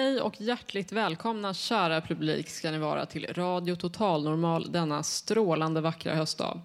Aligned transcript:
Hej 0.00 0.20
och 0.20 0.40
hjärtligt 0.40 0.92
välkomna 0.92 1.54
kära 1.54 2.00
publik 2.00 2.48
ska 2.48 2.70
ni 2.70 2.78
vara 2.78 3.06
till 3.06 3.26
Radio 3.34 3.76
Total 3.76 4.24
Normal 4.24 4.72
denna 4.72 5.02
strålande 5.02 5.80
vackra 5.80 6.14
höstdag. 6.14 6.60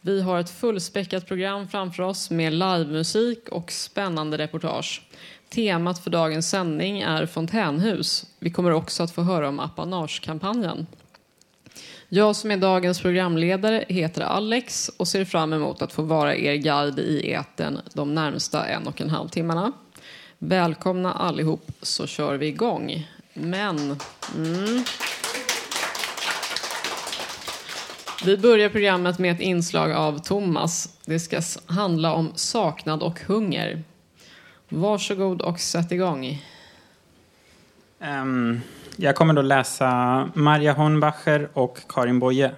Vi 0.00 0.22
har 0.22 0.40
ett 0.40 0.50
fullspäckat 0.50 1.26
program 1.26 1.68
framför 1.68 2.02
oss 2.02 2.30
med 2.30 2.52
livemusik 2.52 3.48
och 3.48 3.72
spännande 3.72 4.38
reportage. 4.38 5.02
Temat 5.48 5.98
för 5.98 6.10
dagens 6.10 6.50
sändning 6.50 7.00
är 7.00 7.26
fontänhus. 7.26 8.26
Vi 8.38 8.50
kommer 8.50 8.70
också 8.70 9.02
att 9.02 9.10
få 9.10 9.22
höra 9.22 9.48
om 9.48 9.60
apanage-kampanjen. 9.60 10.86
Jag 12.08 12.36
som 12.36 12.50
är 12.50 12.56
dagens 12.56 13.00
programledare 13.00 13.84
heter 13.88 14.22
Alex 14.22 14.90
och 14.96 15.08
ser 15.08 15.24
fram 15.24 15.52
emot 15.52 15.82
att 15.82 15.92
få 15.92 16.02
vara 16.02 16.36
er 16.36 16.54
guide 16.54 16.98
i 16.98 17.30
eten 17.30 17.78
de 17.92 18.14
närmsta 18.14 18.66
en 18.66 18.86
och 18.86 19.00
en 19.00 19.10
halv 19.10 19.28
timmarna. 19.28 19.72
Välkomna 20.38 21.12
allihop 21.12 21.70
så 21.82 22.06
kör 22.06 22.36
vi 22.36 22.46
igång. 22.46 23.08
Men... 23.34 23.96
Mm. 24.36 24.84
Vi 28.24 28.36
börjar 28.36 28.68
programmet 28.68 29.18
med 29.18 29.32
ett 29.32 29.40
inslag 29.40 29.92
av 29.92 30.18
Thomas. 30.18 30.98
Det 31.04 31.20
ska 31.20 31.40
handla 31.66 32.14
om 32.14 32.32
saknad 32.34 33.02
och 33.02 33.20
hunger. 33.20 33.82
Varsågod 34.68 35.42
och 35.42 35.60
sätt 35.60 35.92
igång. 35.92 36.42
Um, 37.98 38.60
jag 38.96 39.16
kommer 39.16 39.34
då 39.34 39.42
läsa 39.42 40.30
Maria 40.34 40.72
Hornbacher 40.72 41.48
och 41.52 41.78
Karin 41.88 42.18
Boye. 42.18 42.50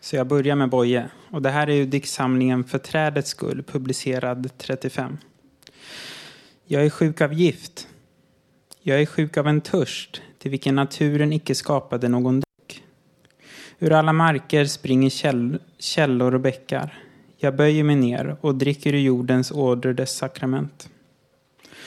Så 0.00 0.16
jag 0.16 0.26
börjar 0.26 0.56
med 0.56 0.68
Boye. 0.68 1.10
Och 1.30 1.42
det 1.42 1.50
här 1.50 1.66
är 1.66 1.74
ju 1.74 1.86
diktsamlingen 1.86 2.64
För 2.64 2.78
trädets 2.78 3.30
skull, 3.30 3.62
publicerad 3.62 4.50
35. 4.58 5.18
Jag 6.68 6.84
är 6.84 6.90
sjuk 6.90 7.20
av 7.20 7.32
gift. 7.32 7.88
Jag 8.82 9.00
är 9.00 9.06
sjuk 9.06 9.36
av 9.36 9.48
en 9.48 9.60
törst 9.60 10.22
till 10.38 10.50
vilken 10.50 10.74
naturen 10.74 11.32
icke 11.32 11.54
skapade 11.54 12.08
någon 12.08 12.40
dryck. 12.40 12.82
Ur 13.78 13.92
alla 13.92 14.12
marker 14.12 14.64
springer 14.64 15.10
käll 15.10 15.58
källor 15.78 16.34
och 16.34 16.40
bäckar. 16.40 17.02
Jag 17.36 17.56
böjer 17.56 17.84
mig 17.84 17.96
ner 17.96 18.36
och 18.40 18.54
dricker 18.54 18.92
ur 18.92 18.98
jordens 18.98 19.50
åder 19.50 19.92
dess 19.92 20.16
sakrament. 20.16 20.88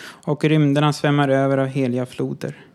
Och 0.02 0.44
rymderna 0.44 0.94
svämmar 0.94 1.30
över 1.30 1.58
av 1.58 1.68
heliga 1.68 2.06
floder. 2.06 2.66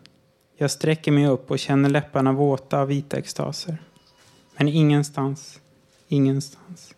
Jag 0.57 0.71
sträcker 0.71 1.11
mig 1.11 1.27
upp 1.27 1.51
och 1.51 1.59
känner 1.59 1.89
läpparna 1.89 2.33
våta 2.33 2.79
av 2.79 2.87
vita 2.87 3.17
extaser. 3.17 3.77
Men 4.57 4.67
ingenstans, 4.67 5.59
ingenstans. 6.07 6.95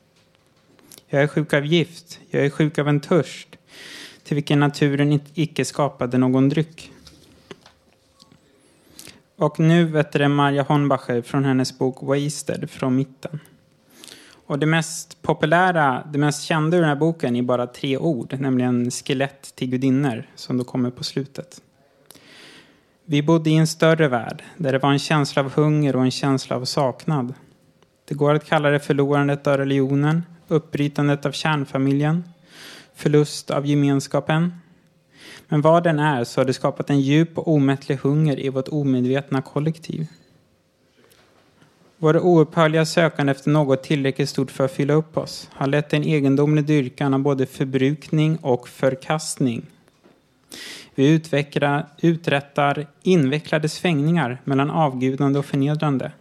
Jag 1.07 1.23
är 1.23 1.27
sjuk 1.27 1.53
av 1.53 1.65
gift, 1.65 2.19
jag 2.29 2.45
är 2.45 2.49
sjuk 2.49 2.77
av 2.77 2.87
en 2.87 2.99
törst 2.99 3.57
till 4.27 4.35
vilken 4.35 4.59
naturen 4.59 5.19
icke 5.33 5.65
skapade 5.65 6.17
någon 6.17 6.49
dryck. 6.49 6.91
Och 9.37 9.59
nu 9.59 9.85
vet 9.85 10.11
det 10.11 10.27
Maria 10.27 10.63
Hornbacher 10.63 11.21
från 11.21 11.45
hennes 11.45 11.77
bok 11.77 11.97
Wasted 12.01 12.69
från 12.69 12.95
mitten. 12.95 13.39
Och 14.45 14.59
det 14.59 14.65
mest 14.65 15.21
populära, 15.21 16.07
det 16.13 16.19
mest 16.19 16.43
kända 16.43 16.77
ur 16.77 16.81
den 16.81 16.89
här 16.89 16.95
boken 16.95 17.35
är 17.35 17.41
bara 17.41 17.67
tre 17.67 17.97
ord, 17.97 18.39
nämligen 18.39 18.91
skelett 18.91 19.55
till 19.55 19.69
gudinnor, 19.69 20.23
som 20.35 20.57
då 20.57 20.63
kommer 20.63 20.91
på 20.91 21.03
slutet. 21.03 21.61
Vi 23.05 23.23
bodde 23.23 23.49
i 23.49 23.55
en 23.55 23.67
större 23.67 24.07
värld, 24.07 24.43
där 24.57 24.71
det 24.71 24.79
var 24.79 24.91
en 24.91 24.99
känsla 24.99 25.41
av 25.41 25.53
hunger 25.53 25.95
och 25.95 26.03
en 26.03 26.11
känsla 26.11 26.55
av 26.55 26.65
saknad. 26.65 27.33
Det 28.05 28.13
går 28.13 28.33
att 28.33 28.45
kalla 28.45 28.69
det 28.69 28.79
förlorandet 28.79 29.47
av 29.47 29.57
religionen, 29.57 30.23
uppbrytandet 30.47 31.25
av 31.25 31.31
kärnfamiljen, 31.31 32.23
förlust 32.97 33.51
av 33.51 33.65
gemenskapen. 33.65 34.53
Men 35.47 35.61
vad 35.61 35.83
den 35.83 35.99
är 35.99 36.23
så 36.23 36.41
har 36.41 36.45
det 36.45 36.53
skapat 36.53 36.89
en 36.89 37.01
djup 37.01 37.37
och 37.37 37.47
omättlig 37.47 37.95
hunger 37.95 38.39
i 38.39 38.49
vårt 38.49 38.67
omedvetna 38.67 39.41
kollektiv. 39.41 40.07
Vår 41.97 42.17
oupphörliga 42.17 42.85
sökande 42.85 43.31
efter 43.31 43.49
något 43.49 43.83
tillräckligt 43.83 44.29
stort 44.29 44.51
för 44.51 44.65
att 44.65 44.71
fylla 44.71 44.93
upp 44.93 45.17
oss 45.17 45.49
har 45.53 45.67
lett 45.67 45.89
till 45.89 45.99
en 45.99 46.07
egendomlig 46.07 46.65
dyrkan 46.65 47.13
av 47.13 47.19
både 47.19 47.45
förbrukning 47.45 48.37
och 48.37 48.69
förkastning. 48.69 49.65
Vi 50.95 51.09
utvecklar, 51.09 51.87
uträttar 52.01 52.87
invecklade 53.03 53.69
svängningar 53.69 54.41
mellan 54.43 54.69
avgudande 54.69 55.39
och 55.39 55.45
förnedrande. 55.45 56.11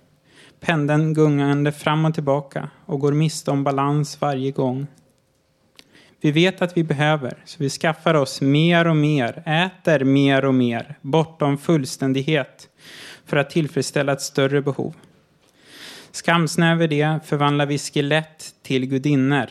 Pendeln 0.61 1.15
gungande 1.15 1.73
fram 1.73 2.05
och 2.05 2.15
tillbaka 2.15 2.71
och 2.87 3.01
går 3.01 3.13
miste 3.13 3.51
om 3.51 3.65
balans 3.65 4.21
varje 4.21 4.51
gång. 4.51 4.87
Vi 6.27 6.33
vet 6.33 6.63
att 6.63 6.77
vi 6.77 6.85
behöver, 6.85 7.35
så 7.45 7.57
vi 7.59 7.71
skaffar 7.71 8.15
oss 8.15 8.41
mer 8.41 8.87
och 8.87 8.97
mer, 8.97 9.43
äter 9.47 10.05
mer 10.05 10.45
och 10.45 10.55
mer, 10.55 10.99
bortom 11.01 11.59
fullständighet, 11.59 12.69
för 13.27 13.37
att 13.37 13.51
tillfredsställa 13.51 14.13
ett 14.13 14.21
större 14.21 14.63
behov. 14.63 14.95
Skamsna 16.13 16.73
över 16.73 16.89
det 16.89 17.19
förvandlar 17.25 17.67
vi 17.67 17.79
skelett 17.79 18.55
till 18.63 18.87
gudinnor 18.87 19.47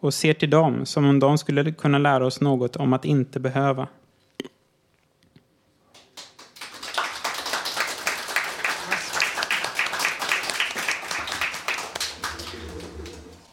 och 0.00 0.14
ser 0.14 0.34
till 0.34 0.50
dem 0.50 0.86
som 0.86 1.04
om 1.04 1.20
de 1.20 1.38
skulle 1.38 1.72
kunna 1.72 1.98
lära 1.98 2.26
oss 2.26 2.40
något 2.40 2.76
om 2.76 2.92
att 2.92 3.04
inte 3.04 3.40
behöva. 3.40 3.88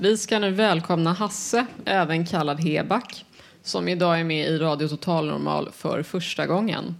Vi 0.02 0.18
ska 0.18 0.40
nu 0.40 0.52
välkomna 0.52 1.14
Hasse, 1.14 1.66
även 1.86 2.26
kallad 2.26 2.60
Heback, 2.60 3.26
som 3.64 3.88
idag 3.88 4.20
är 4.20 4.24
med 4.24 4.48
i 4.48 4.58
Radio 4.58 4.88
Total 4.88 5.28
Normal 5.28 5.70
för 5.74 6.04
första 6.04 6.46
gången. 6.46 6.96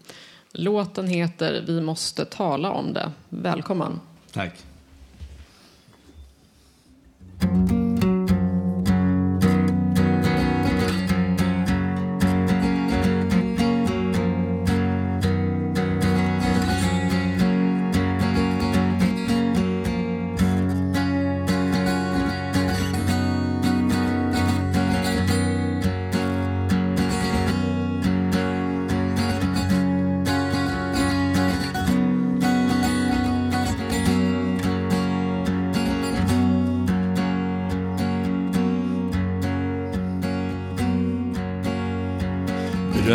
Låten 0.52 1.08
heter 1.08 1.64
Vi 1.68 1.82
måste 1.82 2.26
tala 2.26 2.72
om 2.72 2.94
det. 2.94 3.12
Välkommen. 3.30 4.00
Tack. 4.32 4.54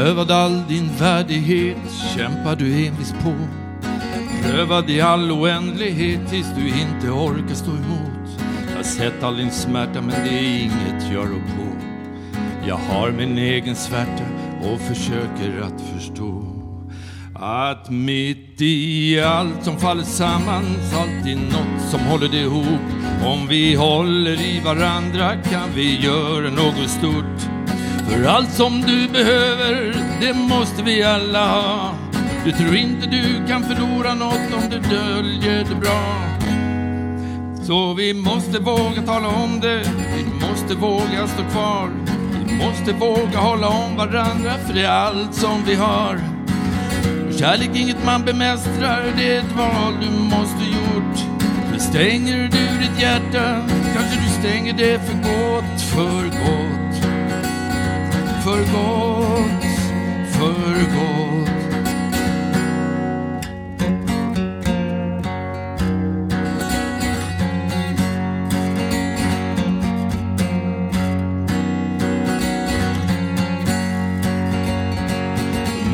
Berövad 0.07 0.31
all 0.31 0.63
din 0.69 0.91
värdighet 0.99 1.77
kämpar 2.17 2.57
du 2.57 2.87
envist 2.87 3.15
på. 3.23 3.35
Prövad 4.43 4.91
i 4.91 5.01
all 5.01 5.31
oändlighet 5.31 6.31
tills 6.31 6.47
du 6.57 6.69
inte 6.69 7.11
orkar 7.11 7.55
stå 7.55 7.71
emot. 7.71 8.41
Jag 8.69 8.77
har 8.77 8.83
sett 8.83 9.23
all 9.23 9.37
din 9.37 9.51
smärta 9.51 10.01
men 10.01 10.25
det 10.25 10.31
är 10.31 10.63
inget 10.63 11.13
jag 11.13 11.25
rår 11.25 11.43
på. 11.57 11.77
Jag 12.67 12.77
har 12.77 13.11
min 13.11 13.39
egen 13.39 13.77
svärta 13.77 14.25
och 14.63 14.81
försöker 14.81 15.61
att 15.61 15.81
förstå. 15.95 16.45
Att 17.35 17.91
mitt 17.91 18.61
i 18.61 19.21
allt 19.21 19.65
som 19.65 19.79
faller 19.79 20.03
samman 20.03 20.65
alltid 20.95 21.37
något 21.37 21.91
som 21.91 22.01
håller 22.01 22.29
det 22.29 22.41
ihop. 22.41 22.87
Om 23.25 23.47
vi 23.49 23.75
håller 23.75 24.41
i 24.41 24.61
varandra 24.65 25.37
kan 25.37 25.69
vi 25.75 26.01
göra 26.01 26.51
något 26.51 26.91
stort. 26.91 27.46
För 28.09 28.25
allt 28.25 28.53
som 28.53 28.81
du 28.81 29.09
behöver, 29.09 29.95
det 30.21 30.35
måste 30.35 30.83
vi 30.83 31.03
alla 31.03 31.47
ha. 31.47 31.95
Du 32.45 32.53
tror 32.53 32.77
inte 32.77 33.07
du 33.07 33.47
kan 33.49 33.63
förlora 33.63 34.15
något 34.15 34.55
om 34.55 34.71
du 34.71 34.79
döljer 34.79 35.65
det 35.69 35.75
bra. 35.75 36.27
Så 37.63 37.95
vi 37.95 38.15
måste 38.15 38.59
våga 38.59 39.03
tala 39.07 39.29
om 39.29 39.61
det, 39.61 39.83
vi 40.17 40.47
måste 40.49 40.75
våga 40.75 41.27
stå 41.27 41.43
kvar. 41.51 41.91
Vi 42.47 42.55
måste 42.67 42.93
våga 42.93 43.39
hålla 43.39 43.69
om 43.69 43.97
varandra 43.97 44.53
för 44.67 44.75
det 44.75 44.85
är 44.85 44.91
allt 44.91 45.35
som 45.35 45.65
vi 45.67 45.75
har. 45.75 46.21
Och 47.29 47.35
kärlek 47.35 47.71
är 47.75 47.81
inget 47.81 48.05
man 48.05 48.25
bemästrar, 48.25 49.13
det 49.17 49.35
är 49.35 49.39
ett 49.39 49.57
val 49.57 49.95
du 50.01 50.11
måste 50.11 50.65
gjort. 50.65 51.41
Men 51.71 51.81
stänger 51.81 52.43
du 52.43 52.79
ditt 52.79 53.03
hjärta 53.03 53.69
kanske 53.95 54.21
du 54.25 54.29
stänger 54.41 54.73
det 54.73 55.01
för 55.07 55.15
gott, 55.15 55.81
för 55.81 56.25
gott. 56.25 56.76
För 58.47 58.59
gott, 58.59 59.65
för 60.33 60.95
gott. 60.95 61.51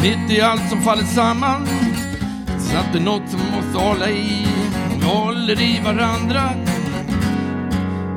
Mitt 0.02 0.31
i 0.31 0.40
allt 0.40 0.70
som 0.70 0.82
faller 0.82 1.02
samman 1.02 1.66
satt 2.58 2.93
det 2.93 3.00
något 3.00 3.22
som 3.28 3.40
måste 3.40 3.78
hålla 3.78 4.10
i. 4.10 4.46
Vi 4.98 5.05
håller 5.05 5.60
i 5.60 5.81
varandra. 5.84 6.50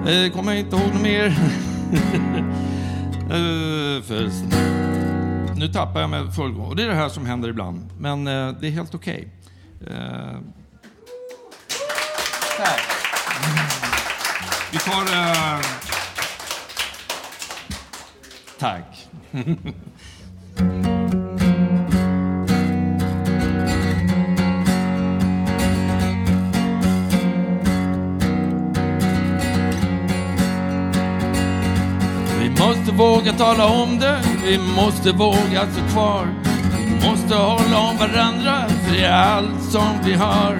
Eh, 0.07 0.31
kommer 0.31 0.51
jag 0.51 0.59
inte 0.59 0.75
ihåg 0.75 0.93
något 0.93 1.01
mer. 1.01 1.35
Eh, 3.25 4.01
för... 4.03 4.31
Nu 5.55 5.67
tappar 5.67 6.01
jag 6.01 6.09
mig 6.09 6.31
fullgång. 6.31 6.65
Och 6.65 6.75
det 6.75 6.83
är 6.83 6.87
det 6.87 6.95
här 6.95 7.09
som 7.09 7.25
händer 7.25 7.49
ibland. 7.49 7.89
Men 7.99 8.27
eh, 8.27 8.51
det 8.61 8.67
är 8.67 8.71
helt 8.71 8.95
okej. 8.95 9.27
Okay. 9.81 9.97
Eh... 9.97 10.37
Vi 14.71 14.77
tar... 14.77 15.01
Eh... 15.01 15.59
Tack. 18.59 19.07
våga 32.97 33.33
tala 33.33 33.65
om 33.65 33.99
det, 33.99 34.21
vi 34.43 34.57
måste 34.57 35.11
våga 35.11 35.71
stå 35.71 35.87
kvar. 35.93 36.27
Vi 36.77 37.09
måste 37.09 37.35
hålla 37.35 37.79
om 37.79 37.97
varandra, 37.97 38.69
för 38.69 38.93
det 38.93 39.05
är 39.05 39.11
allt 39.11 39.71
som 39.71 39.99
vi 40.05 40.13
har. 40.13 40.59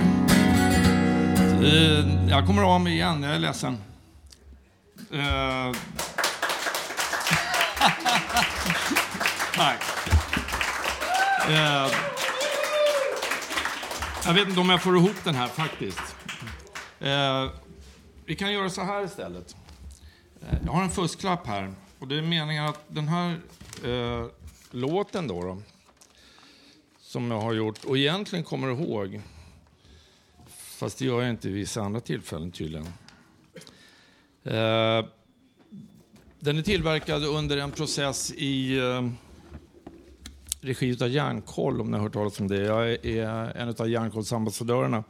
Uh, 1.63 2.29
jag 2.29 2.45
kommer 2.45 2.63
av 2.63 2.81
mig 2.81 2.93
igen, 2.93 3.23
jag 3.23 3.35
är 3.35 3.39
ledsen. 3.39 3.77
Uh... 5.13 5.75
Tack. 9.55 9.81
Uh... 11.49 11.87
Jag 14.25 14.33
vet 14.33 14.47
inte 14.47 14.59
om 14.59 14.69
jag 14.69 14.81
får 14.81 14.97
ihop 14.97 15.23
den 15.23 15.35
här 15.35 15.47
faktiskt. 15.47 16.15
Eh. 16.99 17.49
vi 18.25 18.35
kan 18.35 18.51
göra 18.51 18.69
så 18.69 18.83
här 18.83 19.05
istället. 19.05 19.55
Eh, 20.41 20.57
jag 20.65 20.71
har 20.71 20.83
en 20.83 20.89
fusklapp 20.89 21.47
här. 21.47 21.73
Och 21.99 22.07
det 22.07 22.17
är 22.17 22.21
meningen 22.21 22.65
att 22.65 22.83
den 22.87 23.07
här 23.07 23.39
eh, 23.83 24.27
låten 24.71 25.27
då, 25.27 25.41
då, 25.41 25.61
som 26.99 27.31
jag 27.31 27.41
har 27.41 27.53
gjort 27.53 27.83
och 27.83 27.97
egentligen 27.97 28.45
kommer 28.45 28.67
ihåg, 28.67 29.21
fast 30.47 30.99
det 30.99 31.05
gör 31.05 31.21
jag 31.21 31.29
inte 31.29 31.47
vid 31.47 31.57
vissa 31.57 31.81
andra 31.81 31.99
tillfällen 31.99 32.51
tydligen. 32.51 32.87
Eh, 34.43 35.05
den 36.39 36.57
är 36.57 36.61
tillverkad 36.61 37.23
under 37.23 37.57
en 37.57 37.71
process 37.71 38.31
i 38.31 38.77
eh, 38.77 39.09
regi 40.61 41.03
av 41.03 41.09
Järnkoll, 41.09 41.81
om 41.81 41.91
ni 41.91 41.97
har 41.97 42.03
hört 42.03 42.13
talas 42.13 42.39
om 42.39 42.47
det. 42.47 42.61
Jag 42.61 43.05
är 43.05 43.57
en 43.57 43.69
av 43.69 43.89
Järnkolls 43.89 44.33
ambassadörerna. 44.33 45.03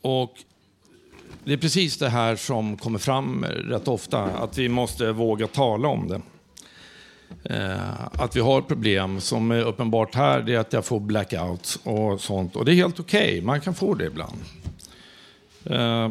Och 0.00 0.38
det 1.44 1.52
är 1.52 1.56
precis 1.56 1.98
det 1.98 2.08
här 2.08 2.36
som 2.36 2.76
kommer 2.76 2.98
fram 2.98 3.44
rätt 3.44 3.88
ofta, 3.88 4.22
att 4.22 4.58
vi 4.58 4.68
måste 4.68 5.12
våga 5.12 5.46
tala 5.46 5.88
om 5.88 6.08
det. 6.08 6.20
Eh, 7.44 8.04
att 8.12 8.36
vi 8.36 8.40
har 8.40 8.62
problem 8.62 9.20
som 9.20 9.50
är 9.50 9.62
uppenbart 9.64 10.14
här, 10.14 10.40
det 10.40 10.54
är 10.54 10.58
att 10.58 10.72
jag 10.72 10.84
får 10.84 11.00
blackout 11.00 11.78
och 11.82 12.20
sånt. 12.20 12.56
Och 12.56 12.64
det 12.64 12.72
är 12.72 12.74
helt 12.74 13.00
okej, 13.00 13.30
okay. 13.30 13.42
man 13.42 13.60
kan 13.60 13.74
få 13.74 13.94
det 13.94 14.06
ibland. 14.06 14.36
Eh, 15.64 16.10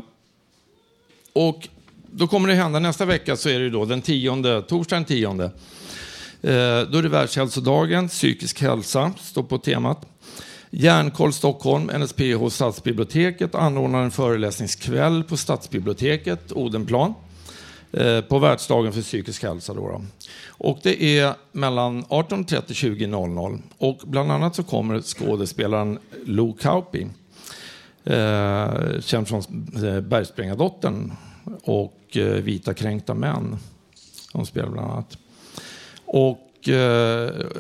och 1.34 1.68
då 2.12 2.28
kommer 2.28 2.48
det 2.48 2.56
hända, 2.56 2.80
nästa 2.80 3.06
vecka 3.06 3.36
så 3.36 3.50
är 3.50 3.60
det 3.60 3.70
då 3.70 3.86
den 3.86 4.02
tionde, 4.02 4.62
torsdag 4.62 4.96
den 4.96 5.06
tionde. 5.06 5.46
Eh, 6.42 6.82
då 6.92 6.98
är 6.98 7.02
det 7.02 7.10
världshälsodagen, 7.10 8.08
psykisk 8.08 8.62
hälsa 8.62 9.12
står 9.20 9.44
på 9.44 9.58
temat. 9.58 10.06
Järnkoll 10.72 11.34
Stockholm, 11.34 11.92
NSPH 12.00 12.50
Stadsbiblioteket 12.50 13.56
anordnar 13.56 14.04
en 14.04 14.12
föreläsningskväll 14.12 15.24
på 15.24 15.38
Stadsbiblioteket, 15.38 16.52
Odenplan, 16.52 17.14
eh, 17.92 18.22
på 18.22 18.40
världsdagen 18.40 18.94
för 18.94 19.02
psykisk 19.02 19.44
hälsa. 19.44 19.74
Då, 19.74 20.02
Och 20.48 20.80
det 20.84 21.20
är 21.20 21.34
mellan 21.52 22.06
18.30 22.06 22.58
och 22.58 22.70
20.00. 22.70 23.62
Och 23.78 24.00
bland 24.06 24.32
annat 24.32 24.56
så 24.56 24.64
kommer 24.64 25.02
skådespelaren 25.02 26.00
Lou 26.26 26.54
Kauppi, 26.54 27.08
eh, 28.04 29.00
känd 29.02 29.28
från 29.28 29.42
eh, 29.86 30.02
Bergsprängardottern 30.02 31.12
och 31.64 31.96
Vita 32.42 32.74
kränkta 32.74 33.14
män. 33.14 33.58
Hon 34.34 34.46
spelar 34.46 34.70
bland 34.70 34.92
annat. 34.92 35.18
Och 36.06 36.46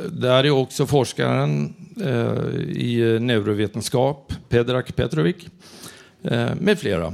där 0.09 0.43
är 0.43 0.49
också 0.49 0.85
forskaren 0.85 1.73
Eh, 2.01 2.55
i 2.69 3.19
neurovetenskap, 3.19 4.33
Pedrak 4.49 4.95
Petrovic, 4.95 5.35
eh, 6.23 6.55
med 6.55 6.79
flera. 6.79 7.13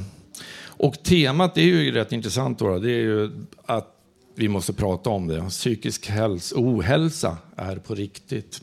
Och 0.65 1.03
temat 1.03 1.57
är 1.57 1.61
ju 1.61 1.91
rätt 1.91 2.11
intressant. 2.11 2.59
Då, 2.59 2.79
det 2.79 2.91
är 2.91 2.99
ju 2.99 3.31
att 3.65 3.95
vi 4.35 4.47
måste 4.47 4.73
prata 4.73 5.09
om 5.09 5.27
det. 5.27 5.49
Psykisk 5.49 6.07
hälsa, 6.07 6.55
ohälsa 6.57 7.37
är 7.55 7.75
på 7.75 7.95
riktigt. 7.95 8.61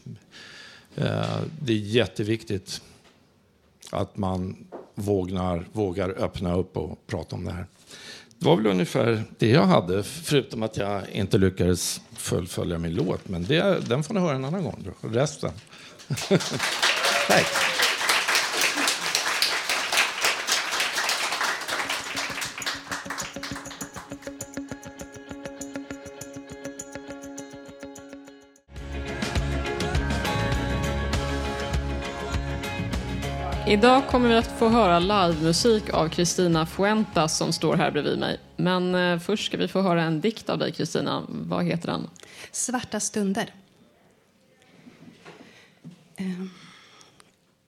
Eh, 0.97 1.41
det 1.61 1.73
är 1.73 1.77
jätteviktigt 1.77 2.83
att 3.91 4.17
man 4.17 4.57
vågnar, 4.95 5.67
vågar 5.73 6.09
öppna 6.09 6.57
upp 6.57 6.77
och 6.77 7.07
prata 7.07 7.37
om 7.37 7.45
det 7.45 7.53
här. 7.53 7.67
Det 8.39 8.47
var 8.47 8.57
väl 8.57 8.67
ungefär 8.67 9.23
det 9.39 9.49
jag 9.49 9.67
hade, 9.67 10.03
förutom 10.03 10.63
att 10.63 10.77
jag 10.77 11.03
inte 11.13 11.39
lyckades 11.39 12.01
fullfölja 12.13 12.79
min 12.79 12.95
låt. 12.95 13.29
Men 13.29 13.45
det, 13.45 13.89
den 13.89 14.03
får 14.03 14.15
ni 14.15 14.21
höra 14.21 14.35
en 14.35 14.45
annan 14.45 14.63
gång. 14.63 14.87
Resten. 15.01 15.51
Tack. 17.29 17.47
Idag 33.67 34.07
kommer 34.07 34.29
vi 34.29 34.35
att 34.35 34.59
få 34.59 34.69
höra 34.69 34.99
livemusik 34.99 35.91
av 35.95 36.09
Kristina 36.09 36.67
Fuentas 36.67 37.37
som 37.37 37.53
står 37.53 37.77
här 37.77 37.91
bredvid 37.91 38.19
mig. 38.19 38.41
Men 38.57 38.95
eh, 38.95 39.19
först 39.19 39.47
ska 39.47 39.57
vi 39.57 39.69
få 39.69 39.83
höra 39.83 40.03
en 40.03 40.21
dikt 40.21 40.51
av 40.51 40.59
dig, 40.59 40.73
Kristina. 40.73 41.23
Vad 41.29 41.65
heter 41.65 41.89
den? 41.89 42.09
Svarta 42.53 43.01
stunder. 43.01 43.62
Eh, 46.23 46.47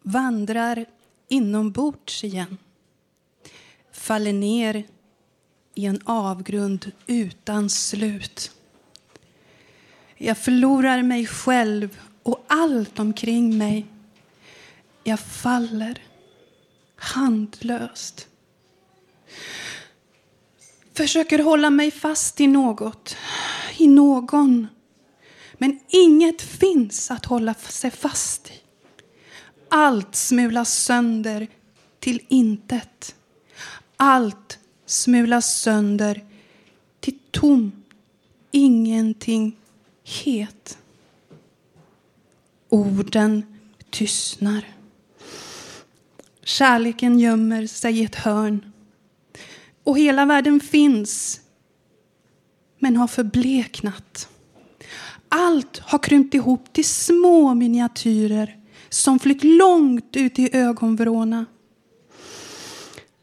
vandrar 0.02 0.86
inombords 1.28 2.24
igen. 2.24 2.58
Faller 3.92 4.32
ner 4.32 4.84
i 5.74 5.86
en 5.86 6.00
avgrund 6.04 6.92
utan 7.06 7.70
slut. 7.70 8.50
Jag 10.16 10.38
förlorar 10.38 11.02
mig 11.02 11.26
själv 11.26 12.00
och 12.22 12.44
allt 12.46 12.98
omkring 12.98 13.58
mig 13.58 13.86
jag 15.04 15.20
faller 15.20 16.02
handlöst. 16.96 18.28
Försöker 20.92 21.38
hålla 21.38 21.70
mig 21.70 21.90
fast 21.90 22.40
i 22.40 22.46
något, 22.46 23.16
i 23.78 23.86
någon. 23.86 24.66
Men 25.58 25.80
inget 25.88 26.42
finns 26.42 27.10
att 27.10 27.24
hålla 27.24 27.54
sig 27.54 27.90
fast 27.90 28.50
i. 28.50 28.52
Allt 29.68 30.14
smulas 30.14 30.74
sönder 30.74 31.46
till 32.00 32.20
intet. 32.28 33.14
Allt 33.96 34.58
smulas 34.86 35.60
sönder 35.60 36.24
till 37.00 37.18
tom 37.30 37.84
ingenting 38.54 39.56
het. 40.24 40.78
Orden 42.68 43.42
tystnar. 43.90 44.64
Kärleken 46.42 47.18
gömmer 47.18 47.66
sig 47.66 47.98
i 47.98 48.04
ett 48.04 48.14
hörn. 48.14 48.72
Och 49.84 49.98
hela 49.98 50.26
världen 50.26 50.60
finns 50.60 51.40
men 52.78 52.96
har 52.96 53.08
förbleknat. 53.08 54.28
Allt 55.36 55.78
har 55.78 55.98
krympt 55.98 56.34
ihop 56.34 56.72
till 56.72 56.84
små 56.84 57.54
miniatyrer 57.54 58.58
som 58.88 59.18
flytt 59.18 59.44
långt 59.44 60.16
ut 60.16 60.38
i 60.38 60.56
ögonvråna. 60.56 61.46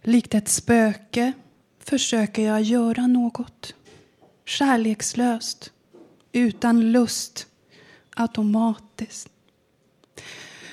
Likt 0.03 0.33
ett 0.33 0.49
spöke 0.49 1.33
försöker 1.83 2.41
jag 2.41 2.61
göra 2.61 3.07
något. 3.07 3.75
Kärlekslöst, 4.45 5.71
utan 6.31 6.91
lust, 6.91 7.47
automatiskt. 8.15 9.29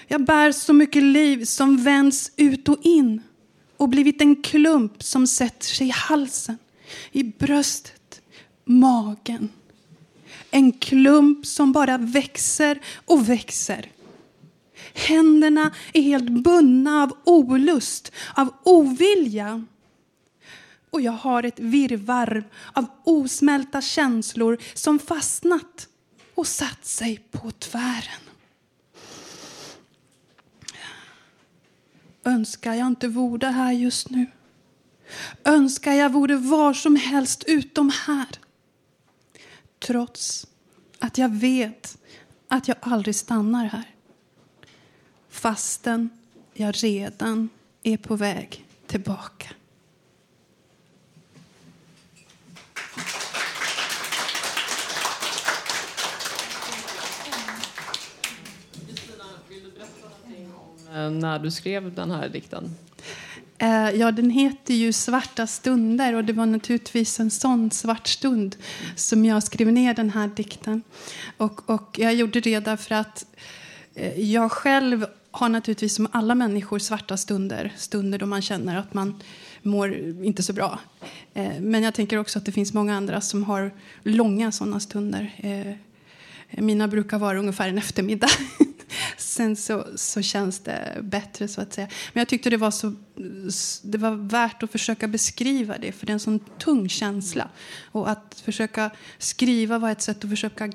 Jag 0.08 0.24
bär 0.24 0.52
så 0.52 0.72
mycket 0.72 1.02
liv 1.02 1.44
som 1.44 1.76
vänds 1.84 2.32
ut 2.36 2.68
och 2.68 2.78
in 2.82 3.22
och 3.76 3.88
blivit 3.88 4.20
en 4.20 4.42
klump 4.42 5.02
som 5.02 5.26
sätter 5.26 5.66
sig 5.66 5.86
i 5.86 5.92
halsen, 5.94 6.58
i 7.12 7.24
bröstet, 7.24 8.22
magen. 8.64 9.48
En 10.50 10.72
klump 10.72 11.46
som 11.46 11.72
bara 11.72 11.98
växer 11.98 12.80
och 13.04 13.28
växer. 13.28 13.90
Händerna 14.94 15.74
är 15.92 16.02
helt 16.02 16.30
bundna 16.30 17.02
av 17.02 17.18
olust, 17.24 18.12
av 18.34 18.54
ovilja. 18.64 19.64
Och 20.90 21.00
jag 21.00 21.12
har 21.12 21.42
ett 21.42 21.58
virrvarr 21.58 22.44
av 22.72 22.84
osmälta 23.04 23.80
känslor 23.80 24.58
som 24.74 24.98
fastnat 24.98 25.88
och 26.34 26.46
satt 26.46 26.86
sig 26.86 27.20
på 27.30 27.50
tvären. 27.50 28.20
Önskar 32.24 32.74
jag 32.74 32.86
inte 32.86 33.08
vore 33.08 33.46
här 33.46 33.72
just 33.72 34.10
nu. 34.10 34.26
Önskar 35.44 35.92
jag 35.92 36.12
vore 36.12 36.36
var 36.36 36.74
som 36.74 36.96
helst 36.96 37.44
utom 37.46 37.92
här. 38.06 38.26
Trots 39.78 40.46
att 40.98 41.18
jag 41.18 41.32
vet 41.32 41.98
att 42.48 42.68
jag 42.68 42.76
aldrig 42.80 43.14
stannar 43.14 43.64
här. 43.64 43.94
Fastän 45.28 46.10
jag 46.52 46.74
redan 46.84 47.48
är 47.82 47.96
på 47.96 48.16
väg 48.16 48.66
tillbaka. 48.86 49.48
Eh, 60.94 61.10
när 61.10 61.38
du 61.38 61.50
skrev 61.50 61.94
den 61.94 62.10
här 62.10 62.28
dikten? 62.28 62.76
Eh, 63.58 63.90
ja, 63.90 64.12
den 64.12 64.30
heter 64.30 64.74
ju 64.74 64.92
Svarta 64.92 65.46
stunder 65.46 66.14
och 66.14 66.24
det 66.24 66.32
var 66.32 66.46
naturligtvis 66.46 67.20
en 67.20 67.30
sån 67.30 67.70
svart 67.70 68.06
stund 68.06 68.56
som 68.96 69.24
jag 69.24 69.42
skrev 69.42 69.72
ner 69.72 69.94
den 69.94 70.10
här 70.10 70.28
dikten. 70.28 70.82
Och, 71.36 71.70
och 71.70 71.98
jag 71.98 72.14
gjorde 72.14 72.40
det 72.40 72.60
därför 72.60 72.94
att 72.94 73.26
eh, 73.94 74.20
jag 74.20 74.52
själv 74.52 75.06
har 75.30 75.48
naturligtvis 75.48 75.94
som 75.94 76.08
alla 76.12 76.34
människor 76.34 76.78
svarta 76.78 77.16
stunder. 77.16 77.72
Stunder 77.76 78.18
då 78.18 78.26
man 78.26 78.42
känner 78.42 78.78
att 78.78 78.94
man 78.94 79.22
mår 79.62 79.94
inte 80.24 80.42
så 80.42 80.52
bra. 80.52 80.78
Eh, 81.34 81.60
men 81.60 81.82
jag 81.82 81.94
tänker 81.94 82.18
också 82.18 82.38
att 82.38 82.44
det 82.44 82.52
finns 82.52 82.72
många 82.72 82.96
andra 82.96 83.20
som 83.20 83.44
har 83.44 83.70
långa 84.02 84.52
sådana 84.52 84.80
stunder. 84.80 85.32
Mina 86.50 86.88
brukar 86.88 87.18
vara 87.18 87.38
ungefär 87.38 87.68
en 87.68 87.78
eftermiddag. 87.78 88.28
Sen 89.16 89.56
så, 89.56 89.86
så 89.96 90.22
känns 90.22 90.60
det 90.60 90.98
bättre 91.02 91.48
så 91.48 91.60
att 91.60 91.72
säga. 91.72 91.88
Men 92.12 92.20
jag 92.20 92.28
tyckte 92.28 92.50
det 92.50 92.56
var, 92.56 92.70
så, 92.70 92.94
det 93.82 93.98
var 93.98 94.10
värt 94.10 94.62
att 94.62 94.72
försöka 94.72 95.08
beskriva 95.08 95.78
det 95.78 95.92
för 95.92 96.06
det 96.06 96.10
är 96.10 96.14
en 96.14 96.20
sån 96.20 96.38
tung 96.38 96.88
känsla. 96.88 97.48
Och 97.92 98.10
att 98.10 98.42
försöka 98.44 98.90
skriva 99.18 99.78
var 99.78 99.90
ett 99.90 100.02
sätt 100.02 100.24
att 100.24 100.30
försöka 100.30 100.72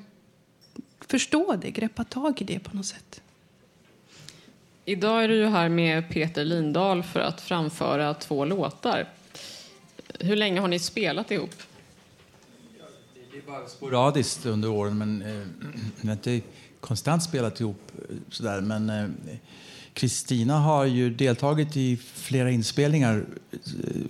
förstå 1.00 1.56
det, 1.56 1.70
greppa 1.70 2.04
tag 2.04 2.42
i 2.42 2.44
det 2.44 2.58
på 2.58 2.76
något 2.76 2.86
sätt. 2.86 3.20
Idag 4.84 5.24
är 5.24 5.28
du 5.28 5.34
ju 5.34 5.46
här 5.46 5.68
med 5.68 6.10
Peter 6.10 6.44
Lindahl 6.44 7.02
för 7.02 7.20
att 7.20 7.40
framföra 7.40 8.14
två 8.14 8.44
låtar. 8.44 9.08
Hur 10.20 10.36
länge 10.36 10.60
har 10.60 10.68
ni 10.68 10.78
spelat 10.78 11.30
ihop? 11.30 11.54
Bara 13.46 13.68
sporadiskt 13.68 14.46
under 14.46 14.70
åren, 14.70 14.98
men 14.98 15.22
eh, 15.22 15.42
vi 16.00 16.08
har 16.08 16.12
inte 16.12 16.40
konstant 16.80 17.22
spelat 17.22 17.60
ihop 17.60 17.92
eh, 18.08 18.16
sådär. 18.30 18.60
Men 18.60 18.90
eh, 18.90 19.36
Kristina 19.94 20.58
har 20.58 20.84
ju 20.84 21.10
deltagit 21.10 21.76
i 21.76 21.96
flera 21.96 22.50
inspelningar 22.50 23.24
eh, 23.52 23.60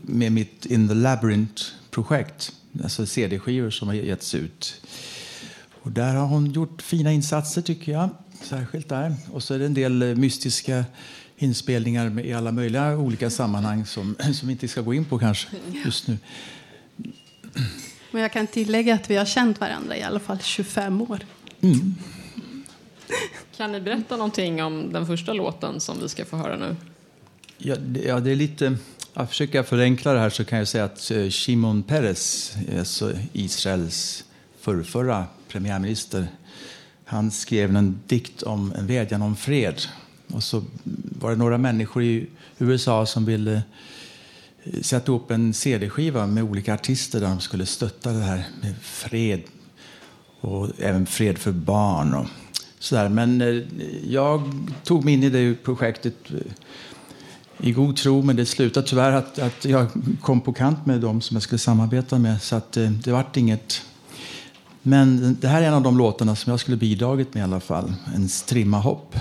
med 0.03 0.33
mitt 0.33 0.67
In 0.67 0.89
the 0.89 0.95
Labyrinth-projekt. 0.95 2.53
Alltså 2.83 3.07
CD-skivor 3.07 3.71
som 3.71 3.89
har 3.89 3.95
getts 3.95 4.35
ut. 4.35 4.81
Och 5.83 5.93
där 5.93 6.15
har 6.15 6.27
hon 6.27 6.51
gjort 6.51 6.83
fina 6.83 7.13
insatser 7.13 7.63
tycker 7.63 7.93
jag. 7.93 8.09
Särskilt 8.43 8.89
där. 8.89 9.15
Och 9.33 9.43
så 9.43 9.55
är 9.55 9.59
det 9.59 9.67
en 9.67 9.75
del 9.75 10.03
eh, 10.03 10.15
mystiska 10.15 10.85
inspelningar 11.37 12.21
i 12.21 12.33
alla 12.33 12.53
möjliga 12.53 12.97
olika 12.97 13.31
sammanhang 13.31 13.87
som, 13.87 14.17
som 14.35 14.49
vi 14.49 14.53
inte 14.53 14.69
ska 14.69 14.81
gå 14.81 14.95
in 14.95 15.05
på 15.05 15.19
kanske 15.19 15.49
just 15.85 16.09
nu. 16.09 16.19
Men 18.15 18.23
jag 18.23 18.33
kan 18.33 18.47
tillägga 18.47 18.95
att 18.95 19.11
vi 19.11 19.17
har 19.17 19.25
känt 19.25 19.61
varandra 19.61 19.97
i 19.97 20.03
alla 20.03 20.21
fall 20.21 20.39
25 20.43 21.03
år. 21.03 21.19
Kan 23.57 23.73
ni 23.73 23.81
berätta 23.81 24.17
någonting 24.17 24.63
om 24.63 24.93
den 24.93 25.07
första 25.07 25.33
låten 25.33 25.81
som 25.81 26.01
vi 26.01 26.09
ska 26.09 26.25
få 26.25 26.37
höra 26.37 26.57
nu? 26.57 26.77
Ja, 27.59 27.77
det, 27.77 28.01
ja, 28.01 28.21
det 28.21 28.31
är 28.31 28.37
lite... 28.37 28.77
Jag 29.15 29.29
försöker 29.29 29.63
förenkla 29.63 30.13
det 30.13 30.19
här 30.19 30.31
så 30.31 30.45
kan 30.45 30.59
jag 30.59 30.69
säga 30.69 30.85
att 30.85 31.11
eh, 31.11 31.29
Shimon 31.29 31.83
Peres, 31.83 32.55
alltså 32.79 33.13
Israels 33.33 34.25
förrförra 34.61 35.25
premiärminister, 35.49 36.27
han 37.05 37.31
skrev 37.31 37.77
en 37.77 38.01
dikt 38.07 38.43
om 38.43 38.73
en 38.79 38.87
vädjan 38.87 39.23
om 39.23 39.37
fred. 39.37 39.83
Och 40.29 40.43
så 40.43 40.65
var 41.21 41.31
det 41.31 41.37
några 41.37 41.59
människor 41.59 42.03
i 42.03 42.27
USA 42.59 43.07
som 43.07 43.25
ville 43.25 43.63
satte 44.65 44.85
sätta 44.85 45.13
upp 45.13 45.31
en 45.31 45.55
CD-skiva 45.55 46.27
med 46.27 46.45
olika 46.45 46.75
artister 46.75 47.21
där 47.21 47.29
de 47.29 47.41
skulle 47.41 47.67
stötta 47.67 48.13
det 48.13 48.25
här 48.25 48.45
med 48.63 48.75
fred 48.83 49.43
och 50.41 50.69
även 50.79 51.07
fred 51.07 51.39
för 51.39 51.53
barn. 51.53 52.15
Och 52.15 52.27
sådär. 52.79 53.09
Men 53.09 53.41
eh, 53.41 53.63
jag 54.09 54.53
tog 54.85 55.05
mig 55.05 55.15
in 55.15 55.23
i 55.23 55.31
det 55.31 55.55
projektet 55.55 56.15
eh, 56.31 57.67
i 57.67 57.73
god 57.73 57.97
tro, 57.97 58.23
men 58.23 58.37
det 58.37 58.47
slutade 58.47 58.87
tyvärr 58.87 59.13
att, 59.13 59.39
att 59.39 59.65
jag 59.65 59.87
kom 60.21 60.41
på 60.41 60.53
kant 60.53 60.87
med 60.87 61.01
dem 61.01 61.21
som 61.21 61.35
jag 61.35 61.43
skulle 61.43 61.59
samarbeta 61.59 62.19
med. 62.19 62.43
Så 62.43 62.57
att 62.57 62.77
eh, 62.77 62.91
det 62.91 63.13
vart 63.13 63.37
inget. 63.37 63.83
Men 64.83 65.37
det 65.41 65.49
här 65.49 65.63
är 65.63 65.67
en 65.67 65.75
av 65.75 65.83
de 65.83 65.99
låtarna 65.99 66.37
som 66.37 66.51
jag 66.51 66.61
skulle 66.61 66.77
bidragit 66.77 67.35
med 67.35 67.41
i 67.41 67.45
alla 67.45 67.61
fall. 67.61 67.95
En 68.15 68.29
strimma 68.29 68.79
hopp 68.79 69.17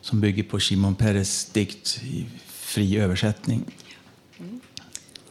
som 0.00 0.20
bygger 0.20 0.42
på 0.42 0.60
Shimon 0.60 0.94
Peres 0.94 1.46
dikt 1.46 2.00
i 2.04 2.26
fri 2.46 2.98
översättning. 2.98 3.64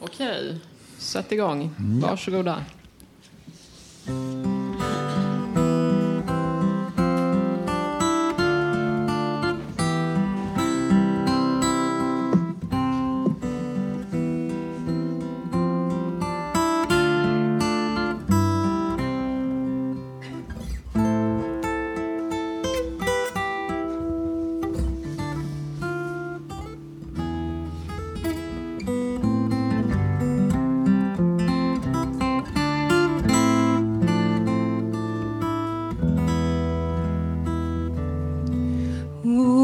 Okej, 0.05 0.59
sätt 0.97 1.31
igång. 1.31 1.75
Varsågoda. 2.01 2.63
Ooh. 39.25 39.54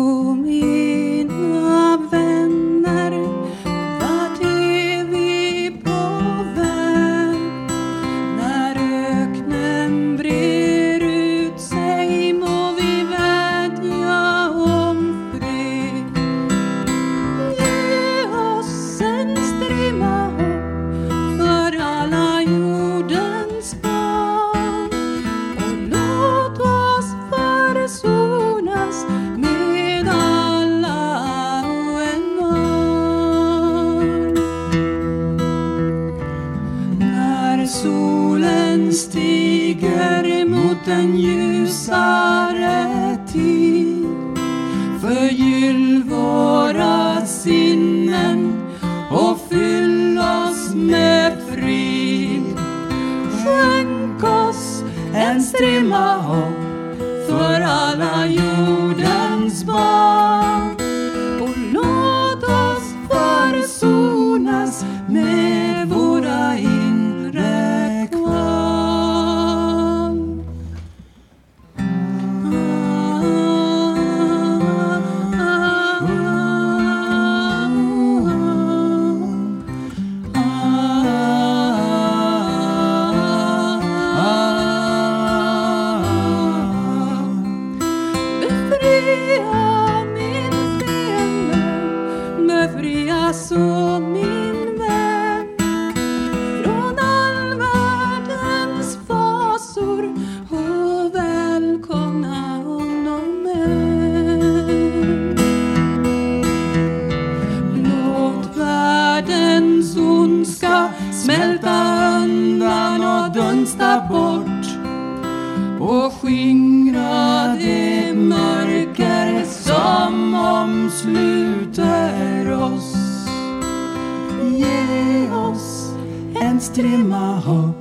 En 126.62 126.66
strimma 126.66 127.36
hopp 127.40 127.76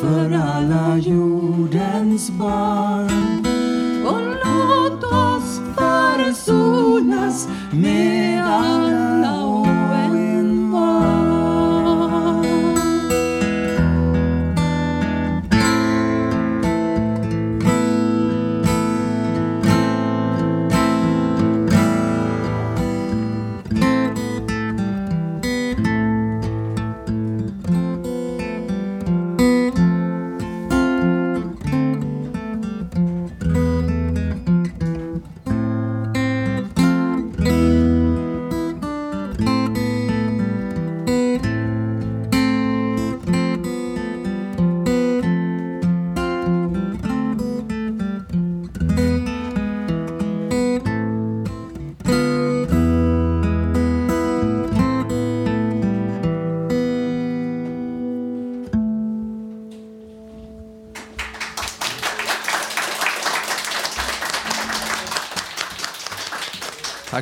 för 0.00 0.32
alla 0.32 0.98
jordens 0.98 2.30
barn. 2.30 3.46
Och 4.06 4.20
låt 4.22 5.04
oss 5.04 5.60
försonas 5.76 7.48
med 7.72 8.44
alla 8.46 9.46
år 9.46 9.71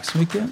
Tack 0.01 0.11
så 0.11 0.19
mycket. 0.19 0.43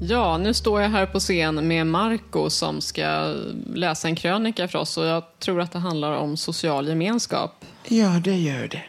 Ja, 0.00 0.38
nu 0.38 0.54
står 0.54 0.80
jag 0.80 0.88
här 0.88 1.06
på 1.06 1.20
scen 1.20 1.68
med 1.68 1.86
Marco 1.86 2.50
som 2.50 2.80
ska 2.80 3.34
läsa 3.74 4.08
en 4.08 4.16
krönika 4.16 4.68
för 4.68 4.78
oss 4.78 4.96
och 4.96 5.04
jag 5.04 5.24
tror 5.38 5.60
att 5.60 5.72
det 5.72 5.78
handlar 5.78 6.12
om 6.12 6.36
social 6.36 6.88
gemenskap. 6.88 7.64
Ja, 7.88 8.20
det 8.24 8.36
gör 8.36 8.68
det. 8.68 8.84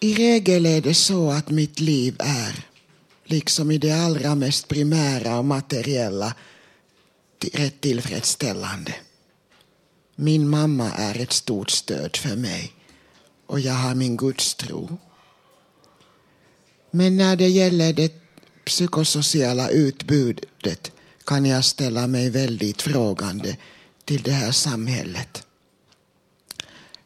I 0.00 0.14
regel 0.14 0.66
är 0.66 0.80
det 0.80 0.94
så 0.94 1.30
att 1.30 1.50
mitt 1.50 1.80
liv 1.80 2.16
är, 2.18 2.64
liksom 3.24 3.70
i 3.70 3.78
det 3.78 3.92
allra 3.92 4.34
mest 4.34 4.68
primära 4.68 5.38
och 5.38 5.44
materiella, 5.44 6.34
rätt 7.54 7.80
tillfredsställande. 7.80 8.94
Min 10.16 10.48
mamma 10.48 10.90
är 10.90 11.20
ett 11.20 11.32
stort 11.32 11.70
stöd 11.70 12.16
för 12.16 12.36
mig 12.36 12.72
och 13.46 13.60
jag 13.60 13.74
har 13.74 13.94
min 13.94 14.16
gudstro. 14.16 14.98
Men 16.90 17.16
när 17.16 17.36
det 17.36 17.48
gäller 17.48 17.92
det 17.92 18.12
psykosociala 18.64 19.68
utbudet 19.68 20.92
kan 21.24 21.46
jag 21.46 21.64
ställa 21.64 22.06
mig 22.06 22.30
väldigt 22.30 22.82
frågande 22.82 23.56
till 24.04 24.22
det 24.22 24.32
här 24.32 24.52
samhället. 24.52 25.46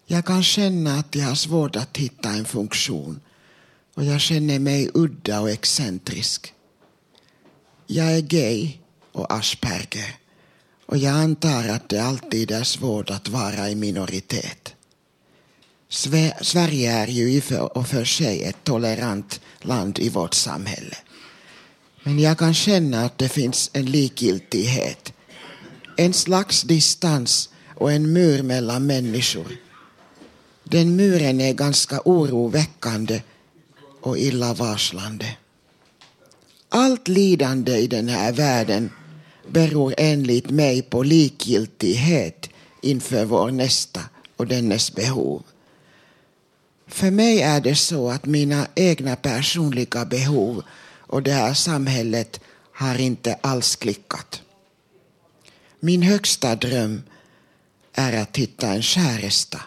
Jag 0.07 0.27
kan 0.27 0.43
känna 0.43 0.99
att 0.99 1.15
jag 1.15 1.27
har 1.27 1.35
svårt 1.35 1.77
att 1.77 1.97
hitta 1.97 2.31
en 2.31 2.45
funktion 2.45 3.21
och 3.95 4.05
jag 4.05 4.21
känner 4.21 4.59
mig 4.59 4.91
udda 4.95 5.41
och 5.41 5.51
excentrisk. 5.51 6.55
Jag 7.87 8.17
är 8.17 8.21
gay 8.21 8.79
och 9.13 9.33
Asperger 9.33 10.20
och 10.91 10.99
jag 10.99 11.15
antar 11.15 11.69
att 11.69 11.89
det 11.89 11.99
alltid 11.99 12.51
är 12.51 12.65
svårt 12.65 13.11
att 13.11 13.29
vara 13.29 13.71
i 13.71 13.75
minoritet. 13.75 14.75
Sverige 16.41 16.93
är 16.93 17.07
ju 17.07 17.31
i 17.33 17.43
och 17.75 17.87
för 17.87 18.05
sig 18.05 18.45
ett 18.45 18.65
tolerant 18.65 19.41
land 19.61 19.99
i 19.99 20.09
vårt 20.09 20.35
samhälle. 20.35 20.97
Men 22.03 22.19
jag 22.19 22.39
kan 22.39 22.55
känna 22.55 23.05
att 23.05 23.19
det 23.19 23.29
finns 23.29 23.71
en 23.73 23.85
likgiltighet. 23.87 25.13
En 25.97 26.13
slags 26.13 26.63
distans 26.63 27.49
och 27.75 27.93
en 27.93 28.13
mur 28.13 28.43
mellan 28.43 28.87
människor. 28.87 29.57
Den 30.65 30.97
muren 30.97 31.41
är 31.41 31.53
ganska 31.53 32.01
oroväckande 32.05 33.23
och 34.01 34.19
illavarslande. 34.19 35.37
Allt 36.69 37.09
lidande 37.09 37.77
i 37.77 37.87
den 37.87 38.09
här 38.09 38.33
världen 38.33 38.91
beror 39.53 39.95
enligt 39.99 40.51
mig 40.51 40.83
på 40.83 41.03
likgiltighet 41.03 42.49
inför 42.83 43.25
vår 43.25 43.51
nästa 43.51 44.01
och 44.37 44.47
dennes 44.47 44.95
behov. 44.95 45.43
För 46.87 47.11
mig 47.11 47.43
är 47.43 47.61
det 47.61 47.77
så 47.77 48.11
att 48.11 48.27
mina 48.27 48.67
egna 48.75 49.17
personliga 49.17 50.05
behov 50.05 50.63
och 50.99 51.23
det 51.23 51.33
här 51.33 51.55
samhället 51.55 52.41
har 52.73 53.01
inte 53.01 53.39
alls 53.41 53.77
klickat. 53.77 54.43
Min 55.81 56.03
högsta 56.03 56.57
dröm 56.57 57.03
är 57.93 58.23
att 58.23 58.37
hitta 58.37 58.69
en 58.69 58.83
käresta. 58.83 59.61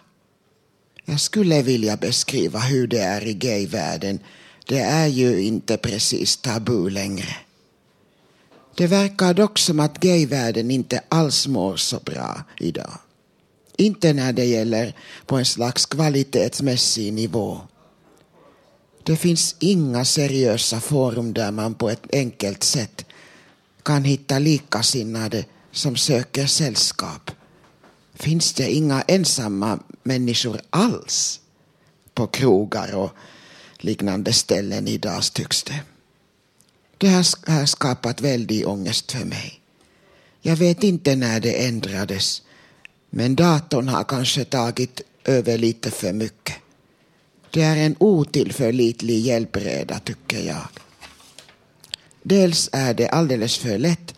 Jag 1.05 1.19
skulle 1.19 1.61
vilja 1.61 1.97
beskriva 1.97 2.59
hur 2.59 2.87
det 2.87 2.99
är 2.99 3.27
i 3.27 3.33
gayvärlden. 3.33 4.19
Det 4.65 4.79
är 4.79 5.07
ju 5.07 5.43
inte 5.43 5.77
precis 5.77 6.37
tabu 6.37 6.89
längre. 6.89 7.35
Det 8.75 8.87
verkar 8.87 9.33
dock 9.33 9.59
som 9.59 9.79
att 9.79 9.99
gayvärlden 9.99 10.71
inte 10.71 11.01
alls 11.09 11.47
mår 11.47 11.75
så 11.75 11.99
bra 11.99 12.43
idag. 12.59 12.99
Inte 13.77 14.13
när 14.13 14.33
det 14.33 14.45
gäller 14.45 14.95
på 15.25 15.37
en 15.37 15.45
slags 15.45 15.85
kvalitetsmässig 15.85 17.13
nivå. 17.13 17.61
Det 19.03 19.15
finns 19.15 19.55
inga 19.59 20.05
seriösa 20.05 20.79
forum 20.79 21.33
där 21.33 21.51
man 21.51 21.73
på 21.73 21.89
ett 21.89 22.07
enkelt 22.13 22.63
sätt 22.63 23.05
kan 23.83 24.03
hitta 24.03 24.39
likasinnade 24.39 25.45
som 25.71 25.95
söker 25.95 26.45
sällskap. 26.45 27.31
Finns 28.13 28.53
det 28.53 28.73
inga 28.73 29.01
ensamma 29.01 29.79
människor 30.03 30.61
alls? 30.69 31.39
på 32.13 32.27
krogar 32.27 32.95
och 32.95 33.11
liknande 33.77 34.33
ställen 34.33 34.87
idag 34.87 35.23
tycks 35.33 35.63
det. 35.63 35.81
Det 37.03 37.09
har, 37.09 37.51
har 37.51 37.65
skapat 37.65 38.21
väldig 38.21 38.67
ångest 38.67 39.11
för 39.11 39.25
mig. 39.25 39.61
Jag 40.41 40.55
vet 40.55 40.83
inte 40.83 41.15
när 41.15 41.39
det 41.39 41.65
ändrades 41.65 42.41
men 43.09 43.35
datorn 43.35 43.87
har 43.87 44.03
kanske 44.03 44.45
tagit 44.45 45.01
över 45.23 45.57
lite 45.57 45.91
för 45.91 46.13
mycket. 46.13 46.55
Det 47.51 47.61
är 47.61 47.77
en 47.77 47.95
otillförlitlig 47.99 49.19
hjälpreda 49.19 49.99
tycker 49.99 50.47
jag. 50.47 50.67
Dels 52.21 52.69
är 52.71 52.93
det 52.93 53.09
alldeles 53.09 53.57
för 53.57 53.77
lätt 53.77 54.15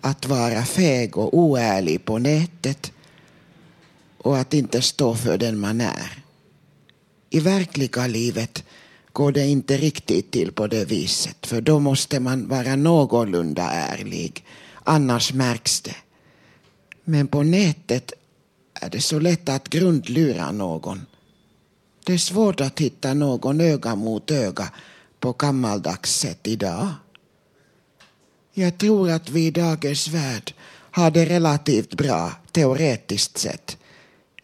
att 0.00 0.26
vara 0.26 0.64
feg 0.64 1.18
och 1.18 1.38
oärlig 1.38 2.04
på 2.04 2.18
nätet 2.18 2.92
och 4.18 4.38
att 4.38 4.54
inte 4.54 4.82
stå 4.82 5.14
för 5.14 5.38
den 5.38 5.58
man 5.58 5.80
är. 5.80 6.22
I 7.30 7.40
verkliga 7.40 8.06
livet 8.06 8.64
går 9.18 9.32
det 9.32 9.46
inte 9.46 9.76
riktigt 9.76 10.30
till 10.30 10.52
på 10.52 10.66
det 10.66 10.84
viset 10.84 11.46
för 11.46 11.60
då 11.60 11.78
måste 11.78 12.20
man 12.20 12.48
vara 12.48 12.76
någorlunda 12.76 13.70
ärlig 13.70 14.44
annars 14.84 15.32
märks 15.32 15.80
det. 15.80 15.96
Men 17.04 17.28
på 17.28 17.42
nätet 17.42 18.12
är 18.74 18.90
det 18.90 19.00
så 19.00 19.18
lätt 19.18 19.48
att 19.48 19.68
grundlura 19.68 20.52
någon. 20.52 21.06
Det 22.04 22.12
är 22.12 22.18
svårt 22.18 22.60
att 22.60 22.80
hitta 22.80 23.14
någon 23.14 23.60
öga 23.60 23.94
mot 23.94 24.30
öga 24.30 24.72
på 25.20 25.32
gammaldags 25.32 26.18
sätt 26.18 26.46
idag. 26.46 26.88
Jag 28.54 28.78
tror 28.78 29.10
att 29.10 29.30
vi 29.30 29.46
i 29.46 29.50
dagens 29.50 30.08
värld 30.08 30.54
har 30.90 31.10
det 31.10 31.24
relativt 31.24 31.94
bra 31.94 32.32
teoretiskt 32.52 33.38
sett 33.38 33.76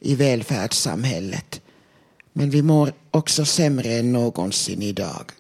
i 0.01 0.15
välfärdssamhället. 0.15 1.61
Men 2.37 2.51
vi 2.51 2.63
mår 2.63 2.93
också 3.11 3.45
sämre 3.45 3.93
än 3.93 4.13
någonsin 4.13 4.83
idag. 4.83 5.33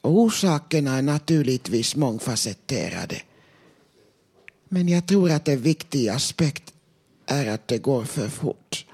Och 0.00 0.18
orsakerna 0.18 0.96
är 0.96 1.02
naturligtvis 1.02 1.96
mångfacetterade. 1.96 3.22
Men 4.68 4.88
jag 4.88 5.06
tror 5.06 5.30
att 5.30 5.48
en 5.48 5.60
viktig 5.60 6.08
aspekt 6.08 6.72
är 7.26 7.46
att 7.46 7.68
det 7.68 7.78
går 7.78 8.04
för 8.04 8.28
fort. 8.28 8.86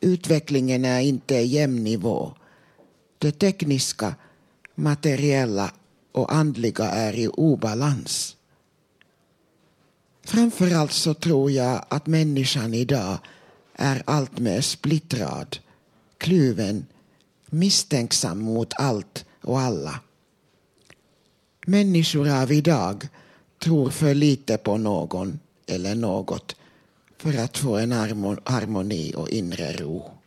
Utvecklingen 0.00 0.84
är 0.84 1.00
inte 1.00 1.34
i 1.34 1.46
jämn 1.46 1.84
nivå. 1.84 2.32
Det 3.18 3.32
tekniska, 3.32 4.14
materiella 4.74 5.72
och 6.12 6.34
andliga 6.34 6.84
är 6.84 7.18
i 7.18 7.28
obalans. 7.28 8.36
Framförallt 10.24 10.92
så 10.92 11.14
tror 11.14 11.50
jag 11.50 11.84
att 11.88 12.06
människan 12.06 12.74
idag 12.74 13.18
är 13.80 14.02
alltmer 14.04 14.60
splittrad, 14.60 15.58
kluven, 16.18 16.86
misstänksam 17.46 18.38
mot 18.38 18.72
allt 18.76 19.24
och 19.42 19.60
alla. 19.60 20.00
Människor 21.66 22.28
av 22.42 22.52
idag 22.52 23.08
tror 23.58 23.90
för 23.90 24.14
lite 24.14 24.56
på 24.56 24.76
någon 24.76 25.38
eller 25.66 25.94
något 25.94 26.56
för 27.16 27.38
att 27.38 27.58
få 27.58 27.76
en 27.76 27.92
harmoni 28.44 29.14
och 29.16 29.28
inre 29.28 29.72
ro. 29.72 30.19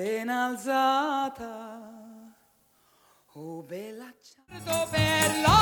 Appena 0.00 0.46
alzata, 0.46 1.78
oh 3.34 3.62
bella 3.62 4.10
ciao. 4.22 4.86
Per 4.88 5.40
la 5.42 5.60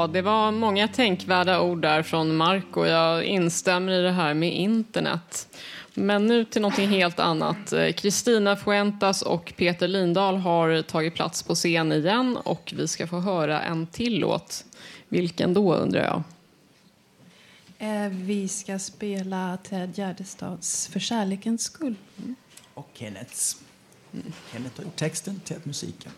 Ja, 0.00 0.06
det 0.06 0.22
var 0.22 0.50
många 0.50 0.88
tänkvärda 0.88 1.60
ord 1.60 1.82
där 1.82 2.02
från 2.02 2.36
Marco. 2.36 2.86
Jag 2.86 3.24
instämmer 3.24 3.92
i 3.92 4.02
det 4.02 4.10
här 4.10 4.34
med 4.34 4.52
internet. 4.52 5.58
Men 5.94 6.26
nu 6.26 6.44
till 6.44 6.62
någonting 6.62 6.88
helt 6.88 7.20
annat. 7.20 7.72
Kristina 7.96 8.56
Fuentas 8.56 9.22
och 9.22 9.52
Peter 9.56 9.88
Lindahl 9.88 10.36
har 10.36 10.82
tagit 10.82 11.14
plats 11.14 11.42
på 11.42 11.54
scen 11.54 11.92
igen 11.92 12.36
och 12.36 12.72
vi 12.76 12.88
ska 12.88 13.06
få 13.06 13.20
höra 13.20 13.62
en 13.62 13.86
till 13.86 14.18
låt. 14.18 14.64
Vilken 15.08 15.54
då 15.54 15.74
undrar 15.74 16.04
jag? 16.04 16.22
Eh, 17.78 18.08
Vi 18.10 18.48
ska 18.48 18.78
spela 18.78 19.58
Ted 19.62 19.98
Gärdestads 19.98 20.86
För 20.88 21.00
kärlekens 21.00 21.62
skull. 21.62 21.94
Och 22.74 22.90
Kenneths. 22.94 23.56
Kenneth 24.52 24.76
har 24.76 24.84
gjort 24.84 24.96
texten, 24.96 25.40
Ted 25.44 25.60
musiken. 25.64 26.12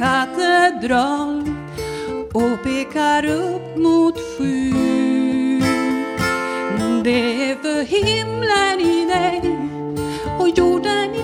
Katedral 0.00 1.44
och 2.32 2.62
pekar 2.64 3.24
upp 3.24 3.76
mot 3.76 4.14
sju 4.38 4.72
Det 7.04 7.50
är 7.50 7.54
för 7.62 7.82
himlen 7.82 8.80
i 8.80 9.04
dig 9.04 9.58
och 10.38 10.48
jorden 10.48 11.14
i 11.14 11.19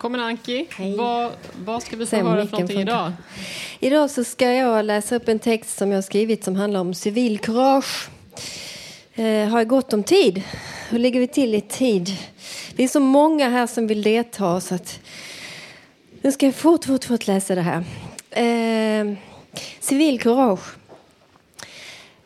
välkommen 0.00 0.20
Anki. 0.20 0.66
Vad, 0.98 1.32
vad 1.64 1.82
ska 1.82 1.96
vi 1.96 2.06
få 2.06 2.16
höra 2.16 2.46
för 2.46 2.52
någonting 2.52 2.80
idag? 2.80 3.12
Idag 3.80 4.10
så 4.10 4.24
ska 4.24 4.52
jag 4.52 4.84
läsa 4.84 5.16
upp 5.16 5.28
en 5.28 5.38
text 5.38 5.78
som 5.78 5.92
jag 5.92 6.04
skrivit 6.04 6.44
som 6.44 6.56
handlar 6.56 6.80
om 6.80 6.94
civilkurage. 6.94 8.08
Eh, 9.14 9.24
har 9.24 9.58
jag 9.58 9.68
gott 9.68 9.92
om 9.92 10.02
tid? 10.02 10.42
Hur 10.88 10.98
ligger 10.98 11.20
vi 11.20 11.26
till 11.26 11.54
i 11.54 11.60
tid? 11.60 12.16
Vi 12.76 12.84
är 12.84 12.88
så 12.88 13.00
många 13.00 13.48
här 13.48 13.66
som 13.66 13.86
vill 13.86 14.02
delta 14.02 14.60
så 14.60 14.74
att 14.74 15.00
nu 16.22 16.32
ska 16.32 16.46
jag 16.46 16.54
fort, 16.54 16.84
fort, 16.84 17.04
fort 17.04 17.26
läsa 17.26 17.54
det 17.54 17.62
här. 17.62 17.84
Eh, 18.30 19.16
civilkurage. 19.80 20.76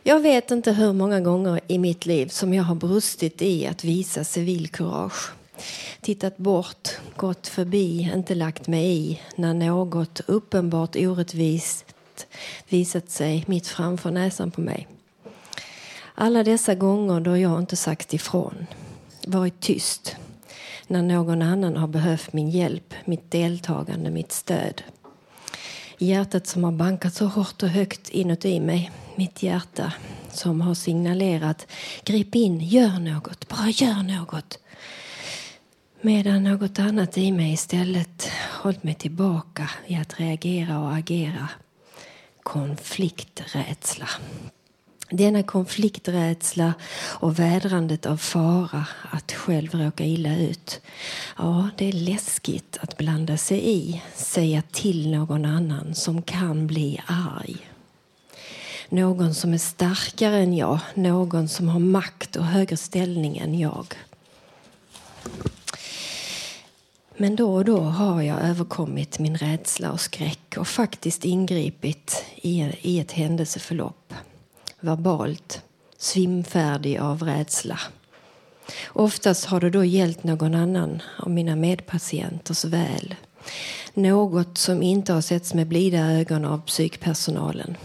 Jag 0.02 0.20
vet 0.20 0.50
inte 0.50 0.72
hur 0.72 0.92
många 0.92 1.20
gånger 1.20 1.60
i 1.66 1.78
mitt 1.78 2.06
liv 2.06 2.26
som 2.26 2.54
jag 2.54 2.64
har 2.64 2.74
brustit 2.74 3.42
i 3.42 3.66
att 3.66 3.84
visa 3.84 4.24
civilkurage. 4.24 5.32
Tittat 6.00 6.36
bort, 6.36 6.88
gått 7.16 7.46
förbi, 7.46 8.10
inte 8.14 8.34
lagt 8.34 8.66
mig 8.66 8.86
i 8.86 9.20
när 9.36 9.54
något 9.54 10.20
uppenbart 10.26 10.96
orättvist 10.96 11.86
visat 12.68 13.10
sig 13.10 13.44
mitt 13.46 13.66
framför 13.66 14.10
näsan 14.10 14.50
på 14.50 14.60
mig. 14.60 14.88
Alla 16.14 16.42
dessa 16.42 16.74
gånger 16.74 17.20
då 17.20 17.36
jag 17.36 17.58
inte 17.58 17.76
sagt 17.76 18.14
ifrån, 18.14 18.66
varit 19.26 19.60
tyst 19.60 20.16
när 20.86 21.02
någon 21.02 21.42
annan 21.42 21.76
har 21.76 21.88
behövt 21.88 22.32
min 22.32 22.50
hjälp, 22.50 22.94
mitt 23.04 23.30
deltagande, 23.30 24.10
mitt 24.10 24.32
stöd. 24.32 24.82
Hjärtat 25.98 26.46
som 26.46 26.64
har 26.64 26.72
bankat 26.72 27.14
så 27.14 27.26
hårt 27.26 27.62
och 27.62 27.68
högt 27.68 28.08
inuti 28.08 28.60
mig. 28.60 28.90
Mitt 29.16 29.42
hjärta 29.42 29.92
som 30.32 30.60
har 30.60 30.74
signalerat 30.74 31.66
grip 32.04 32.34
in, 32.34 32.60
gör 32.60 32.98
något, 32.98 33.48
bara 33.48 33.68
gör 33.68 34.02
något. 34.02 34.58
Medan 36.06 36.44
något 36.44 36.78
annat 36.78 37.18
i 37.18 37.32
mig 37.32 37.52
istället 37.52 38.30
hållit 38.62 38.82
mig 38.82 38.94
tillbaka 38.94 39.70
i 39.86 39.96
att 39.96 40.20
reagera 40.20 40.78
och 40.78 40.94
agera. 40.94 41.48
Konflikträdsla. 42.42 44.08
Denna 45.10 45.42
konflikträdsla 45.42 46.74
och 47.20 47.38
vädrandet 47.38 48.06
av 48.06 48.16
fara 48.16 48.86
att 49.10 49.32
själv 49.32 49.74
råka 49.74 50.04
illa 50.04 50.36
ut. 50.36 50.80
Ja, 51.38 51.68
det 51.76 51.88
är 51.88 51.92
läskigt 51.92 52.78
att 52.80 52.96
blanda 52.96 53.36
sig 53.36 53.70
i, 53.70 54.02
säga 54.14 54.62
till 54.72 55.10
någon 55.10 55.44
annan 55.44 55.94
som 55.94 56.22
kan 56.22 56.66
bli 56.66 57.00
arg. 57.06 57.56
Någon 58.88 59.34
som 59.34 59.54
är 59.54 59.58
starkare 59.58 60.36
än 60.36 60.56
jag, 60.56 60.78
någon 60.94 61.48
som 61.48 61.68
har 61.68 61.80
makt 61.80 62.36
och 62.36 62.44
högre 62.44 62.76
ställning 62.76 63.38
än 63.38 63.58
jag. 63.58 63.94
Men 67.16 67.36
då 67.36 67.54
och 67.54 67.64
då 67.64 67.80
har 67.80 68.22
jag 68.22 68.40
överkommit 68.42 69.18
min 69.18 69.36
rädsla 69.36 69.92
och 69.92 70.00
skräck 70.00 70.54
och 70.58 70.68
faktiskt 70.68 71.24
ingripit 71.24 72.24
i, 72.36 72.72
i 72.80 73.00
ett 73.00 73.12
händelseförlopp. 73.12 74.14
Verbalt, 74.80 75.62
svimfärdig 75.98 76.98
av 76.98 77.22
rädsla. 77.22 77.80
Oftast 78.88 79.44
har 79.44 79.60
det 79.60 79.70
då 79.70 79.84
gällt 79.84 80.24
någon 80.24 80.54
annan 80.54 81.02
av 81.18 81.30
mina 81.30 81.56
medpatienters 81.56 82.64
väl. 82.64 83.14
Något 83.94 84.58
som 84.58 84.82
inte 84.82 85.12
har 85.12 85.20
setts 85.20 85.54
med 85.54 85.66
blida 85.66 85.98
ögon 85.98 86.44
av 86.44 86.58
psykpersonalen. 86.58 87.76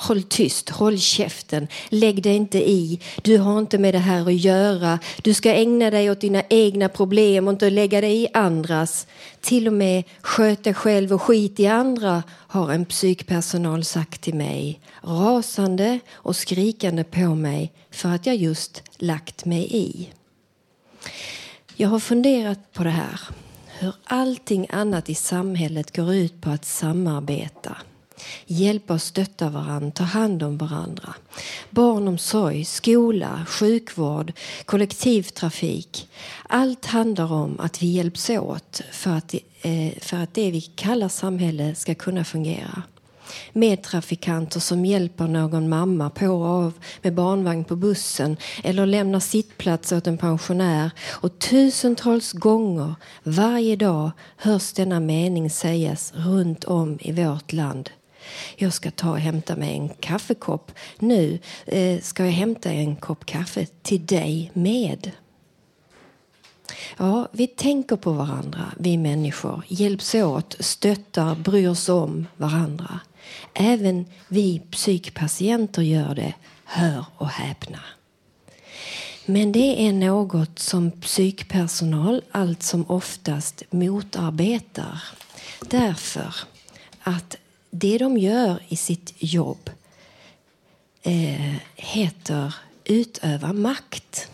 Håll 0.00 0.22
tyst, 0.22 0.68
håll 0.68 0.98
käften, 0.98 1.68
lägg 1.88 2.22
dig 2.22 2.36
inte 2.36 2.70
i. 2.70 3.00
Du 3.22 3.38
har 3.38 3.58
inte 3.58 3.78
med 3.78 3.94
det 3.94 3.98
här 3.98 4.26
att 4.26 4.40
göra. 4.40 4.98
Du 5.22 5.34
ska 5.34 5.54
ägna 5.54 5.90
dig 5.90 6.10
åt 6.10 6.20
dina 6.20 6.42
egna 6.48 6.88
problem 6.88 7.46
och 7.48 7.52
inte 7.52 7.70
lägga 7.70 8.00
dig 8.00 8.22
i 8.22 8.28
andras. 8.34 9.06
Till 9.40 9.66
och 9.66 9.72
med 9.72 10.04
sköt 10.20 10.64
dig 10.64 10.74
själv 10.74 11.12
och 11.12 11.22
skit 11.22 11.60
i 11.60 11.66
andra, 11.66 12.22
har 12.30 12.72
en 12.72 12.84
psykpersonal 12.84 13.84
sagt 13.84 14.20
till 14.20 14.34
mig. 14.34 14.80
Rasande 15.02 15.98
och 16.12 16.36
skrikande 16.36 17.04
på 17.04 17.34
mig 17.34 17.72
för 17.90 18.08
att 18.08 18.26
jag 18.26 18.36
just 18.36 18.82
lagt 18.96 19.44
mig 19.44 19.68
i. 19.70 20.08
Jag 21.76 21.88
har 21.88 22.00
funderat 22.00 22.72
på 22.72 22.84
det 22.84 22.90
här. 22.90 23.20
Hur 23.78 23.94
allting 24.04 24.66
annat 24.70 25.08
i 25.08 25.14
samhället 25.14 25.96
går 25.96 26.14
ut 26.14 26.40
på 26.40 26.50
att 26.50 26.64
samarbeta 26.64 27.76
hjälpa 28.46 28.94
och 28.94 29.02
stötta 29.02 29.48
varandra, 29.48 29.90
ta 29.90 30.04
hand 30.04 30.42
om 30.42 30.58
varandra. 30.58 31.14
Barnomsorg, 31.70 32.64
skola, 32.64 33.46
sjukvård, 33.48 34.32
kollektivtrafik. 34.64 36.08
Allt 36.48 36.86
handlar 36.86 37.32
om 37.32 37.60
att 37.60 37.82
vi 37.82 37.86
hjälps 37.86 38.30
åt 38.30 38.82
för 38.92 39.10
att, 39.10 39.34
eh, 39.62 39.92
för 40.00 40.16
att 40.16 40.34
det 40.34 40.50
vi 40.50 40.60
kallar 40.60 41.08
samhälle 41.08 41.74
ska 41.74 41.94
kunna 41.94 42.24
fungera. 42.24 42.82
Medtrafikanter 43.52 44.60
som 44.60 44.84
hjälper 44.84 45.26
någon 45.26 45.68
mamma 45.68 46.10
på 46.10 46.26
och 46.26 46.46
av 46.46 46.72
med 47.02 47.14
barnvagn 47.14 47.64
på 47.64 47.76
bussen 47.76 48.36
eller 48.64 48.86
lämnar 48.86 49.20
sittplats 49.20 49.92
åt 49.92 50.06
en 50.06 50.18
pensionär. 50.18 50.90
Och 51.10 51.38
tusentals 51.38 52.32
gånger 52.32 52.94
varje 53.22 53.76
dag 53.76 54.10
hörs 54.36 54.72
denna 54.72 55.00
mening 55.00 55.50
sägas 55.50 56.12
runt 56.16 56.64
om 56.64 56.98
i 57.00 57.12
vårt 57.12 57.52
land. 57.52 57.90
Jag 58.56 58.72
ska 58.72 58.90
ta 58.90 59.10
och 59.10 59.18
hämta 59.18 59.56
mig 59.56 59.72
en 59.72 59.88
kaffekopp. 59.88 60.72
Nu 60.98 61.38
eh, 61.66 62.00
ska 62.00 62.24
jag 62.24 62.32
hämta 62.32 62.70
en 62.70 62.96
kopp 62.96 63.26
kaffe 63.26 63.66
till 63.82 64.06
dig 64.06 64.50
med. 64.54 65.10
Ja, 66.96 67.28
vi 67.32 67.46
tänker 67.46 67.96
på 67.96 68.12
varandra, 68.12 68.72
vi 68.78 68.96
människor. 68.96 69.62
Hjälps 69.68 70.14
åt, 70.14 70.56
stöttar, 70.60 71.34
bryr 71.34 71.68
oss 71.68 71.88
om 71.88 72.26
varandra. 72.36 73.00
Även 73.54 74.06
vi 74.28 74.62
psykpatienter 74.70 75.82
gör 75.82 76.14
det. 76.14 76.34
Hör 76.64 77.04
och 77.16 77.28
häpna. 77.28 77.80
Men 79.26 79.52
det 79.52 79.86
är 79.88 79.92
något 79.92 80.58
som 80.58 80.90
psykpersonal 80.90 82.22
allt 82.30 82.62
som 82.62 82.84
oftast 82.90 83.62
motarbetar. 83.70 85.02
Därför 85.60 86.34
att 87.02 87.36
det 87.70 87.98
de 87.98 88.18
gör 88.18 88.62
i 88.68 88.76
sitt 88.76 89.14
jobb 89.18 89.70
eh, 91.02 91.54
heter 91.76 92.54
utöva 92.84 93.52
makt 93.52 94.28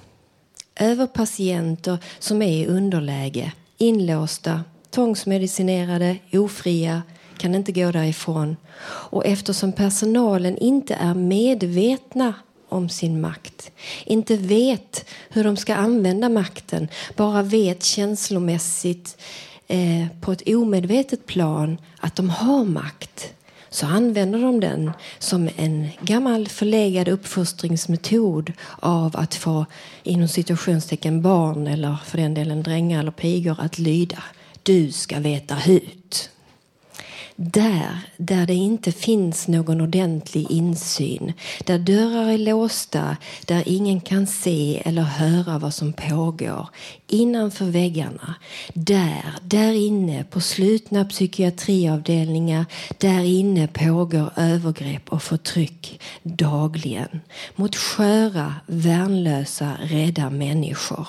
över 0.76 1.06
patienter 1.06 1.98
som 2.18 2.42
är 2.42 2.52
i 2.52 2.66
underläge, 2.66 3.52
inlåsta, 3.78 4.64
tvångsmedicinerade, 4.90 6.16
ofria, 6.32 7.02
kan 7.38 7.54
inte 7.54 7.72
gå 7.72 7.92
därifrån. 7.92 8.56
Och 8.86 9.26
eftersom 9.26 9.72
personalen 9.72 10.58
inte 10.58 10.94
är 10.94 11.14
medvetna 11.14 12.34
om 12.68 12.88
sin 12.88 13.20
makt, 13.20 13.70
inte 14.06 14.36
vet 14.36 15.04
hur 15.28 15.44
de 15.44 15.56
ska 15.56 15.74
använda 15.74 16.28
makten, 16.28 16.88
bara 17.16 17.42
vet 17.42 17.82
känslomässigt 17.82 19.16
eh, 19.68 20.06
på 20.20 20.32
ett 20.32 20.48
omedvetet 20.48 21.26
plan 21.26 21.78
att 22.00 22.16
de 22.16 22.30
har 22.30 22.64
makt 22.64 23.34
så 23.74 23.86
använder 23.86 24.38
de 24.38 24.60
den 24.60 24.90
som 25.18 25.48
en 25.56 25.88
gammal 26.00 26.48
förlegad 26.48 27.08
uppfostringsmetod 27.08 28.52
av 28.80 29.16
att 29.16 29.34
få 29.34 29.66
inom 30.02 30.28
situationstecken 30.28 31.22
barn 31.22 31.66
eller 31.66 31.96
för 32.04 32.18
den 32.18 32.34
delen 32.34 32.62
drängar 32.62 33.00
eller 33.00 33.10
pigor 33.10 33.56
att 33.60 33.78
lyda. 33.78 34.22
Du 34.62 34.92
ska 34.92 35.20
veta 35.20 35.54
hut. 35.54 36.30
Där, 37.36 38.00
där 38.16 38.46
det 38.46 38.54
inte 38.54 38.92
finns 38.92 39.48
någon 39.48 39.80
ordentlig 39.80 40.50
insyn, 40.50 41.32
där 41.64 41.78
dörrar 41.78 42.28
är 42.28 42.38
låsta, 42.38 43.16
där 43.46 43.62
ingen 43.66 44.00
kan 44.00 44.26
se 44.26 44.82
eller 44.84 45.02
höra 45.02 45.58
vad 45.58 45.74
som 45.74 45.92
pågår. 45.92 46.68
Innanför 47.06 47.64
väggarna, 47.64 48.34
där, 48.74 49.24
där 49.42 49.72
inne 49.72 50.24
på 50.24 50.40
slutna 50.40 51.04
psykiatriavdelningar, 51.04 52.66
där 52.98 53.24
inne 53.24 53.68
pågår 53.68 54.30
övergrepp 54.36 55.12
och 55.12 55.22
förtryck 55.22 56.00
dagligen. 56.22 57.20
Mot 57.54 57.76
sköra, 57.76 58.54
värnlösa, 58.66 59.76
rädda 59.82 60.30
människor. 60.30 61.08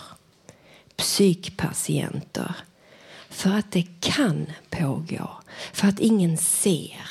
Psykpatienter. 0.97 2.55
För 3.29 3.49
att 3.49 3.71
det 3.71 3.87
kan 3.99 4.45
pågå 4.69 5.29
för 5.73 5.87
att 5.87 5.99
ingen 5.99 6.37
ser. 6.37 7.01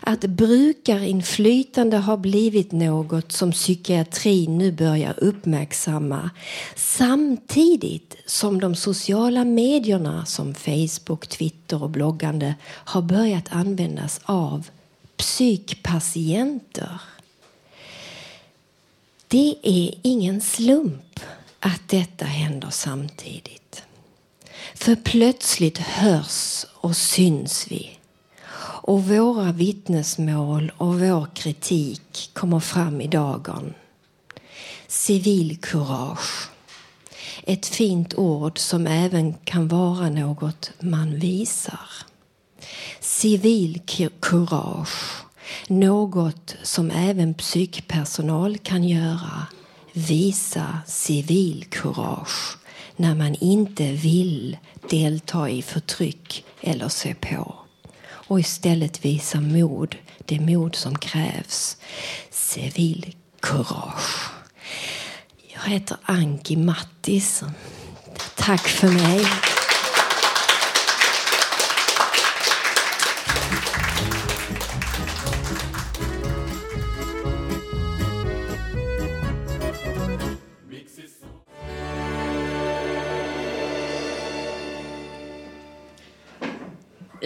Att 0.00 0.20
brukarinflytande 0.20 1.96
har 1.96 2.16
blivit 2.16 2.72
något 2.72 3.32
som 3.32 3.52
psykiatrin 3.52 4.58
nu 4.58 4.72
börjar 4.72 5.14
uppmärksamma 5.18 6.30
samtidigt 6.76 8.16
som 8.26 8.60
de 8.60 8.74
sociala 8.74 9.44
medierna 9.44 10.24
som 10.24 10.54
Facebook, 10.54 11.26
Twitter 11.26 11.82
och 11.82 11.90
bloggande 11.90 12.54
har 12.64 13.02
börjat 13.02 13.44
användas 13.50 14.20
av 14.24 14.68
psykpatienter. 15.16 17.00
Det 19.28 19.56
är 19.62 19.94
ingen 20.02 20.40
slump 20.40 21.20
att 21.60 21.88
detta 21.88 22.24
händer 22.24 22.70
samtidigt. 22.70 23.61
För 24.82 24.96
plötsligt 24.96 25.78
hörs 25.78 26.66
och 26.74 26.96
syns 26.96 27.66
vi. 27.70 27.98
Och 28.82 29.04
våra 29.04 29.52
vittnesmål 29.52 30.72
och 30.76 31.00
vår 31.00 31.26
kritik 31.34 32.30
kommer 32.32 32.60
fram 32.60 33.00
i 33.00 33.06
dagen. 33.06 33.74
Civilkurage. 34.88 36.50
Ett 37.42 37.66
fint 37.66 38.14
ord 38.14 38.58
som 38.58 38.86
även 38.86 39.34
kan 39.34 39.68
vara 39.68 40.10
något 40.10 40.70
man 40.80 41.18
visar. 41.18 41.88
Civilkurage. 43.00 44.14
Något 45.68 46.56
som 46.62 46.90
även 46.90 47.34
psykpersonal 47.34 48.58
kan 48.58 48.84
göra. 48.84 49.46
Visa 49.92 50.78
civilkurage 50.86 52.61
när 52.96 53.14
man 53.14 53.34
inte 53.34 53.92
vill 53.92 54.58
delta 54.90 55.50
i 55.50 55.62
förtryck 55.62 56.44
eller 56.60 56.88
se 56.88 57.14
på 57.14 57.62
och 58.32 58.40
istället 58.40 59.04
visa 59.04 59.40
mod, 59.40 59.96
det 60.18 60.40
mod 60.40 60.74
som 60.74 60.98
krävs. 60.98 61.76
Civilkurage. 62.30 64.30
Jag 65.54 65.62
heter 65.62 65.96
Anki 66.02 66.56
Mattis. 66.56 67.42
Tack 68.36 68.68
för 68.68 68.88
mig. 68.88 69.26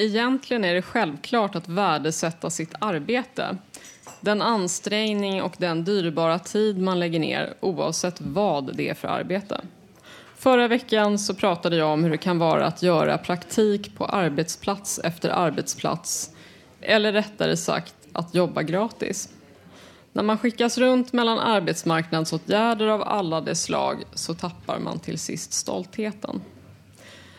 Egentligen 0.07 0.65
är 0.65 0.75
det 0.75 0.83
självklart 0.83 1.55
att 1.57 1.69
värdesätta 1.69 2.51
sitt 2.51 2.75
arbete. 2.79 3.57
Den 4.21 4.43
ansträngning 4.43 5.43
och 5.43 5.55
den 5.59 5.85
dyrbara 5.85 6.39
tid 6.39 6.79
man 6.79 6.99
lägger 6.99 7.21
ner 7.21 7.55
oavsett 7.61 8.21
vad 8.21 8.77
det 8.77 8.89
är 8.89 8.95
för 8.95 9.09
arbete. 9.09 9.61
Förra 10.39 10.69
veckan 10.69 11.19
så 11.19 11.35
pratade 11.35 11.77
jag 11.77 11.93
om 11.93 12.05
hur 12.05 12.11
det 12.11 12.17
kan 12.17 12.39
vara 12.39 12.67
att 12.67 12.83
göra 12.83 13.19
praktik 13.19 13.97
på 13.97 14.05
arbetsplats 14.05 15.01
efter 15.05 15.31
arbetsplats. 15.31 16.31
Eller 16.81 17.13
rättare 17.13 17.57
sagt 17.57 17.95
att 18.13 18.35
jobba 18.35 18.63
gratis. 18.63 19.29
När 20.13 20.23
man 20.23 20.39
skickas 20.39 20.79
runt 20.79 21.13
mellan 21.13 21.39
arbetsmarknadsåtgärder 21.39 22.87
av 22.87 23.03
alla 23.03 23.41
de 23.41 23.55
slag 23.55 24.05
så 24.15 24.35
tappar 24.35 24.79
man 24.79 24.99
till 24.99 25.19
sist 25.19 25.53
stoltheten. 25.53 26.41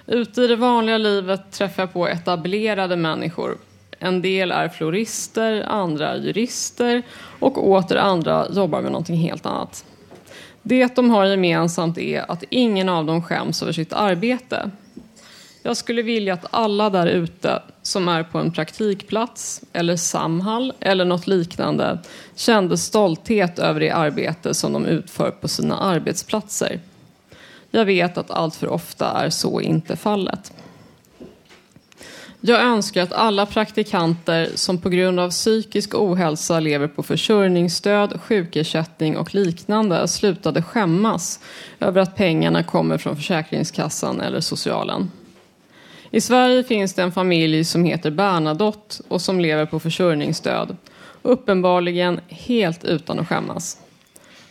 Ute 0.09 0.41
i 0.41 0.47
det 0.47 0.55
vanliga 0.55 0.97
livet 0.97 1.51
träffar 1.51 1.83
jag 1.83 1.93
på 1.93 2.07
etablerade 2.07 2.95
människor. 2.95 3.57
En 3.99 4.21
del 4.21 4.51
är 4.51 4.69
florister, 4.69 5.61
andra 5.67 6.09
är 6.09 6.15
jurister 6.15 7.03
och 7.39 7.67
åter 7.69 7.97
andra 7.97 8.47
jobbar 8.51 8.81
med 8.81 8.91
någonting 8.91 9.15
helt 9.15 9.45
annat. 9.45 9.85
Det 10.61 10.95
de 10.95 11.09
har 11.09 11.25
gemensamt 11.25 11.97
är 11.97 12.31
att 12.31 12.43
ingen 12.49 12.89
av 12.89 13.05
dem 13.05 13.23
skäms 13.23 13.61
över 13.61 13.71
sitt 13.71 13.93
arbete. 13.93 14.71
Jag 15.63 15.77
skulle 15.77 16.01
vilja 16.01 16.33
att 16.33 16.45
alla 16.51 16.89
där 16.89 17.07
ute 17.07 17.61
som 17.81 18.07
är 18.07 18.23
på 18.23 18.37
en 18.37 18.51
praktikplats 18.51 19.61
eller 19.73 19.95
Samhall 19.95 20.73
eller 20.79 21.05
något 21.05 21.27
liknande 21.27 21.99
kände 22.35 22.77
stolthet 22.77 23.59
över 23.59 23.79
det 23.79 23.91
arbete 23.91 24.53
som 24.53 24.73
de 24.73 24.85
utför 24.85 25.31
på 25.31 25.47
sina 25.47 25.77
arbetsplatser. 25.77 26.79
Jag 27.71 27.85
vet 27.85 28.17
att 28.17 28.31
allt 28.31 28.55
för 28.55 28.67
ofta 28.67 29.11
är 29.11 29.29
så 29.29 29.61
inte 29.61 29.95
fallet. 29.95 30.53
Jag 32.41 32.61
önskar 32.61 33.03
att 33.03 33.13
alla 33.13 33.45
praktikanter 33.45 34.49
som 34.55 34.77
på 34.77 34.89
grund 34.89 35.19
av 35.19 35.29
psykisk 35.29 35.95
ohälsa 35.95 36.59
lever 36.59 36.87
på 36.87 37.03
försörjningsstöd, 37.03 38.21
sjukersättning 38.21 39.17
och 39.17 39.35
liknande 39.35 40.07
slutade 40.07 40.61
skämmas 40.61 41.39
över 41.79 42.01
att 42.01 42.15
pengarna 42.15 42.63
kommer 42.63 42.97
från 42.97 43.15
Försäkringskassan 43.15 44.21
eller 44.21 44.39
socialen. 44.39 45.11
I 46.11 46.21
Sverige 46.21 46.63
finns 46.63 46.93
det 46.93 47.03
en 47.03 47.11
familj 47.11 47.63
som 47.65 47.85
heter 47.85 48.11
Bernadotte 48.11 49.03
och 49.07 49.21
som 49.21 49.39
lever 49.39 49.65
på 49.65 49.79
försörjningsstöd. 49.79 50.77
Uppenbarligen 51.21 52.19
helt 52.27 52.83
utan 52.83 53.19
att 53.19 53.27
skämmas. 53.27 53.77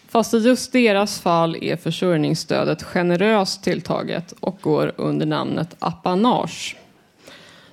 Fast 0.09 0.35
i 0.35 0.39
just 0.39 0.73
deras 0.73 1.21
fall 1.21 1.57
är 1.61 1.77
försörjningsstödet 1.77 2.83
generöst 2.83 3.63
tilltaget 3.63 4.35
och 4.41 4.59
går 4.61 4.93
under 4.97 5.27
namnet 5.27 5.77
apanage. 5.79 6.77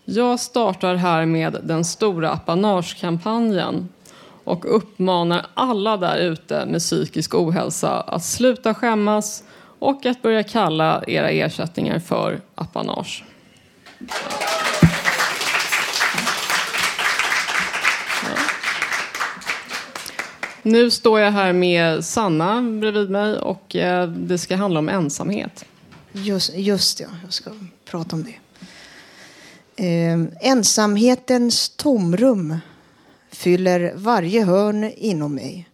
Jag 0.06 0.40
startar 0.40 0.96
här 0.96 1.26
med 1.26 1.58
den 1.64 1.86
stora 1.86 2.32
apanagekampanjen 2.32 3.90
och 4.44 4.76
uppmanar 4.76 5.46
alla 5.54 5.98
där 5.98 6.18
ute 6.18 6.66
med 6.66 6.80
psykisk 6.80 7.36
ohälsa 7.36 8.02
att 8.02 8.24
sluta 8.24 8.74
skämmas 8.74 9.44
och 9.80 10.06
att 10.06 10.22
börja 10.22 10.44
kalla 10.44 11.04
era 11.08 11.30
ersättningar 11.30 12.00
för 12.00 12.42
apanage. 12.56 13.24
Nu 20.66 20.92
står 20.92 21.20
jag 21.20 21.32
här 21.32 21.54
med 21.54 22.06
Sanna 22.06 22.62
bredvid 22.62 23.10
mig 23.10 23.38
och 23.38 23.76
eh, 23.76 24.08
det 24.10 24.38
ska 24.38 24.56
handla 24.56 24.80
om 24.80 24.90
ensamhet. 24.90 25.66
Just, 26.12 26.54
just 26.56 27.00
ja, 27.00 27.08
jag 27.24 27.34
ska 27.34 27.52
prata 27.86 28.16
om 28.16 28.24
det. 28.24 28.36
Eh, 29.86 30.50
ensamhetens 30.52 31.70
tomrum 31.70 32.58
fyller 33.32 33.94
varje 33.96 34.46
hörn 34.46 34.92
inom 34.98 35.36
mig 35.36 35.70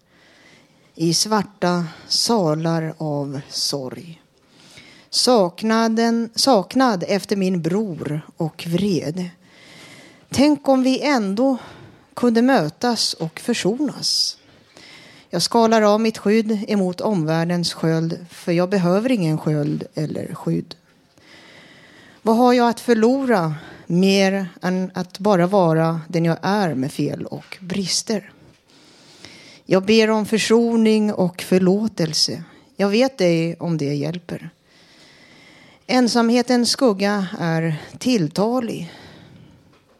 i 0.95 1.13
svarta 1.13 1.85
salar 2.07 2.93
av 2.97 3.41
sorg. 3.49 4.21
Saknaden, 5.09 6.29
saknad 6.35 7.03
efter 7.07 7.35
min 7.35 7.61
bror 7.61 8.21
och 8.37 8.65
vred. 8.67 9.29
Tänk 10.29 10.67
om 10.67 10.83
vi 10.83 11.01
ändå 11.01 11.57
kunde 12.13 12.41
mötas 12.41 13.13
och 13.13 13.39
försonas. 13.39 14.38
Jag 15.31 15.41
skalar 15.41 15.81
av 15.81 16.01
mitt 16.01 16.17
skydd 16.17 16.65
emot 16.67 17.01
omvärldens 17.01 17.73
sköld, 17.73 18.25
för 18.29 18.51
jag 18.51 18.69
behöver 18.69 19.11
ingen 19.11 19.37
sköld 19.37 19.83
eller 19.95 20.33
skydd. 20.33 20.75
Vad 22.21 22.37
har 22.37 22.53
jag 22.53 22.69
att 22.69 22.79
förlora 22.79 23.55
mer 23.87 24.47
än 24.61 24.91
att 24.93 25.19
bara 25.19 25.47
vara 25.47 26.01
den 26.07 26.25
jag 26.25 26.37
är 26.41 26.73
med 26.73 26.91
fel 26.91 27.25
och 27.25 27.57
brister? 27.59 28.31
Jag 29.65 29.83
ber 29.85 30.09
om 30.09 30.25
försoning 30.25 31.13
och 31.13 31.41
förlåtelse. 31.41 32.43
Jag 32.75 32.89
vet 32.89 33.21
ej 33.21 33.55
om 33.59 33.77
det 33.77 33.93
hjälper. 33.93 34.49
Ensamhetens 35.87 36.69
skugga 36.69 37.27
är 37.39 37.75
tilltalig. 37.97 38.93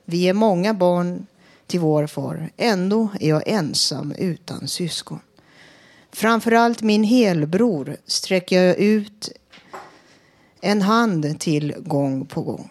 Vi 0.06 0.30
är 0.30 0.34
många 0.34 0.74
barn 0.74 1.26
till 1.70 1.80
vår 1.80 2.08
far. 2.08 2.50
Ändå 2.58 3.10
är 3.20 3.30
jag 3.30 3.44
ensam 3.46 4.12
utan 4.12 4.68
syskon. 4.68 5.20
Framförallt 6.12 6.82
min 6.82 7.04
helbror 7.04 7.98
sträcker 8.06 8.64
jag 8.64 8.78
ut 8.78 9.32
en 10.62 10.82
hand 10.82 11.40
till 11.40 11.76
gång 11.78 12.26
på 12.26 12.42
gång. 12.42 12.70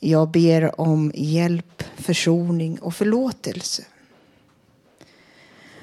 Jag 0.00 0.30
ber 0.30 0.80
om 0.80 1.12
hjälp, 1.14 1.82
försoning 1.96 2.78
och 2.78 2.94
förlåtelse. 2.94 3.84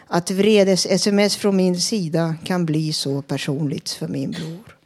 Att 0.08 0.32
vredes-sms 0.32 1.38
från 1.38 1.56
min 1.56 1.82
sida 1.82 2.36
kan 2.44 2.66
bli 2.66 2.94
så 2.94 3.22
personligt 3.22 3.90
för 3.90 4.08
min 4.08 4.32
bror. 4.32 4.78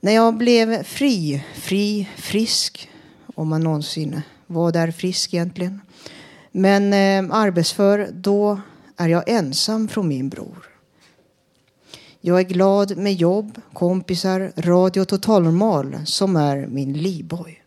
När 0.00 0.12
jag 0.12 0.36
blev 0.36 0.82
fri, 0.82 1.44
fri, 1.54 2.08
frisk, 2.16 2.90
om 3.34 3.48
man 3.48 3.60
någonsin 3.60 4.22
vad 4.46 4.76
är 4.76 4.90
frisk 4.90 5.34
egentligen, 5.34 5.80
men 6.52 6.92
eh, 6.92 7.36
arbetsför, 7.36 8.08
då 8.12 8.60
är 8.96 9.08
jag 9.08 9.28
ensam 9.28 9.88
från 9.88 10.08
min 10.08 10.28
bror. 10.28 10.68
Jag 12.20 12.38
är 12.38 12.44
glad 12.44 12.96
med 12.96 13.14
jobb, 13.14 13.60
kompisar, 13.72 14.52
radio 14.56 15.04
totalnormal 15.04 15.98
som 16.04 16.36
är 16.36 16.66
min 16.66 16.92
livboj. 16.92 17.62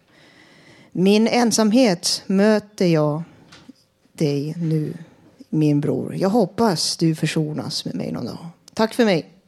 Min 0.91 1.27
ensamhet 1.27 2.23
möter 2.25 2.86
jag 2.86 3.23
dig 4.13 4.55
nu, 4.57 4.93
min 5.49 5.82
bror. 5.82 6.15
Jag 6.15 6.30
hoppas 6.30 6.97
du 6.97 7.15
försonas 7.15 7.86
med 7.86 7.95
mig 7.95 8.11
någon 8.11 8.25
dag. 8.25 8.47
Tack 8.73 8.93
för 8.93 9.05
mig. 9.05 9.39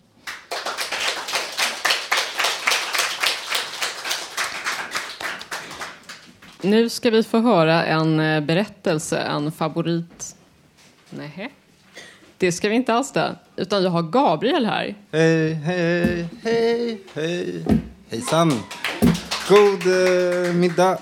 Nu 6.63 6.89
ska 6.89 7.09
vi 7.09 7.23
få 7.23 7.39
höra 7.39 7.85
en 7.85 8.19
eh, 8.19 8.41
berättelse, 8.41 9.19
en 9.19 9.51
favorit. 9.51 10.35
Nej. 11.09 11.51
Det 12.37 12.51
ska 12.51 12.69
vi 12.69 12.75
inte 12.75 12.93
alls 12.93 13.11
det. 13.11 13.35
Utan 13.55 13.83
jag 13.83 13.89
har 13.89 14.03
Gabriel 14.03 14.65
här. 14.65 14.95
Hej, 15.11 15.53
hej, 15.53 16.27
hej, 16.43 17.01
hej. 17.13 17.65
Hejsan. 18.09 18.53
God 19.49 19.87
eh, 19.87 20.53
middag. 20.53 20.97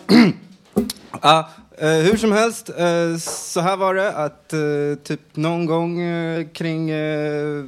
ah, 1.12 1.44
eh, 1.78 1.90
hur 1.90 2.18
som 2.18 2.32
helst, 2.32 2.70
eh, 2.70 3.18
så 3.20 3.62
här 3.62 3.78
var 3.78 3.96
det 3.96 4.12
att 4.12 4.54
eh, 4.54 5.04
typ 5.04 5.36
någon 5.36 5.66
gång 5.66 6.02
eh, 6.02 6.48
kring 6.54 6.90
eh, 6.90 7.66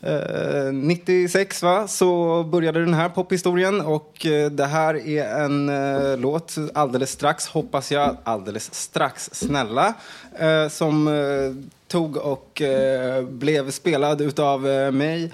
eh, 0.00 0.72
96 0.72 1.62
va, 1.62 1.88
så 1.88 2.42
började 2.44 2.80
den 2.80 2.94
här 2.94 3.08
pophistorien 3.08 3.80
och 3.80 4.26
eh, 4.26 4.50
det 4.50 4.66
här 4.66 5.08
är 5.08 5.44
en 5.44 5.68
eh, 5.68 6.18
låt 6.18 6.56
alldeles 6.74 7.10
strax, 7.10 7.46
hoppas 7.46 7.92
jag, 7.92 8.16
alldeles 8.24 8.74
strax, 8.74 9.30
snälla, 9.32 9.94
eh, 10.38 10.68
som 10.68 11.08
eh, 11.08 11.70
tog 11.86 12.16
och 12.16 12.62
eh, 12.62 13.24
blev 13.24 13.70
spelad 13.70 14.20
utav 14.20 14.68
eh, 14.68 14.90
mig 14.90 15.30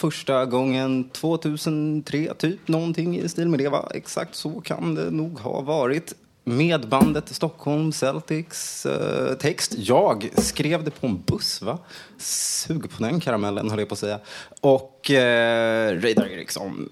första 0.00 0.46
gången 0.46 1.08
2003, 1.08 2.34
typ 2.34 2.68
någonting 2.68 3.18
i 3.18 3.28
stil 3.28 3.48
med 3.48 3.58
det. 3.58 3.68
Va? 3.68 3.88
Exakt 3.94 4.34
så 4.34 4.60
kan 4.60 4.94
det 4.94 5.10
nog 5.10 5.38
ha 5.38 5.60
varit. 5.60 6.14
Med 6.50 6.88
bandet 6.88 7.28
Stockholm 7.28 7.92
Celtics 7.92 8.86
eh, 8.86 9.34
text. 9.34 9.74
Jag 9.78 10.30
skrev 10.36 10.84
det 10.84 10.90
på 10.90 11.06
en 11.06 11.22
buss, 11.26 11.62
va? 11.62 11.78
Sug 12.18 12.90
på 12.90 13.02
den 13.02 13.20
karamellen, 13.20 13.70
höll 13.70 13.78
jag 13.78 13.88
på 13.88 13.92
att 13.92 13.98
säga. 13.98 14.18
Och 14.60 15.10
eh, 15.10 16.00
Reidar 16.00 16.26
Eriksson 16.26 16.88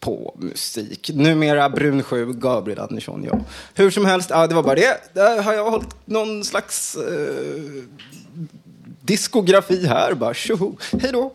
på 0.00 0.34
musik. 0.38 1.10
Numera 1.14 1.68
Brun 1.68 2.02
7, 2.02 2.32
Gabriel 2.32 2.80
Andersson, 2.80 3.24
ja. 3.24 3.40
Hur 3.74 3.90
som 3.90 4.04
helst, 4.04 4.30
ja, 4.30 4.46
det 4.46 4.54
var 4.54 4.62
bara 4.62 4.74
det. 4.74 5.00
Där 5.12 5.42
har 5.42 5.52
jag 5.52 5.70
hållit 5.70 5.96
någon 6.04 6.44
slags 6.44 6.96
eh, 6.96 7.82
diskografi 9.00 9.86
här. 9.86 10.14
Bara 10.14 10.34
tjoho. 10.34 10.76
Hej 10.92 11.10
då! 11.12 11.34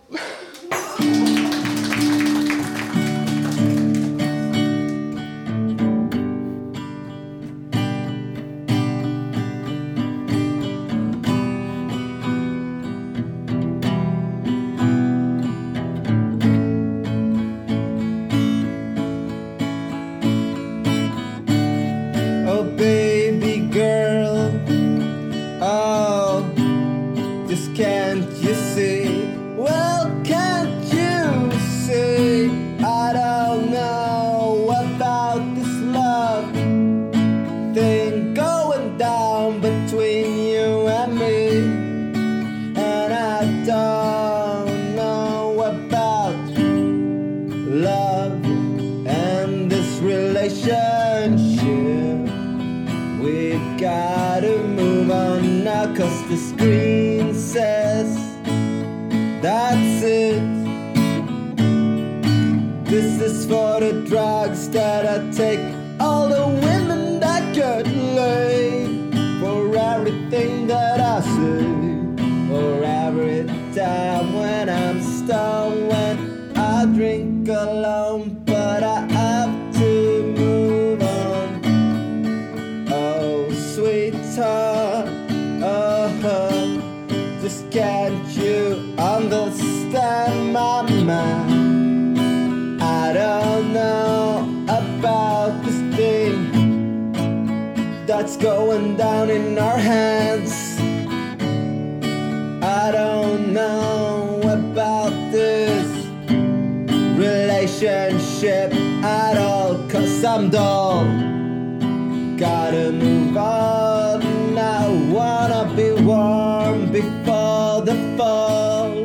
Before 117.01 117.81
the 117.81 117.95
fall. 118.17 119.03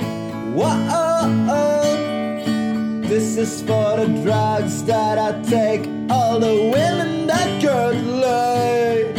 Whoa, 0.58 1.86
this 3.02 3.36
is 3.36 3.62
for 3.62 3.96
the 3.96 4.08
drugs 4.22 4.84
that 4.84 5.18
I 5.18 5.40
take. 5.42 5.82
All 6.10 6.38
the 6.38 6.70
women 6.76 7.26
that 7.26 7.60
get 7.60 7.94
laid. 8.24 9.14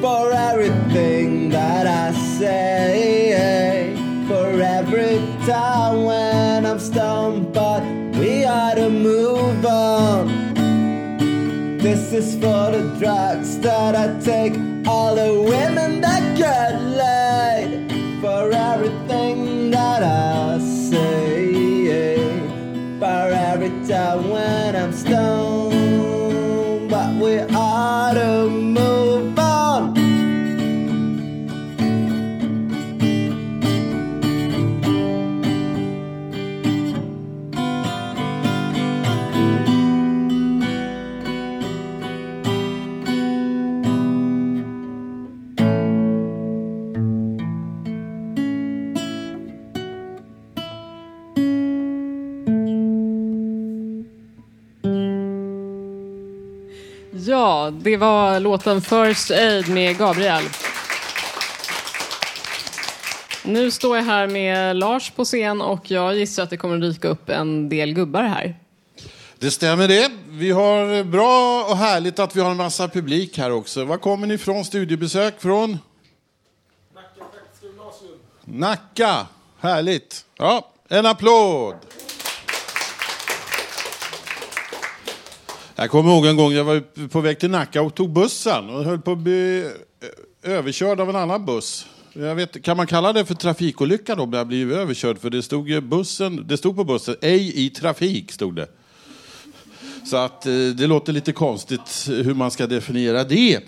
For 0.00 0.32
everything 0.32 1.50
that 1.50 1.86
I 1.86 2.12
say. 2.38 3.94
For 4.28 4.60
every 4.60 5.18
time 5.46 6.04
when 6.04 6.66
I'm 6.66 6.78
stoned, 6.78 7.52
but 7.52 7.82
we 8.18 8.42
gotta 8.42 8.88
move 8.90 9.64
on. 9.64 10.46
This 11.78 12.12
is 12.12 12.34
for 12.34 12.70
the 12.76 12.82
drugs 12.98 13.58
that 13.58 13.94
I 13.94 14.18
take. 14.20 14.54
All 14.88 15.14
the 15.14 15.32
women 15.42 16.00
det 57.86 57.96
var 57.96 58.40
låten 58.40 58.82
First 58.82 59.30
Aid 59.30 59.68
med 59.68 59.98
Gabriel. 59.98 60.44
Nu 63.44 63.70
står 63.70 63.96
jag 63.96 64.04
här 64.04 64.26
med 64.26 64.76
Lars 64.76 65.10
på 65.10 65.24
scen 65.24 65.60
och 65.60 65.90
jag 65.90 66.16
gissar 66.16 66.42
att 66.42 66.50
det 66.50 66.56
kommer 66.56 66.74
att 66.74 66.82
dyka 66.82 67.08
upp 67.08 67.28
en 67.28 67.68
del 67.68 67.94
gubbar 67.94 68.22
här. 68.22 68.58
Det 69.38 69.50
stämmer 69.50 69.88
det. 69.88 70.10
Vi 70.28 70.50
har 70.50 71.04
bra 71.04 71.64
och 71.64 71.76
härligt 71.76 72.18
att 72.18 72.36
vi 72.36 72.40
har 72.40 72.50
en 72.50 72.56
massa 72.56 72.88
publik 72.88 73.38
här 73.38 73.50
också. 73.50 73.84
Var 73.84 73.98
kommer 73.98 74.26
ni 74.26 74.34
ifrån? 74.34 74.64
Studiebesök 74.64 75.40
från? 75.40 75.78
Nacka. 78.44 79.26
Härligt. 79.60 80.24
Ja, 80.38 80.70
en 80.88 81.06
applåd. 81.06 81.76
Jag 85.78 85.90
kommer 85.90 86.12
ihåg 86.12 86.26
en 86.26 86.36
gång 86.36 86.52
jag 86.52 86.64
var 86.64 87.08
på 87.08 87.20
väg 87.20 87.38
till 87.38 87.50
Nacka 87.50 87.82
och 87.82 87.94
tog 87.94 88.10
bussen 88.10 88.70
och 88.70 88.84
höll 88.84 88.98
på 88.98 89.12
att 89.12 89.18
bli 89.18 89.70
eh, 90.44 90.52
överkörd 90.52 91.00
av 91.00 91.10
en 91.10 91.16
annan 91.16 91.44
buss. 91.44 91.86
Jag 92.12 92.34
vet, 92.34 92.62
kan 92.62 92.76
man 92.76 92.86
kalla 92.86 93.12
det 93.12 93.24
för 93.24 93.34
trafikolycka 93.34 94.14
då, 94.14 94.26
när 94.26 94.38
jag 94.38 94.46
blev 94.46 94.72
överkörd? 94.72 95.18
För 95.18 95.30
det 95.30 95.42
stod, 95.42 95.68
ju 95.68 95.80
bussen, 95.80 96.44
det 96.48 96.56
stod 96.56 96.76
på 96.76 96.84
bussen, 96.84 97.16
ej 97.20 97.66
i 97.66 97.70
trafik, 97.70 98.32
stod 98.32 98.56
det. 98.56 98.66
Så 100.04 100.16
att 100.16 100.46
eh, 100.46 100.52
det 100.52 100.86
låter 100.86 101.12
lite 101.12 101.32
konstigt 101.32 102.06
hur 102.08 102.34
man 102.34 102.50
ska 102.50 102.66
definiera 102.66 103.24
det. 103.24 103.60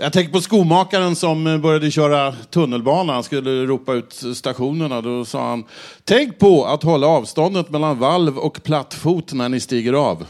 Jag 0.00 0.12
tänker 0.12 0.32
på 0.32 0.40
skomakaren 0.40 1.16
som 1.16 1.46
eh, 1.46 1.58
började 1.58 1.90
köra 1.90 2.32
tunnelbana. 2.32 3.12
Han 3.12 3.22
skulle 3.22 3.66
ropa 3.66 3.94
ut 3.94 4.22
stationerna. 4.34 5.00
Då 5.00 5.24
sa 5.24 5.48
han, 5.48 5.64
tänk 6.04 6.38
på 6.38 6.64
att 6.64 6.82
hålla 6.82 7.06
avståndet 7.06 7.70
mellan 7.70 7.98
valv 7.98 8.38
och 8.38 8.62
plattfot 8.62 9.32
när 9.32 9.48
ni 9.48 9.60
stiger 9.60 9.92
av. 9.92 10.26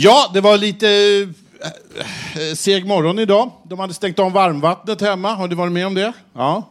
Ja, 0.00 0.30
det 0.34 0.40
var 0.40 0.58
lite 0.58 0.88
eh, 0.88 1.68
eh, 2.42 2.54
seg 2.54 2.86
morgon 2.86 3.18
idag. 3.18 3.50
De 3.64 3.78
hade 3.78 3.94
stängt 3.94 4.18
av 4.18 4.32
varmvattnet 4.32 5.00
hemma. 5.00 5.34
Har 5.34 5.48
du 5.48 5.56
varit 5.56 5.72
med 5.72 5.86
om 5.86 5.94
det? 5.94 6.12
Ja. 6.32 6.68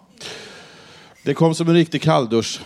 Det 1.24 1.34
kom 1.34 1.56
som 1.56 1.68
en 1.68 1.74
riktig 1.74 2.02
kalldusch. 2.02 2.62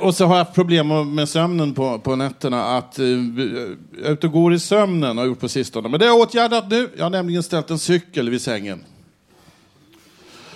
Och 0.00 0.14
så 0.14 0.26
har 0.26 0.36
jag 0.36 0.44
haft 0.44 0.54
problem 0.54 1.14
med 1.14 1.28
sömnen 1.28 1.74
på, 1.74 1.98
på 1.98 2.16
nätterna. 2.16 2.76
Att, 2.76 2.98
eh, 2.98 3.04
uh, 3.04 3.76
jag 4.02 4.10
eh, 4.10 4.16
och 4.24 4.32
går 4.32 4.54
i 4.54 4.58
sömnen 4.58 5.16
har 5.16 5.24
jag 5.24 5.30
gjort 5.30 5.40
på 5.40 5.48
sistone. 5.48 5.88
Men 5.88 6.00
det 6.00 6.06
har 6.06 6.12
jag 6.18 6.20
åtgärdat 6.20 6.70
nu. 6.70 6.90
Jag 6.96 7.04
har 7.04 7.10
nämligen 7.10 7.42
ställt 7.42 7.70
en 7.70 7.78
cykel 7.78 8.30
vid 8.30 8.42
sängen. 8.42 8.84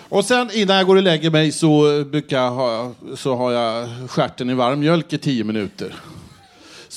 Och 0.08 0.24
sen 0.24 0.50
innan 0.52 0.76
jag 0.76 0.86
går 0.86 0.96
och 0.96 1.02
lägger 1.02 1.30
mig 1.30 1.52
så, 1.52 2.04
brukar 2.04 2.42
jag 2.42 2.50
ha, 2.50 2.92
så 3.16 3.36
har 3.36 3.52
jag 3.52 3.88
skärten 4.10 4.50
i 4.50 4.54
varm 4.54 4.80
mjölk 4.80 5.12
i 5.12 5.18
tio 5.18 5.44
minuter. 5.44 5.94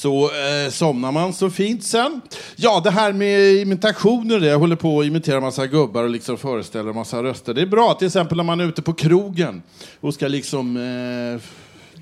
Så 0.06 0.24
eh, 0.24 0.72
somnar 0.72 1.12
man 1.12 1.34
så 1.34 1.50
fint 1.50 1.84
sen. 1.84 2.22
Ja, 2.56 2.82
det 2.84 2.92
här 2.92 3.14
med 3.14 3.54
imitationer, 3.56 4.40
jag 4.40 4.60
håller 4.60 4.76
på 4.76 5.00
att 5.00 5.06
imitera 5.06 5.42
massa 5.42 5.68
gubbar 5.68 6.04
och 6.04 6.10
liksom 6.10 6.38
föreställer 6.38 6.94
massa 6.94 7.24
röster. 7.24 7.54
Det 7.54 7.62
är 7.62 7.66
bra, 7.66 7.94
till 7.94 8.08
exempel 8.08 8.38
när 8.38 8.44
man 8.44 8.60
är 8.60 8.66
ute 8.66 8.82
på 8.82 8.94
krogen 8.94 9.64
och 10.00 10.14
ska 10.14 10.28
liksom 10.28 10.78
eh, 10.78 11.42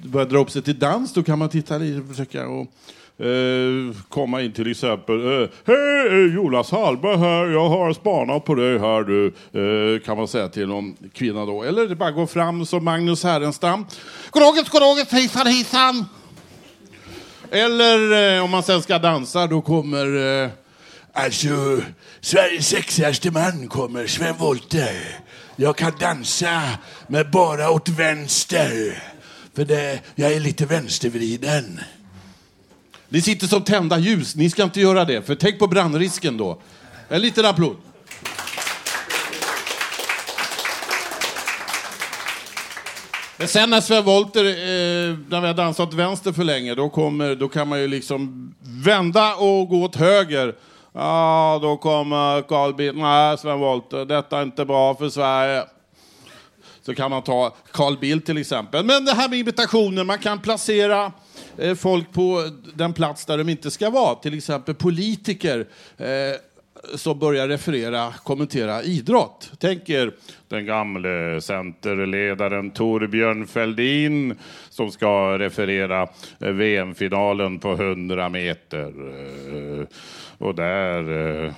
börja 0.10 0.26
dra 0.26 0.40
upp 0.40 0.52
sig 0.52 0.62
till 0.62 0.80
dans, 0.80 1.14
då 1.14 1.24
kan 1.24 1.40
man 1.40 1.50
titta 1.50 1.78
lite 1.78 2.02
och 2.02 2.08
försöka 2.08 2.48
och, 2.48 2.62
eh, 3.26 3.96
komma 4.10 4.42
in 4.42 4.52
till 4.52 4.72
exempel. 4.72 5.42
Eh, 5.42 5.50
Hej, 5.66 6.34
Jonas 6.36 6.72
Hallberg 6.72 7.18
här, 7.18 7.46
jag 7.46 7.70
har 7.70 7.94
spanat 7.94 8.46
på 8.46 8.56
dig 8.56 8.80
här 8.80 9.04
du, 9.04 9.26
eh, 9.28 10.00
kan 10.00 10.18
man 10.18 10.28
säga 10.28 10.48
till 10.48 10.68
någon 10.68 10.96
kvinna 11.14 11.46
då. 11.46 11.64
Eller 11.64 11.88
det 11.88 11.96
bara 11.96 12.12
gå 12.12 12.28
fram 12.28 12.66
som 12.66 12.84
Magnus 12.84 13.24
Härenstam. 13.24 13.86
Goddagens, 14.32 14.70
goddagens, 14.70 15.12
hejsan, 15.12 15.48
hejsan! 15.48 16.06
Eller 17.54 18.36
eh, 18.36 18.44
om 18.44 18.50
man 18.52 18.64
sen 18.64 18.82
ska 18.82 19.00
dansa, 19.00 19.48
då 19.48 19.62
kommer... 19.62 20.44
Eh, 20.44 20.50
Alltså, 21.16 21.82
Sveriges 22.22 22.68
sexigaste 22.68 23.32
man 23.32 23.68
kommer, 23.68 24.08
Sven 24.08 24.38
Wollter. 24.38 25.20
Jag 25.56 25.76
kan 25.76 25.92
dansa 26.00 26.62
men 27.08 27.32
bara 27.32 27.70
åt 27.70 27.90
vänster. 27.90 29.04
För 29.56 29.66
det, 29.66 30.00
jag 30.16 30.34
är 30.34 30.40
lite 30.40 30.66
vänstervriden. 30.66 31.80
Ni 33.10 33.22
sitter 33.22 33.48
som 33.48 33.64
tända 33.64 33.98
ljus, 33.98 34.36
ni 34.36 34.50
ska 34.50 34.64
inte 34.64 34.82
göra 34.82 35.06
det. 35.06 35.22
För 35.22 35.36
tänk 35.36 35.60
på 35.60 35.68
brandrisken 35.68 36.38
då. 36.38 36.62
En 37.10 37.22
liten 37.22 37.46
applåd. 37.46 37.78
Sen 43.48 43.70
när 43.70 43.82
Sven 43.82 44.04
Wollter, 44.04 44.46
eh, 44.46 45.18
när 45.30 45.42
vi 45.42 45.48
har 45.48 45.54
dansat 45.54 45.94
vänster 45.94 46.32
för 46.32 46.44
länge, 46.44 46.76
då, 46.76 46.90
kommer, 46.90 47.36
då 47.36 47.50
kan 47.50 47.68
man 47.68 47.80
ju 47.80 47.88
liksom 47.88 48.54
vända 48.62 49.36
och 49.36 49.68
gå 49.68 49.84
åt 49.84 49.96
höger. 49.96 50.56
Ja, 50.94 51.60
då 51.62 51.78
kommer 51.78 52.42
Carl 52.42 52.74
Bildt. 52.74 52.98
Nej, 52.98 53.38
Sven 53.38 53.60
Wollter, 53.60 54.06
detta 54.06 54.40
är 54.40 54.44
inte 54.44 54.66
bra 54.66 54.96
för 54.96 55.10
Sverige. 55.10 55.64
Så 56.86 56.96
kan 56.96 57.12
man 57.12 57.22
ta 57.22 57.56
Carl 57.72 57.98
Bildt 57.98 58.26
till 58.26 58.38
exempel. 58.38 58.86
Men 58.86 59.06
det 59.06 59.14
här 59.14 59.30
med 59.30 59.40
imitationer, 59.40 60.04
man 60.04 60.20
kan 60.20 60.40
placera 60.40 61.12
eh, 61.58 61.76
folk 61.76 62.14
på 62.14 62.50
den 62.74 62.94
plats 62.94 63.26
där 63.26 63.38
de 63.38 63.50
inte 63.50 63.72
ska 63.72 63.90
vara. 63.90 64.16
Till 64.16 64.38
exempel 64.38 64.76
politiker. 64.76 65.68
Eh, 65.98 66.08
som 66.96 67.20
börjar 67.20 67.48
referera, 67.48 68.14
kommentera 68.24 68.84
idrott. 68.84 69.52
Tänk 69.60 69.90
er 69.90 70.12
den 70.48 70.66
gamle 70.66 71.42
centerledaren 71.42 72.72
Torbjörn 72.72 73.48
Fälldin 73.48 74.36
som 74.70 74.92
ska 74.92 75.40
referera 75.40 76.08
eh, 76.40 76.50
VM-finalen 76.50 77.60
på 77.60 77.72
100 77.72 78.30
meter. 78.30 78.88
Eh, 78.88 79.86
och 80.38 80.56
där, 80.56 81.00
eh, 81.46 81.54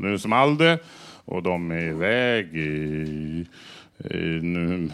nu 0.00 0.18
small 0.18 0.58
det 0.58 0.78
och 1.24 1.42
de 1.42 1.70
är 1.70 1.88
iväg 1.88 2.56
i, 2.56 3.46
i 3.98 4.40
nu, 4.42 4.90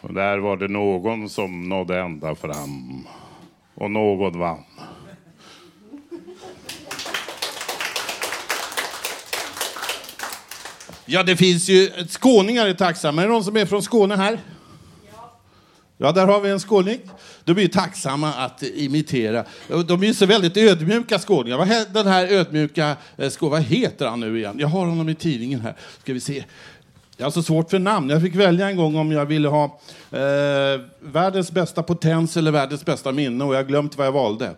och 0.00 0.14
där 0.14 0.38
var 0.38 0.56
det 0.56 0.68
någon 0.68 1.28
som 1.28 1.68
nådde 1.68 2.00
ända 2.00 2.34
fram 2.34 3.04
och 3.74 3.90
någon 3.90 4.38
vann. 4.38 4.64
Ja, 11.06 11.22
det 11.22 11.36
finns 11.36 11.68
ju 11.68 11.90
skåningar 12.08 12.66
är 12.66 12.74
tacksamma. 12.74 13.22
Är 13.22 13.26
det 13.26 13.32
någon 13.32 13.44
som 13.44 13.56
är 13.56 13.66
från 13.66 13.82
Skåne 13.82 14.16
här? 14.16 14.38
Ja, 15.98 16.12
där 16.12 16.26
har 16.26 16.40
vi 16.40 16.50
en 16.50 16.60
skåning. 16.60 16.98
De 17.44 17.58
är 17.58 17.62
ju 17.62 17.68
tacksamma 17.68 18.32
att 18.32 18.62
imitera. 18.62 19.44
De 19.86 20.02
är 20.02 20.06
ju 20.06 20.14
så 20.14 20.26
väldigt 20.26 20.56
ödmjuka 20.56 21.18
skåningar. 21.18 21.58
Vad 21.58 21.68
he- 21.68 21.86
Den 21.92 22.06
här 22.06 22.26
ödmjuka 22.32 22.96
eh, 23.16 23.30
skå, 23.30 23.48
vad 23.48 23.62
heter 23.62 24.06
han 24.06 24.20
nu 24.20 24.38
igen? 24.38 24.56
Jag 24.58 24.68
har 24.68 24.86
honom 24.86 25.08
i 25.08 25.14
tidningen 25.14 25.60
här. 25.60 25.74
Ska 26.02 26.12
vi 26.12 26.20
se. 26.20 26.44
Jag 27.16 27.26
har 27.26 27.30
så 27.30 27.42
svårt 27.42 27.70
för 27.70 27.78
namn. 27.78 28.10
Jag 28.10 28.22
fick 28.22 28.34
välja 28.34 28.68
en 28.68 28.76
gång 28.76 28.96
om 28.96 29.12
jag 29.12 29.26
ville 29.26 29.48
ha 29.48 29.64
eh, 30.10 30.80
världens 31.00 31.50
bästa 31.52 31.82
potens 31.82 32.36
eller 32.36 32.50
världens 32.50 32.84
bästa 32.84 33.12
minne 33.12 33.44
och 33.44 33.54
jag 33.54 33.58
har 33.58 33.64
glömt 33.64 33.96
vad 33.98 34.06
jag 34.06 34.12
valde. 34.12 34.50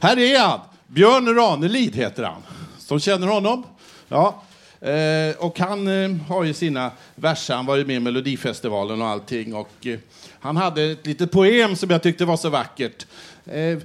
Här 0.00 0.18
är 0.18 0.38
han! 0.40 0.60
Björn 0.86 1.34
Ranelid 1.34 1.96
heter 1.96 2.22
han. 2.22 2.42
Som 2.78 3.00
känner 3.00 3.26
honom? 3.26 3.64
Ja. 4.08 4.42
Eh, 4.80 5.36
och 5.38 5.58
han 5.58 5.88
eh, 5.88 6.16
har 6.28 6.44
ju 6.44 6.54
sina 6.54 6.90
verser, 7.14 7.54
han 7.54 7.66
var 7.66 7.76
ju 7.76 7.84
med 7.84 7.96
i 7.96 8.00
Melodifestivalen 8.00 9.02
och 9.02 9.08
allting. 9.08 9.54
Och, 9.54 9.86
eh, 9.86 9.98
han 10.40 10.56
hade 10.56 10.82
ett 10.82 11.06
litet 11.06 11.32
poem 11.32 11.76
som 11.76 11.90
jag 11.90 12.02
tyckte 12.02 12.24
var 12.24 12.36
så 12.36 12.50
vackert. 12.50 13.06
Eh, 13.46 13.78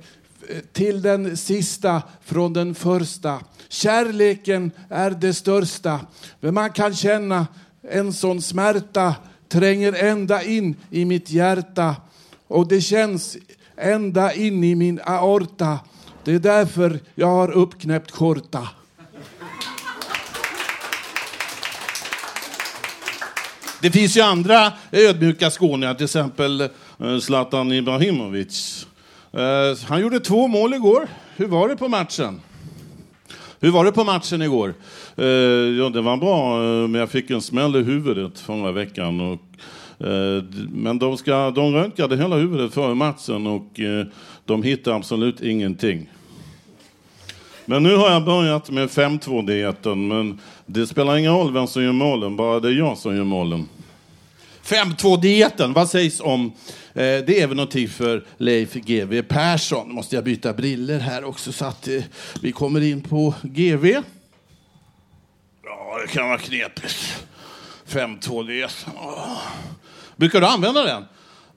till 0.72 1.02
den 1.02 1.38
sista 1.38 2.02
från 2.24 2.54
den 2.54 2.76
första. 2.76 3.40
Kärleken 3.70 4.72
är 4.90 5.12
det 5.12 5.34
största. 5.34 6.00
Men 6.40 6.54
man 6.54 6.72
kan 6.72 6.96
känna 6.96 7.48
en 7.82 8.14
sån 8.14 8.42
smärta 8.42 9.16
tränger 9.50 9.94
ända 9.94 10.44
in 10.44 10.76
i 10.90 11.06
mitt 11.06 11.30
hjärta. 11.30 11.96
Och 12.48 12.68
det 12.68 12.82
känns 12.82 13.38
ända 13.78 14.34
in 14.34 14.64
i 14.64 14.76
min 14.76 15.00
aorta. 15.04 15.80
Det 16.24 16.34
är 16.34 16.40
därför 16.40 17.00
jag 17.16 17.28
har 17.28 17.52
uppknäppt 17.52 18.12
skjorta. 18.12 18.70
Det 23.84 23.92
finns 23.92 24.18
ju 24.18 24.22
andra 24.22 24.72
ödmjuka 24.92 25.50
skåningar, 25.50 25.94
till 25.94 26.04
exempel 26.04 26.62
eh, 26.62 27.20
Zlatan 27.22 27.72
Ibrahimovic. 27.72 28.88
Eh, 29.32 29.88
han 29.88 30.02
gjorde 30.02 30.20
två 30.20 30.48
mål 30.48 30.74
igår. 30.74 31.08
Hur 31.36 31.48
var 31.48 31.70
det 31.70 31.76
på 31.78 31.88
matchen? 31.88 32.42
Hur 33.60 33.72
var 33.72 33.86
det 33.86 33.92
på 33.92 34.04
matchen 34.04 34.42
igår? 34.42 34.74
Eh, 35.16 35.26
Ja, 35.78 35.90
det 35.90 36.02
var 36.02 36.18
bra, 36.18 36.64
eh, 36.64 36.88
men 36.88 36.94
jag 37.00 37.10
fick 37.10 37.30
en 37.30 37.42
smäll 37.42 37.76
i 37.76 37.84
huvudet 37.84 38.40
förra 38.40 38.72
veckan. 38.72 39.20
Och, 39.22 39.42
eh, 40.08 40.44
men 40.72 41.00
de, 41.00 41.18
ska, 41.18 41.52
de 41.52 41.74
röntgade 41.74 42.18
hela 42.18 42.36
huvudet 42.36 42.74
före 42.74 42.96
matchen 42.96 43.48
och 43.48 43.80
eh, 43.80 44.06
de 44.46 44.64
hittade 44.64 44.96
absolut 44.96 45.42
ingenting. 45.42 46.10
Men 47.66 47.84
nu 47.84 47.96
har 47.96 48.12
jag 48.12 48.26
börjat 48.26 48.70
med 48.70 48.90
5-2-dieten, 48.90 50.08
men 50.08 50.40
det 50.66 50.88
spelar 50.88 51.18
ingen 51.18 51.34
roll 51.34 51.54
vem 51.54 51.68
som 51.68 51.84
gör 51.84 51.92
målen, 51.92 52.36
bara 52.36 52.60
det 52.60 52.68
är 52.68 52.74
jag 52.74 52.98
som 52.98 53.16
gör 53.16 53.24
målen. 53.24 53.70
5.2-dieten, 54.64 55.74
vad 55.74 55.90
sägs 55.90 56.20
om? 56.20 56.54
Eh, 56.94 57.02
det 57.02 57.42
är 57.42 57.48
väl 57.48 57.56
någonting 57.58 57.90
för 57.90 58.26
Leif 58.38 58.74
GW 58.74 59.22
Persson. 59.22 59.88
Nu 59.88 59.94
måste 59.94 60.16
jag 60.16 60.24
byta 60.24 60.54
briller 60.54 61.00
här 61.00 61.24
också 61.24 61.52
så 61.52 61.66
att 61.66 61.88
eh, 61.88 62.04
vi 62.42 62.52
kommer 62.52 62.82
in 62.82 63.02
på 63.02 63.34
GV. 63.42 63.86
Ja, 65.64 65.98
det 66.02 66.14
kan 66.14 66.28
vara 66.28 66.38
knepigt. 66.38 67.26
5.2-diet. 67.88 68.86
Oh. 68.96 69.42
Brukar 70.16 70.42
du 70.42 70.48
använda 70.48 70.84
den? 70.84 71.06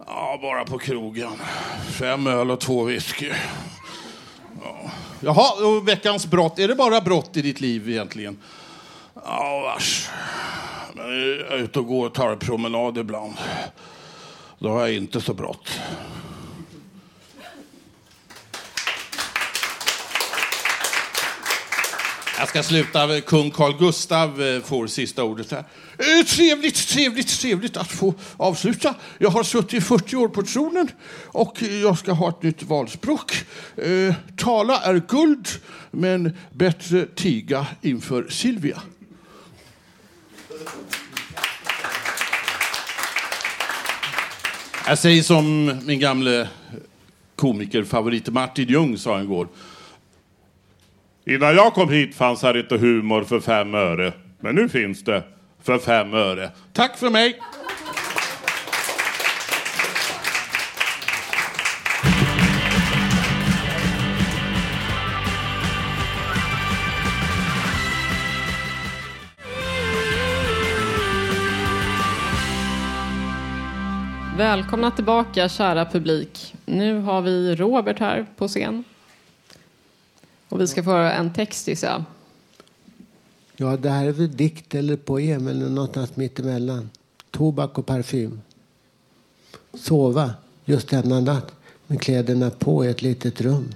Ja, 0.06 0.38
bara 0.42 0.64
på 0.64 0.78
krogen. 0.78 1.32
Fem 1.90 2.26
öl 2.26 2.50
och 2.50 2.60
två 2.60 2.84
whisky. 2.84 3.32
Ja. 4.66 4.90
Jaha, 5.20 5.66
och 5.66 5.88
veckans 5.88 6.26
brott. 6.26 6.58
Är 6.58 6.68
det 6.68 6.74
bara 6.74 7.00
brott 7.00 7.36
i 7.36 7.42
ditt 7.42 7.60
liv 7.60 7.90
egentligen? 7.90 8.38
Ja, 9.14 9.60
vars. 9.60 10.08
Men 10.94 11.06
jag 11.06 11.52
är 11.52 11.56
ute 11.56 11.78
och 11.78 11.86
går 11.86 12.06
och 12.06 12.14
tar 12.14 12.30
en 12.30 12.38
promenad 12.38 12.98
ibland. 12.98 13.34
Då 14.58 14.68
har 14.68 14.80
jag 14.80 14.94
inte 14.94 15.20
så 15.20 15.34
brått. 15.34 15.80
Jag 22.38 22.48
ska 22.48 22.62
sluta. 22.62 23.20
Kung 23.20 23.50
Carl 23.50 23.78
Gustav 23.78 24.42
eh, 24.42 24.62
får 24.62 24.86
sista 24.86 25.24
ordet 25.24 25.50
här. 25.50 25.64
Eh, 25.98 26.26
trevligt, 26.26 26.88
trevligt, 26.88 27.40
trevligt 27.40 27.76
att 27.76 27.92
få 27.92 28.14
avsluta. 28.36 28.94
Jag 29.18 29.30
har 29.30 29.42
suttit 29.42 29.84
40 29.84 30.16
år 30.16 30.28
på 30.28 30.42
tronen 30.42 30.88
och 31.26 31.62
jag 31.62 31.98
ska 31.98 32.12
ha 32.12 32.28
ett 32.28 32.42
nytt 32.42 32.62
valspråk. 32.62 33.32
Eh, 33.76 34.14
tala 34.36 34.80
är 34.80 35.02
guld, 35.08 35.48
men 35.90 36.36
bättre 36.52 37.06
tiga 37.06 37.66
inför 37.82 38.26
Silvia. 38.28 38.82
Jag 44.86 44.98
säger 44.98 45.22
som 45.22 45.72
min 45.84 46.00
gamle 46.00 46.48
komikerfavorit 47.36 48.28
Martin 48.28 48.68
Ljung 48.68 48.98
sa 48.98 49.18
en 49.18 49.28
gång. 49.28 49.48
Innan 51.24 51.54
jag 51.54 51.74
kom 51.74 51.90
hit 51.90 52.14
fanns 52.14 52.42
här 52.42 52.56
inte 52.56 52.76
humor 52.76 53.24
för 53.24 53.40
fem 53.40 53.74
öre. 53.74 54.12
Men 54.40 54.54
nu 54.54 54.68
finns 54.68 55.04
det 55.04 55.22
för 55.66 55.78
fem 55.78 56.14
öre. 56.14 56.50
Tack 56.72 56.96
för 56.96 57.10
mig! 57.10 57.40
Välkomna 74.36 74.90
tillbaka 74.90 75.48
kära 75.48 75.84
publik. 75.84 76.54
Nu 76.64 77.00
har 77.00 77.22
vi 77.22 77.54
Robert 77.54 77.98
här 77.98 78.26
på 78.36 78.48
scen. 78.48 78.84
Och 80.48 80.60
vi 80.60 80.66
ska 80.66 80.82
få 80.82 80.90
höra 80.90 81.12
en 81.12 81.32
text 81.32 81.68
gissar 81.68 81.88
jag. 81.88 82.04
Ja, 83.56 83.76
det 83.76 83.90
här 83.90 84.06
är 84.06 84.12
väl 84.12 84.36
dikt 84.36 84.74
eller 84.74 84.96
poem 84.96 85.48
eller 85.48 85.68
någonstans 85.68 86.16
mittemellan. 86.16 86.90
Tobak 87.30 87.78
och 87.78 87.86
parfym. 87.86 88.40
Sova 89.74 90.34
just 90.64 90.88
denna 90.88 91.20
natt 91.20 91.52
med 91.86 92.00
kläderna 92.00 92.50
på 92.50 92.84
i 92.84 92.88
ett 92.88 93.02
litet 93.02 93.40
rum. 93.40 93.74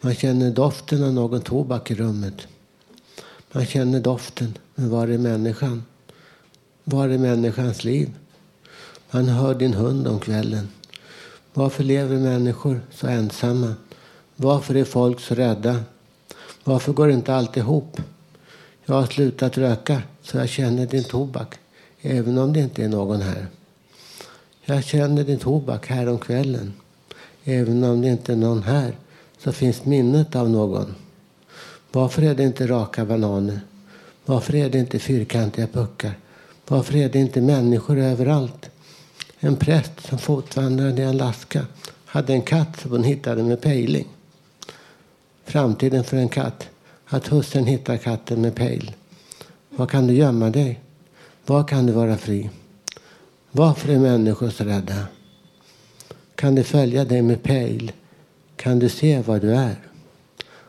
Man 0.00 0.14
känner 0.14 0.50
doften 0.50 1.04
av 1.04 1.12
någon 1.12 1.40
tobak 1.40 1.90
i 1.90 1.94
rummet. 1.94 2.46
Man 3.52 3.66
känner 3.66 4.00
doften, 4.00 4.58
men 4.74 4.90
var 4.90 5.08
är 5.08 5.18
människan? 5.18 5.84
Var 6.84 7.08
är 7.08 7.18
människans 7.18 7.84
liv? 7.84 8.14
Man 9.10 9.28
hör 9.28 9.54
din 9.54 9.74
hund 9.74 10.08
om 10.08 10.20
kvällen. 10.20 10.68
Varför 11.54 11.84
lever 11.84 12.16
människor 12.16 12.80
så 12.94 13.06
ensamma? 13.06 13.74
Varför 14.36 14.74
är 14.74 14.84
folk 14.84 15.20
så 15.20 15.34
rädda? 15.34 15.80
Varför 16.64 16.92
går 16.92 17.10
inte 17.10 17.34
allt 17.34 17.56
ihop? 17.56 18.00
Jag 18.90 18.96
har 18.96 19.06
slutat 19.06 19.58
röka 19.58 20.02
så 20.22 20.36
jag 20.36 20.48
känner 20.48 20.86
din 20.86 21.04
tobak, 21.04 21.58
även 22.00 22.38
om 22.38 22.52
det 22.52 22.60
inte 22.60 22.84
är 22.84 22.88
någon 22.88 23.20
här. 23.20 23.46
Jag 24.64 24.84
känner 24.84 25.24
din 25.24 25.38
tobak 25.38 25.86
här 25.86 26.08
om 26.08 26.18
kvällen. 26.18 26.72
Även 27.44 27.84
om 27.84 28.02
det 28.02 28.08
inte 28.08 28.32
är 28.32 28.36
någon 28.36 28.62
här 28.62 28.96
så 29.38 29.52
finns 29.52 29.84
minnet 29.84 30.36
av 30.36 30.50
någon. 30.50 30.94
Varför 31.92 32.22
är 32.22 32.34
det 32.34 32.42
inte 32.42 32.66
raka 32.66 33.04
bananer? 33.04 33.60
Varför 34.24 34.54
är 34.54 34.70
det 34.70 34.78
inte 34.78 34.98
fyrkantiga 34.98 35.66
puckar? 35.66 36.14
Varför 36.68 36.96
är 36.96 37.08
det 37.08 37.18
inte 37.18 37.40
människor 37.40 37.98
överallt? 37.98 38.70
En 39.40 39.56
präst 39.56 40.06
som 40.08 40.18
fotvandrade 40.18 41.02
i 41.02 41.06
Alaska 41.06 41.66
hade 42.04 42.32
en 42.32 42.42
katt 42.42 42.80
som 42.80 42.90
hon 42.90 43.04
hittade 43.04 43.42
med 43.42 43.60
pejling. 43.60 44.08
Framtiden 45.44 46.04
för 46.04 46.16
en 46.16 46.28
katt. 46.28 46.68
Att 47.12 47.26
hustrun 47.26 47.66
hittar 47.66 47.96
katten 47.96 48.40
med 48.40 48.54
pejl. 48.54 48.94
Var 49.70 49.86
kan 49.86 50.06
du 50.06 50.14
gömma 50.14 50.50
dig? 50.50 50.80
Var 51.46 51.64
kan 51.64 51.86
du 51.86 51.92
vara 51.92 52.16
fri? 52.16 52.50
Varför 53.50 53.92
är 53.92 53.98
människor 53.98 54.50
så 54.50 54.64
rädda? 54.64 55.06
Kan 56.34 56.54
du 56.54 56.64
följa 56.64 57.04
dig 57.04 57.22
med 57.22 57.42
pejl? 57.42 57.92
Kan 58.56 58.78
du 58.78 58.88
se 58.88 59.22
var 59.22 59.38
du 59.38 59.54
är? 59.54 59.76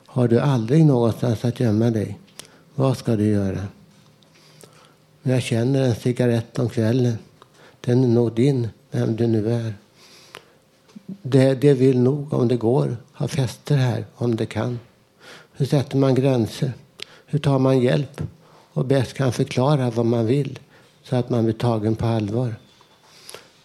Har 0.06 0.28
du 0.28 0.40
aldrig 0.40 0.86
någonstans 0.86 1.46
att 1.46 1.60
gömma 1.60 1.90
dig? 1.90 2.20
Vad 2.76 2.98
ska 2.98 3.16
du 3.16 3.26
göra? 3.26 3.68
Jag 5.24 5.42
känner 5.42 5.82
en 5.82 5.96
cigarett 5.96 6.60
om 6.60 6.70
kvällen. 6.70 7.18
Den 7.82 8.04
är 8.04 8.08
nog 8.08 8.34
din, 8.34 8.68
vem 8.92 9.16
du 9.16 9.28
nu 9.28 9.54
är. 9.54 9.74
Det, 11.06 11.54
det 11.54 11.74
vill 11.74 12.00
nog, 12.00 12.34
om 12.34 12.48
det 12.48 12.58
går, 12.58 12.98
ha 13.14 13.28
fester 13.28 13.78
här, 13.78 14.06
om 14.16 14.36
det 14.36 14.46
kan. 14.46 14.80
Hur 15.62 15.68
sätter 15.68 15.98
man 15.98 16.16
gränser? 16.16 16.74
Hur 17.26 17.40
tar 17.40 17.60
man 17.60 17.80
hjälp 17.80 18.22
och 18.74 18.86
bäst 18.86 19.14
kan 19.14 19.32
förklara 19.32 19.90
vad 19.90 20.06
man 20.06 20.26
vill 20.26 20.60
så 21.04 21.16
att 21.16 21.30
man 21.30 21.44
blir 21.44 21.54
tagen 21.54 21.96
på 21.96 22.06
allvar? 22.06 22.56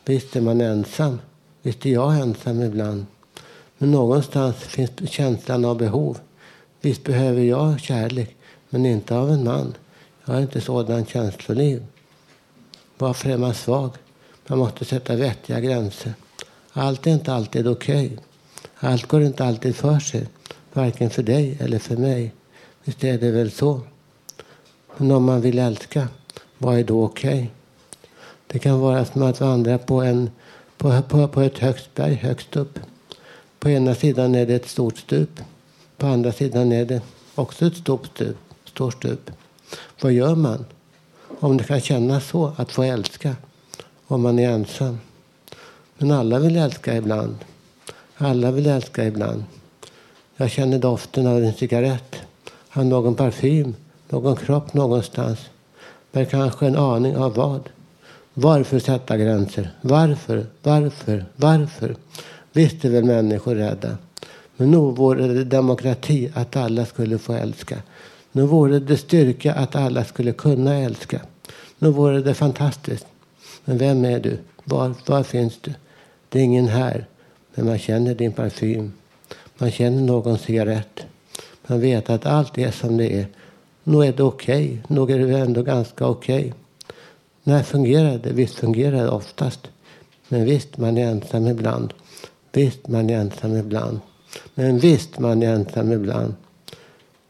Visst 0.04 0.36
är 0.36 0.40
man 0.40 0.60
ensam. 0.60 1.18
Visst 1.62 1.86
är 1.86 1.90
jag 1.90 2.20
ensam 2.20 2.62
ibland. 2.62 3.06
Men 3.78 3.90
någonstans 3.90 4.56
finns 4.56 4.90
känslan 5.10 5.64
av 5.64 5.78
behov. 5.78 6.18
Visst 6.80 7.04
behöver 7.04 7.42
jag 7.42 7.80
kärlek, 7.80 8.36
men 8.70 8.86
inte 8.86 9.16
av 9.16 9.30
en 9.30 9.44
man. 9.44 9.74
Jag 10.24 10.34
har 10.34 10.40
inte 10.40 10.60
sådan 10.60 11.06
känsloliv. 11.06 11.86
Varför 12.98 13.30
är 13.30 13.38
man 13.38 13.54
svag? 13.54 13.90
Man 14.46 14.58
måste 14.58 14.84
sätta 14.84 15.16
vettiga 15.16 15.60
gränser. 15.60 16.14
Allt 16.72 17.06
är 17.06 17.10
inte 17.10 17.32
alltid 17.32 17.66
okej. 17.66 18.06
Okay. 18.06 18.18
Allt 18.76 19.06
går 19.06 19.22
inte 19.22 19.44
alltid 19.44 19.76
för 19.76 19.98
sig. 19.98 20.26
Varken 20.76 21.10
för 21.10 21.22
dig 21.22 21.56
eller 21.60 21.78
för 21.78 21.96
mig. 21.96 22.32
Visst 22.84 23.04
är 23.04 23.18
det 23.18 23.30
väl 23.30 23.50
så? 23.50 23.80
Men 24.96 25.10
om 25.10 25.24
man 25.24 25.40
vill 25.40 25.58
älska, 25.58 26.08
vad 26.58 26.78
är 26.78 26.84
då 26.84 27.04
okej? 27.04 27.34
Okay? 27.34 27.46
Det 28.46 28.58
kan 28.58 28.80
vara 28.80 29.04
som 29.04 29.22
att 29.22 29.40
vandra 29.40 29.78
på, 29.78 30.02
en, 30.02 30.30
på, 30.76 31.02
på, 31.02 31.28
på 31.28 31.40
ett 31.40 31.58
högt 31.58 31.94
berg 31.94 32.14
högst 32.14 32.56
upp. 32.56 32.78
På 33.58 33.70
ena 33.70 33.94
sidan 33.94 34.34
är 34.34 34.46
det 34.46 34.54
ett 34.54 34.68
stort 34.68 34.98
stup. 34.98 35.40
På 35.96 36.06
andra 36.06 36.32
sidan 36.32 36.72
är 36.72 36.84
det 36.84 37.02
också 37.34 37.66
ett 37.66 37.76
stort 37.76 38.06
stup. 38.06 38.36
Stort 38.64 38.94
stup. 38.94 39.30
Vad 40.00 40.12
gör 40.12 40.34
man 40.34 40.64
om 41.40 41.56
det 41.56 41.64
kan 41.64 41.80
kännas 41.80 42.28
så 42.28 42.52
att 42.56 42.72
få 42.72 42.82
älska 42.82 43.36
om 44.06 44.22
man 44.22 44.38
är 44.38 44.50
ensam? 44.50 45.00
Men 45.98 46.10
alla 46.10 46.38
vill 46.38 46.56
älska 46.56 46.96
ibland. 46.96 47.36
Alla 48.16 48.50
vill 48.50 48.66
älska 48.66 49.04
ibland. 49.04 49.44
Jag 50.36 50.50
känner 50.50 50.78
doften 50.78 51.26
av 51.26 51.44
en 51.44 51.52
cigarett, 51.52 52.16
av 52.72 52.84
någon 52.86 53.14
parfym, 53.14 53.74
någon 54.08 54.36
kropp 54.36 54.74
någonstans. 54.74 55.38
Men 56.12 56.26
kanske 56.26 56.66
en 56.66 56.76
aning 56.76 57.16
av 57.16 57.34
vad. 57.34 57.68
Varför 58.34 58.78
sätta 58.78 59.16
gränser? 59.16 59.70
Varför? 59.80 60.46
Varför? 60.62 61.24
Varför? 61.36 61.96
Visst 62.52 62.84
är 62.84 62.90
väl 62.90 63.04
människor 63.04 63.54
rädda. 63.54 63.98
Men 64.56 64.70
nog 64.70 64.96
vore 64.96 65.26
det 65.26 65.44
demokrati 65.44 66.30
att 66.34 66.56
alla 66.56 66.86
skulle 66.86 67.18
få 67.18 67.32
älska. 67.32 67.76
Nu 68.32 68.42
vore 68.42 68.78
det 68.78 68.96
styrka 68.96 69.54
att 69.54 69.76
alla 69.76 70.04
skulle 70.04 70.32
kunna 70.32 70.74
älska. 70.74 71.20
Nu 71.78 71.90
vore 71.90 72.20
det 72.20 72.34
fantastiskt. 72.34 73.06
Men 73.64 73.78
vem 73.78 74.04
är 74.04 74.20
du? 74.20 74.38
Var, 74.64 74.94
var 75.06 75.22
finns 75.22 75.58
du? 75.60 75.72
Det 76.28 76.38
är 76.38 76.42
ingen 76.42 76.68
här. 76.68 77.06
Men 77.54 77.66
man 77.66 77.78
känner 77.78 78.14
din 78.14 78.32
parfym. 78.32 78.92
Man 79.58 79.70
känner 79.70 80.02
någon 80.02 80.38
cigarett. 80.38 81.06
Man 81.66 81.80
vet 81.80 82.10
att 82.10 82.26
allt 82.26 82.58
är 82.58 82.70
som 82.70 82.96
det 82.96 83.12
är. 83.12 83.26
Nog 83.84 84.04
är 84.04 84.12
det 84.12 84.22
okej. 84.22 84.64
Okay. 84.64 84.96
Nog 84.96 85.10
är 85.10 85.18
det 85.18 85.38
ändå 85.38 85.62
ganska 85.62 86.06
okej. 86.06 86.38
Okay. 86.38 86.52
När 87.42 87.62
fungerar 87.62 88.18
det? 88.18 88.32
Visst 88.32 88.54
fungerar 88.54 88.96
det 88.96 89.08
oftast. 89.08 89.60
Men 90.28 90.44
visst, 90.44 90.78
man 90.78 90.98
är 90.98 91.06
ensam 91.06 91.46
ibland. 91.46 91.94
Visst, 92.52 92.88
man 92.88 93.10
är 93.10 93.20
ensam 93.20 93.56
ibland. 93.56 94.00
Men 94.54 94.78
visst, 94.78 95.18
man 95.18 95.42
är 95.42 95.54
ensam 95.54 95.92
ibland. 95.92 96.34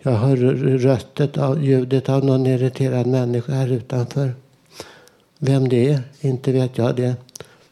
Jag 0.03 0.13
hör 0.13 0.37
röstet 0.79 1.39
av 1.39 1.65
ljudet 1.65 2.09
av 2.09 2.25
någon 2.25 2.47
irriterad 2.47 3.07
människa 3.07 3.53
här 3.53 3.73
utanför. 3.73 4.35
Vem 5.39 5.69
det 5.69 5.89
är, 5.91 6.01
inte 6.21 6.53
vet 6.53 6.79
jag 6.79 6.97
det. 6.97 7.15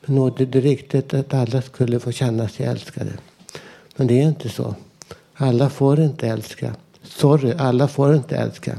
Men 0.01 0.17
nog 0.17 0.41
är 0.41 0.47
det 0.47 0.61
riktigt 0.61 1.15
att 1.15 1.35
alla 1.35 1.63
skulle 1.63 2.01
få 2.01 2.13
känna 2.13 2.49
sig 2.49 2.67
älskade. 2.67 3.13
Men 3.97 4.07
det 4.07 4.21
är 4.21 4.25
inte 4.25 4.49
så. 4.49 4.75
Alla 5.35 5.71
får 5.71 6.01
inte 6.01 6.29
älska. 6.29 6.75
Sorry, 7.03 7.53
alla 7.59 7.89
får 7.89 8.15
inte 8.15 8.37
älska. 8.37 8.79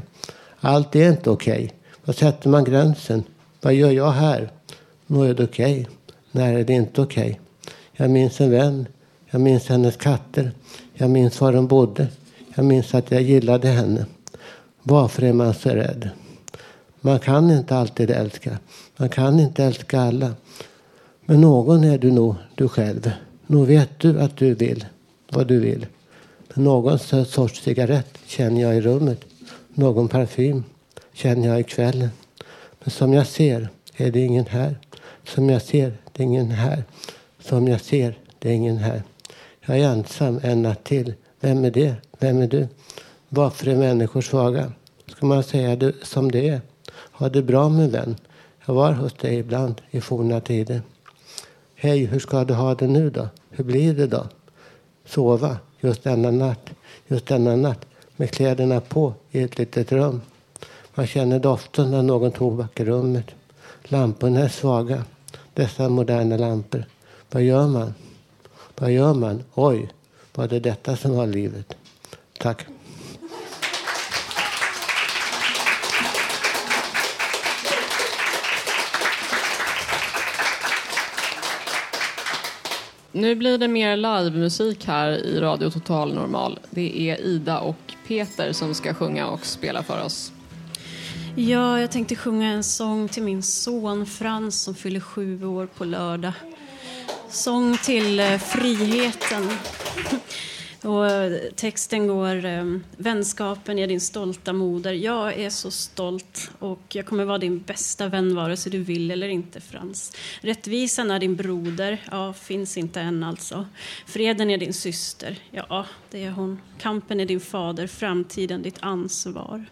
Allt 0.60 0.96
är 0.96 1.08
inte 1.08 1.30
okej. 1.30 1.64
Okay. 1.64 1.70
Var 2.04 2.14
sätter 2.14 2.48
man 2.48 2.64
gränsen? 2.64 3.24
Vad 3.60 3.74
gör 3.74 3.90
jag 3.90 4.10
här? 4.10 4.50
Nog 5.06 5.26
är 5.26 5.34
det 5.34 5.44
okej. 5.44 5.80
Okay. 5.80 5.94
När 6.30 6.52
är 6.52 6.64
det 6.64 6.72
inte 6.72 7.02
okej? 7.02 7.30
Okay? 7.30 7.36
Jag 7.92 8.10
minns 8.10 8.40
en 8.40 8.50
vän. 8.50 8.86
Jag 9.30 9.40
minns 9.40 9.68
hennes 9.68 9.96
katter. 9.96 10.52
Jag 10.94 11.10
minns 11.10 11.40
var 11.40 11.52
de 11.52 11.66
bodde. 11.66 12.08
Jag 12.54 12.64
minns 12.64 12.94
att 12.94 13.10
jag 13.10 13.22
gillade 13.22 13.68
henne. 13.68 14.06
Varför 14.82 15.22
är 15.22 15.32
man 15.32 15.54
så 15.54 15.68
rädd? 15.68 16.10
Man 17.00 17.18
kan 17.18 17.50
inte 17.50 17.76
alltid 17.76 18.10
älska. 18.10 18.58
Man 18.96 19.08
kan 19.08 19.40
inte 19.40 19.64
älska 19.64 20.00
alla. 20.00 20.34
Men 21.24 21.40
någon 21.40 21.84
är 21.84 21.98
du 21.98 22.10
nog 22.10 22.34
du 22.54 22.68
själv. 22.68 23.10
Nog 23.46 23.66
vet 23.66 23.98
du 23.98 24.20
att 24.20 24.36
du 24.36 24.54
vill 24.54 24.84
vad 25.28 25.46
du 25.46 25.60
vill. 25.60 25.86
Men 26.54 26.64
någon 26.64 26.98
sorts 27.26 27.62
cigarett 27.62 28.18
känner 28.26 28.62
jag 28.62 28.76
i 28.76 28.80
rummet. 28.80 29.20
Någon 29.68 30.08
parfym 30.08 30.64
känner 31.12 31.48
jag 31.48 31.60
i 31.60 31.64
kvällen. 31.64 32.08
Men 32.80 32.90
som 32.90 33.12
jag 33.12 33.26
ser 33.26 33.68
är 33.96 34.10
det 34.10 34.20
ingen 34.20 34.46
här. 34.46 34.78
Som 35.24 35.50
jag 35.50 35.62
ser, 35.62 35.92
det 36.12 36.22
är 36.22 36.24
ingen 36.24 36.50
här. 36.50 36.84
Som 37.40 37.68
jag 37.68 37.80
ser, 37.80 38.18
det 38.38 38.48
är 38.48 38.52
ingen 38.52 38.76
här. 38.76 39.02
Jag 39.60 39.78
är 39.78 39.88
ensam 39.88 40.40
en 40.42 40.62
natt 40.62 40.84
till. 40.84 41.14
Vem 41.40 41.64
är 41.64 41.70
det? 41.70 41.94
Vem 42.18 42.42
är 42.42 42.46
du? 42.46 42.68
Varför 43.28 43.68
är 43.68 43.76
människor 43.76 44.20
svaga? 44.20 44.72
Ska 45.06 45.26
man 45.26 45.42
säga 45.42 45.76
det 45.76 45.92
som 46.02 46.30
det 46.30 46.48
är? 46.48 46.60
Ha 47.12 47.28
det 47.28 47.42
bra 47.42 47.68
min 47.68 47.90
vän. 47.90 48.16
Jag 48.66 48.74
var 48.74 48.92
hos 48.92 49.14
dig 49.14 49.38
ibland 49.38 49.82
i 49.90 50.00
forna 50.00 50.40
tider. 50.40 50.82
Hej, 51.74 52.04
hur 52.04 52.18
ska 52.18 52.44
du 52.44 52.54
ha 52.54 52.74
det 52.74 52.86
nu 52.86 53.10
då? 53.10 53.28
Hur 53.50 53.64
blir 53.64 53.94
det 53.94 54.06
då? 54.06 54.26
Sova 55.06 55.56
just 55.80 56.04
denna 56.04 56.30
natt, 56.30 56.70
just 57.06 57.26
denna 57.26 57.56
natt 57.56 57.86
med 58.16 58.30
kläderna 58.30 58.80
på 58.80 59.14
i 59.30 59.42
ett 59.42 59.58
litet 59.58 59.92
rum. 59.92 60.20
Man 60.94 61.06
känner 61.06 61.38
doften 61.38 61.94
av 61.94 62.04
någon 62.04 62.32
tobak 62.32 62.80
i 62.80 62.84
rummet. 62.84 63.26
Lamporna 63.84 64.40
är 64.40 64.48
svaga, 64.48 65.04
dessa 65.54 65.88
moderna 65.88 66.36
lampor. 66.36 66.84
Vad 67.30 67.42
gör 67.42 67.68
man? 67.68 67.94
Vad 68.78 68.90
gör 68.90 69.14
man? 69.14 69.44
Oj, 69.54 69.88
var 70.34 70.48
det 70.48 70.60
detta 70.60 70.96
som 70.96 71.16
var 71.16 71.26
livet? 71.26 71.76
Tack. 72.38 72.66
Nu 83.16 83.34
blir 83.34 83.58
det 83.58 83.68
mer 83.68 83.96
livemusik 83.96 84.86
här 84.86 85.08
i 85.10 85.40
Radio 85.40 85.70
Total 85.70 86.14
Normal. 86.14 86.58
Det 86.70 87.10
är 87.10 87.20
Ida 87.20 87.60
och 87.60 87.94
Peter 88.06 88.52
som 88.52 88.74
ska 88.74 88.94
sjunga 88.94 89.26
och 89.26 89.46
spela 89.46 89.82
för 89.82 90.04
oss. 90.04 90.32
Ja, 91.34 91.80
jag 91.80 91.90
tänkte 91.90 92.16
sjunga 92.16 92.48
en 92.52 92.64
sång 92.64 93.08
till 93.08 93.22
min 93.22 93.42
son 93.42 94.06
Frans 94.06 94.62
som 94.62 94.74
fyller 94.74 95.00
sju 95.00 95.44
år 95.44 95.66
på 95.66 95.84
lördag. 95.84 96.32
Sång 97.28 97.76
till 97.76 98.20
eh, 98.20 98.38
friheten. 98.38 99.50
Och 100.86 101.06
eh, 101.10 101.40
texten 101.56 102.06
går 102.06 102.44
ehm, 102.44 102.84
Vänskapen 102.96 103.78
är 103.78 103.86
din 103.86 104.00
stolta 104.00 104.52
moder. 104.52 104.92
Jag 104.92 105.40
är 105.40 105.50
så 105.50 105.70
stolt 105.70 106.50
och 106.58 106.82
jag 106.88 107.06
kommer 107.06 107.24
vara 107.24 107.38
din 107.38 107.58
bästa 107.58 108.08
vän 108.08 108.34
vare 108.34 108.56
sig 108.56 108.72
du 108.72 108.78
vill 108.78 109.10
eller 109.10 109.28
inte, 109.28 109.60
Frans. 109.60 110.16
Rättvisan 110.40 111.10
är 111.10 111.18
din 111.18 111.36
broder. 111.36 112.02
Ja, 112.10 112.32
finns 112.32 112.76
inte 112.76 113.00
än 113.00 113.24
alltså. 113.24 113.66
Freden 114.06 114.50
är 114.50 114.58
din 114.58 114.74
syster. 114.74 115.38
Ja, 115.50 115.86
det 116.10 116.24
är 116.24 116.30
hon. 116.30 116.60
Kampen 116.78 117.20
är 117.20 117.26
din 117.26 117.40
fader. 117.40 117.86
Framtiden 117.86 118.62
ditt 118.62 118.78
ansvar. 118.80 119.64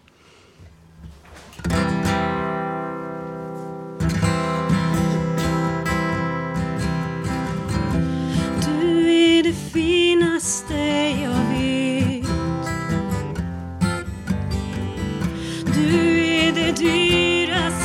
Finaste 9.75 10.73
jag 11.23 11.57
vet. 11.57 12.27
Du 15.73 16.19
är 16.25 16.51
det 16.51 16.71
dyraste 16.71 17.84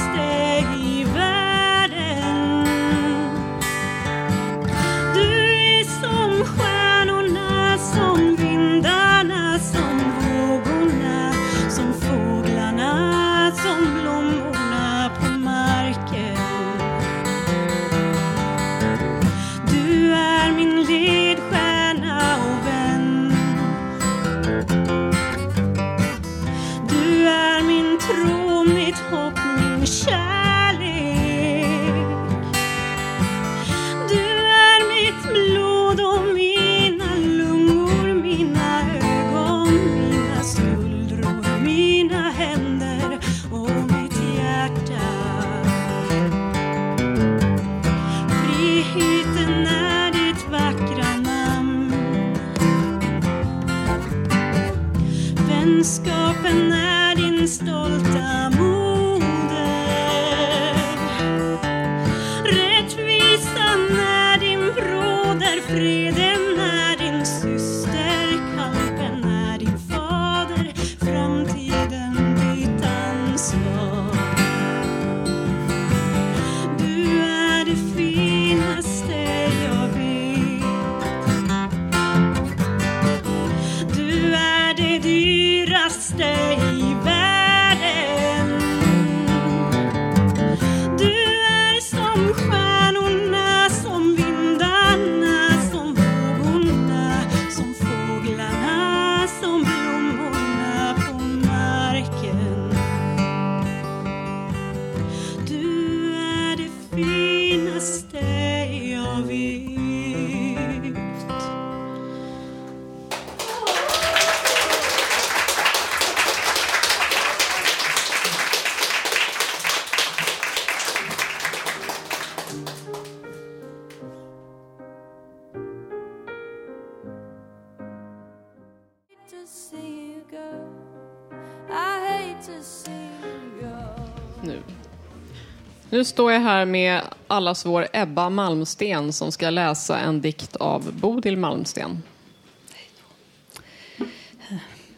Nu 136.01 136.05
står 136.05 136.33
jag 136.33 136.41
här 136.41 136.65
med 136.65 137.03
allas 137.27 137.67
vår 137.67 137.87
Ebba 137.93 138.31
Malmsten 138.31 139.13
som 139.13 139.33
ska 139.33 139.51
läsa 139.51 139.99
en 139.99 140.21
dikt 140.21 140.57
av 140.57 140.93
Bodil 140.93 141.37
Malmsten. 141.37 142.03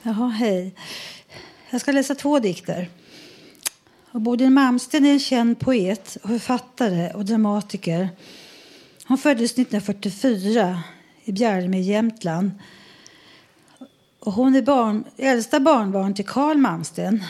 Jaha, 0.03 0.29
hej. 0.29 0.75
Jag 1.71 1.81
ska 1.81 1.93
läsa 1.93 2.15
två 2.15 2.39
dikter 2.39 2.89
Och 4.11 4.21
Bodil 4.21 4.51
Malmsten 4.51 5.07
är 5.07 5.13
en 5.13 5.21
känd 5.21 5.59
poet, 5.59 6.17
och 6.23 6.29
författare 6.29 7.11
och 7.11 7.25
dramatiker. 7.25 8.09
Hon 9.07 9.19
föddes 9.19 9.53
1944 9.53 10.83
i 11.25 11.33
Bjärme 11.33 11.79
i 11.79 11.83
Jämtland. 11.83 12.51
Och 14.19 14.33
hon 14.33 14.57
är 14.57 14.63
barn, 14.63 15.05
äldsta 15.17 15.61
barnbarn 15.61 16.15
till 16.15 16.27
Carl 16.27 16.57
Malmsten 16.57 17.25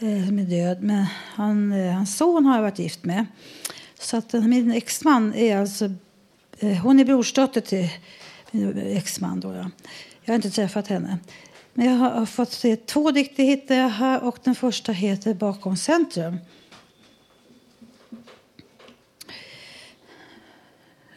eh, 0.00 0.26
som 0.26 0.38
är 0.38 0.44
död. 0.44 0.82
Men 0.82 1.06
han, 1.34 1.72
eh, 1.72 1.92
hans 1.92 2.16
son 2.16 2.46
har 2.46 2.54
jag 2.54 2.62
varit 2.62 2.78
gift 2.78 3.04
med. 3.04 3.26
Så 3.98 4.16
att 4.16 4.32
min 4.32 4.72
exman 4.72 5.34
är 5.34 5.56
alltså... 5.56 5.90
Eh, 6.58 6.76
hon 6.76 7.00
är 7.00 7.04
brorsdotter 7.04 7.60
till 7.60 7.88
min 8.50 8.78
exman. 8.78 9.40
Då, 9.40 9.54
ja. 9.54 9.70
Jag 10.22 10.32
har 10.32 10.36
inte 10.36 10.50
träffat 10.50 10.88
henne. 10.88 11.18
Men 11.74 11.86
jag 11.86 11.94
har 11.94 12.26
fått 12.26 12.52
se 12.52 12.76
två 12.76 13.10
dikter 13.10 13.42
hittar 13.42 13.74
jag 13.74 13.88
här 13.88 14.22
och 14.22 14.38
den 14.44 14.54
första 14.54 14.92
heter 14.92 15.34
Bakom 15.34 15.76
centrum. 15.76 16.38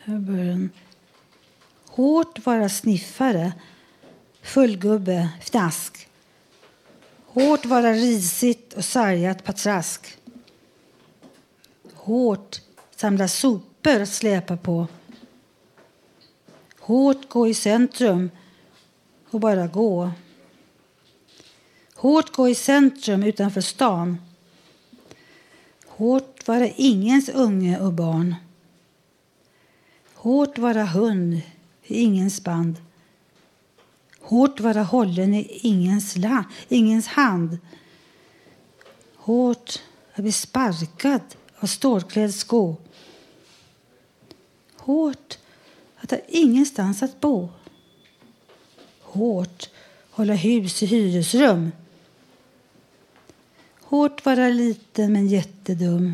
Här 0.04 0.20
börjar 0.20 0.46
den. 0.46 0.70
Hårt 1.88 2.46
vara 2.46 2.70
sniffare, 2.70 3.54
fullgubbe, 4.42 5.30
fnask. 5.42 6.08
Hårt 7.34 7.66
vara 7.66 7.94
risigt 7.94 8.74
och 8.74 8.86
sargat 8.86 9.44
patrask. 9.44 10.18
Hårt 11.94 12.62
samla 12.96 13.28
sopor 13.28 14.02
att 14.02 14.10
släpa 14.10 14.58
på. 14.58 14.88
Hårt 16.80 17.30
gå 17.30 17.48
i 17.48 17.54
centrum 17.54 18.32
och 19.30 19.40
bara 19.40 19.68
gå. 19.68 20.12
Hårt 21.96 22.36
gå 22.36 22.50
i 22.50 22.56
centrum 22.56 23.24
utanför 23.24 23.62
stan. 23.62 24.18
Hårt 25.88 26.48
vara 26.48 26.68
ingens 26.68 27.30
unge 27.30 27.80
och 27.80 27.94
barn. 27.94 28.36
Hårt 30.14 30.58
vara 30.58 30.86
hund 30.86 31.42
i 31.84 32.00
ingens 32.02 32.44
band. 32.44 32.78
Hårt 34.24 34.60
vara 34.60 34.84
hållen 34.84 35.34
i 35.34 35.60
ingens, 35.62 36.18
la, 36.18 36.44
ingens 36.70 37.08
hand. 37.08 37.58
Hårt 39.16 39.82
att 40.14 40.24
bli 40.24 40.32
sparkad 40.32 41.22
av 41.60 41.68
stålklädd 41.68 42.34
sko. 42.34 42.76
Hårt 44.76 45.38
att 45.98 46.12
ha 46.12 46.18
ingenstans 46.28 47.04
att 47.04 47.20
bo. 47.20 47.50
Hårt 49.02 49.70
hålla 50.12 50.34
hus 50.34 50.84
i 50.84 50.86
hyresrum. 50.86 51.72
Hårt 53.82 54.26
vara 54.26 54.50
liten 54.50 55.14
men 55.14 55.28
jättedum. 55.28 56.14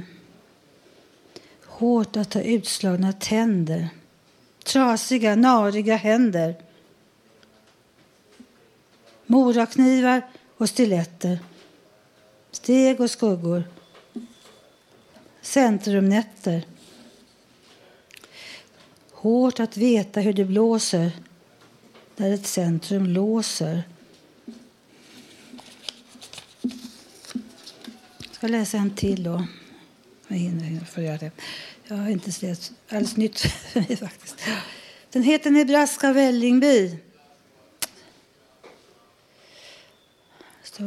Hårt 1.66 2.18
att 2.18 2.34
ha 2.34 2.42
utslagna 2.42 3.14
tänder. 3.14 3.90
Trasiga, 4.64 5.36
nariga 5.36 5.96
händer. 5.96 6.69
Moraknivar 9.32 10.22
och 10.58 10.70
stiletter. 10.70 11.40
Steg 12.52 13.00
och 13.00 13.12
skuggor. 13.12 13.64
Centrumnätter. 15.42 16.66
Hårt 19.12 19.60
att 19.60 19.78
veta 19.78 20.20
hur 20.20 20.34
det 20.34 20.46
blåser 20.46 21.12
där 22.16 22.34
ett 22.34 22.48
centrum 22.48 23.06
låser. 23.06 23.84
Jag 28.20 28.32
ska 28.32 28.48
läsa 28.48 28.78
en 28.78 28.96
till 28.96 29.24
då. 29.24 29.46
Jag 30.28 30.38
hinner 30.38 30.86
för 30.86 31.02
göra 31.02 31.18
det. 31.18 31.32
Jag 31.88 31.96
har 31.96 32.10
inte 32.10 32.46
läst 32.46 32.72
alldeles 32.90 33.18
nytt 33.18 33.40
för 33.40 33.80
mig 33.80 33.98
faktiskt. 33.98 34.36
Den 35.12 35.24
heter 35.24 35.52
Nebraska 35.52 36.14
Vällingby. 36.14 37.09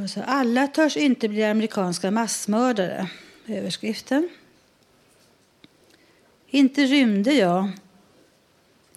Så. 0.08 0.22
Alla 0.22 0.66
törs 0.66 0.96
inte 0.96 1.28
bli 1.28 1.44
amerikanska 1.44 2.10
massmördare. 2.10 3.10
Överskriften. 3.46 4.28
Inte 6.46 6.84
rymde 6.84 7.32
jag. 7.32 7.70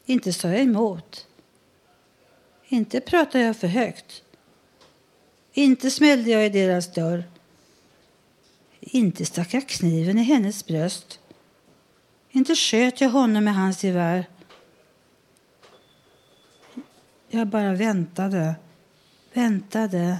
Inte 0.06 0.34
sa 0.34 0.48
jag 0.48 0.62
emot. 0.62 1.28
Inte 2.68 3.00
pratade 3.00 3.44
jag 3.44 3.58
för 3.58 3.68
högt. 3.68 4.24
Inte 5.54 5.92
smällde 5.92 6.30
jag 6.30 6.46
i 6.46 6.50
deras 6.50 6.94
dörr. 6.94 7.24
Inte 8.80 9.26
stack 9.26 9.54
jag 9.54 9.68
kniven 9.68 10.18
i 10.18 10.24
hennes 10.24 10.66
bröst. 10.66 11.20
Inte 12.32 12.56
sköt 12.56 13.02
jag 13.02 13.10
honom 13.10 13.44
med 13.44 13.56
hans 13.56 13.84
gevär. 13.84 14.26
Jag 17.30 17.48
bara 17.48 17.74
väntade, 17.74 18.56
väntade, 19.34 20.20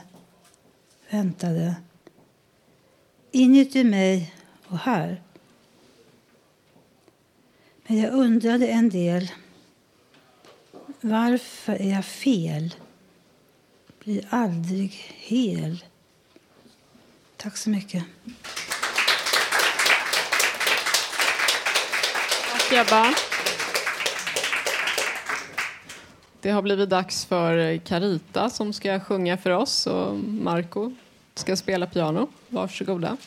väntade. 1.10 1.76
Inuti 3.32 3.84
mig 3.84 4.34
och 4.68 4.78
här. 4.78 5.22
Men 7.88 7.98
jag 7.98 8.14
undrade 8.14 8.68
en 8.68 8.90
del. 8.90 9.32
Varför 11.02 11.74
är 11.74 11.92
jag 11.92 12.06
fel? 12.06 12.76
Blir 14.00 14.28
aldrig 14.30 14.92
hel. 15.16 15.86
Tack 17.38 17.58
så 17.58 17.70
mycket. 17.70 18.04
Tack 22.52 22.72
Ebba. 22.72 23.16
Det 26.46 26.52
har 26.52 26.62
blivit 26.62 26.90
dags 26.90 27.26
för 27.26 27.78
Carita 27.78 28.50
som 28.50 28.74
ska 28.74 29.00
sjunga 29.00 29.38
för 29.38 29.50
oss 29.50 29.88
och 29.88 30.16
Marco 30.16 30.92
ska 31.36 31.56
spela 31.56 31.86
piano. 31.86 32.28
Varsågoda. 32.48 33.18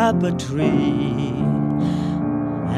Up 0.00 0.22
a 0.22 0.32
tree. 0.32 1.34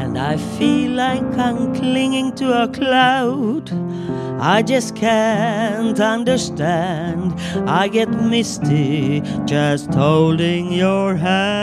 And 0.01 0.17
I 0.19 0.35
feel 0.57 0.91
like 0.91 1.37
I'm 1.37 1.73
clinging 1.73 2.35
to 2.35 2.63
a 2.63 2.67
cloud. 2.67 3.71
I 4.41 4.61
just 4.61 4.95
can't 4.95 5.99
understand. 5.99 7.33
I 7.65 7.87
get 7.87 8.09
misty 8.09 9.21
just 9.45 9.93
holding 9.93 10.73
your 10.73 11.15
hand. 11.15 11.53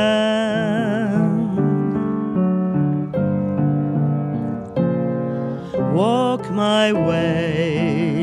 Walk 5.95 6.51
my 6.51 6.93
way, 6.93 8.23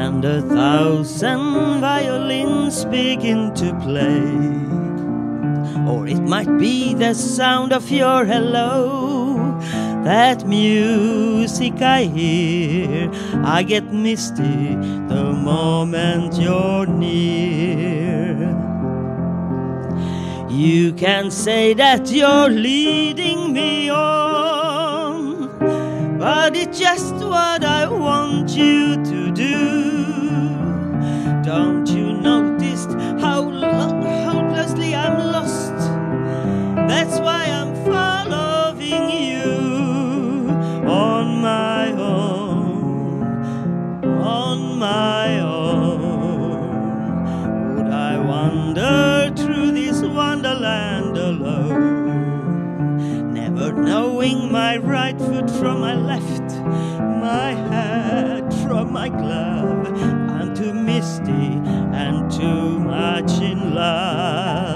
and 0.00 0.24
a 0.24 0.42
thousand 0.42 1.80
violins 1.80 2.84
begin 2.86 3.54
to 3.54 3.72
play. 3.86 4.57
Or 5.88 6.06
it 6.06 6.20
might 6.20 6.58
be 6.58 6.92
the 6.94 7.14
sound 7.14 7.72
of 7.72 7.90
your 7.90 8.24
hello, 8.26 9.58
that 10.04 10.46
music 10.46 11.80
I 11.80 12.02
hear. 12.04 13.10
I 13.42 13.62
get 13.62 13.92
misty 13.92 14.74
the 15.08 15.32
moment 15.32 16.34
you're 16.34 16.86
near. 16.86 18.36
You 20.50 20.92
can 20.92 21.30
say 21.30 21.72
that 21.74 22.10
you're 22.10 22.50
leading 22.50 23.52
me 23.54 23.88
on, 23.88 25.48
but 26.18 26.54
it's 26.54 26.78
just 26.78 27.14
what 27.14 27.64
I 27.64 27.88
want 27.88 28.50
you 28.50 28.96
to 29.04 29.30
do. 29.30 29.56
Don't 31.42 31.86
you 31.86 32.12
notice 32.12 32.84
how 33.22 33.40
lo- 33.42 33.68
hopelessly 33.68 33.76
I'm 33.78 33.92
lost? 33.92 33.97
That's 36.88 37.20
why 37.20 37.44
I'm 37.44 37.74
following 37.84 39.10
you 39.10 40.48
on 40.88 41.42
my 41.42 41.92
own, 41.92 43.22
on 44.04 44.78
my 44.78 45.38
own. 45.40 46.56
Would 47.76 47.92
I 47.92 48.18
wander 48.18 49.30
through 49.36 49.72
this 49.72 50.00
wonderland 50.02 51.18
alone? 51.18 51.74
Never 53.34 53.72
knowing 53.72 54.50
my 54.50 54.78
right 54.78 55.18
foot 55.18 55.50
from 55.50 55.80
my 55.80 55.94
left, 55.94 56.58
my 57.20 57.52
hat 57.70 58.50
from 58.64 58.92
my 58.92 59.10
glove. 59.10 59.86
I'm 60.30 60.54
too 60.54 60.72
misty 60.72 61.60
and 62.02 62.30
too 62.30 62.78
much 62.78 63.40
in 63.42 63.74
love. 63.74 64.67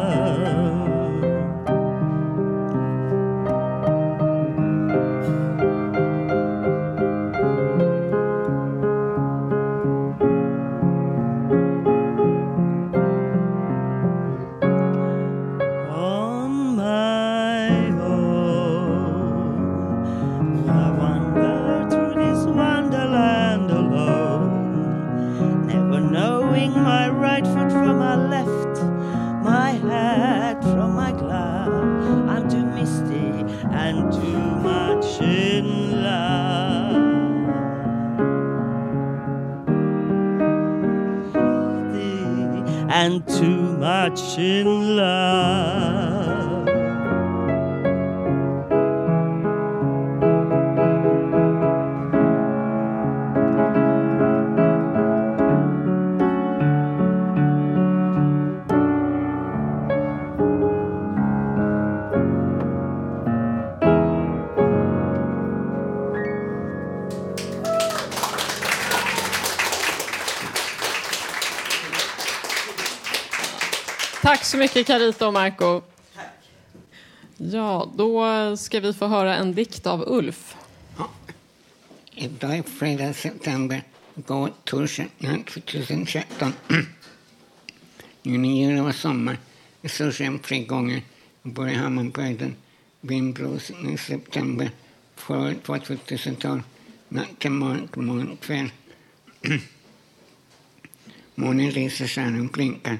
Touching 44.02 44.96
love. 44.96 45.81
Så 74.52 74.58
mycket 74.58 74.86
Carita 74.86 75.26
och 75.26 75.32
Marco. 75.32 75.82
Ja, 77.36 77.92
då 77.96 78.56
ska 78.56 78.80
vi 78.80 78.92
få 78.92 79.06
höra 79.06 79.36
en 79.36 79.54
dikt 79.54 79.86
av 79.86 80.04
Ulf. 80.06 80.56
Idag 82.14 82.56
är 82.56 82.62
fredag 82.62 83.12
september, 83.12 83.82
igår 84.14 84.52
torsdag 84.64 85.06
natt 85.18 85.46
2013. 85.46 86.52
Nu 88.22 88.38
när 88.38 88.48
jul 88.48 88.86
och 88.86 88.94
sommar, 88.94 89.38
i 89.82 89.88
Storsjön 89.88 90.38
tre 90.38 90.64
gånger, 90.64 91.02
jag 91.42 91.52
bor 91.52 91.68
i 91.68 91.74
Hammarbyhöjden, 91.74 92.56
Vindbros 93.00 93.70
i 93.70 93.96
september, 93.98 94.70
förra 95.16 95.54
2012, 95.78 96.62
natt 97.08 97.38
till 97.38 97.50
morgon, 97.50 98.06
morgon, 98.06 98.36
kväll. 98.36 98.70
Månen 101.34 101.70
lyser, 101.70 102.06
stjärnan 102.06 102.46
blinkar. 102.46 102.98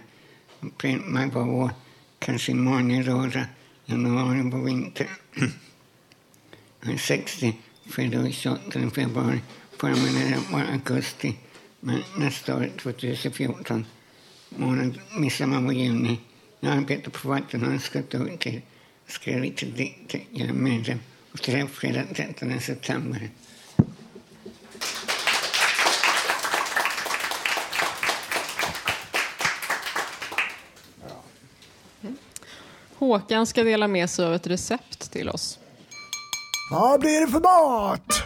Man 1.04 1.30
var 1.30 1.44
vår, 1.44 1.70
kanske 2.18 2.52
i 2.52 2.54
är 2.54 3.02
rosa, 3.02 3.46
januari 3.84 4.50
på 4.50 4.56
vinter. 4.56 5.08
Jag 6.80 6.92
är 6.92 6.98
60, 6.98 7.56
född 7.90 8.34
28 8.34 8.90
februari. 8.90 9.40
Förra 9.78 9.94
var 10.50 10.60
augusti, 10.72 11.36
men 11.80 12.02
nästa 12.16 12.56
år, 12.56 12.70
2014, 12.78 13.86
månad, 14.48 14.98
midsommar 15.18 15.60
var 15.60 15.72
juni. 15.72 16.20
Jag 16.60 16.72
arbetar 16.72 17.10
på 17.10 17.28
Vattenhögskolan 17.28 18.38
till 18.38 18.60
skrev 19.06 19.42
lite 19.42 19.66
dikter, 19.66 20.20
jag 20.30 20.48
är 20.48 20.52
medlem 20.52 20.98
och 21.32 21.42
träff 21.42 21.70
fredag 21.70 22.06
13 22.14 22.60
september. 22.60 23.30
Håkan 33.03 33.46
ska 33.46 33.64
dela 33.64 33.88
med 33.88 34.11
sig 34.11 34.26
av 34.26 34.34
ett 34.34 34.46
recept 34.46 35.12
till 35.12 35.28
oss. 35.28 35.59
Vad 36.70 37.00
blir 37.00 37.20
det 37.20 37.32
för 37.32 37.40
mat? 37.40 38.22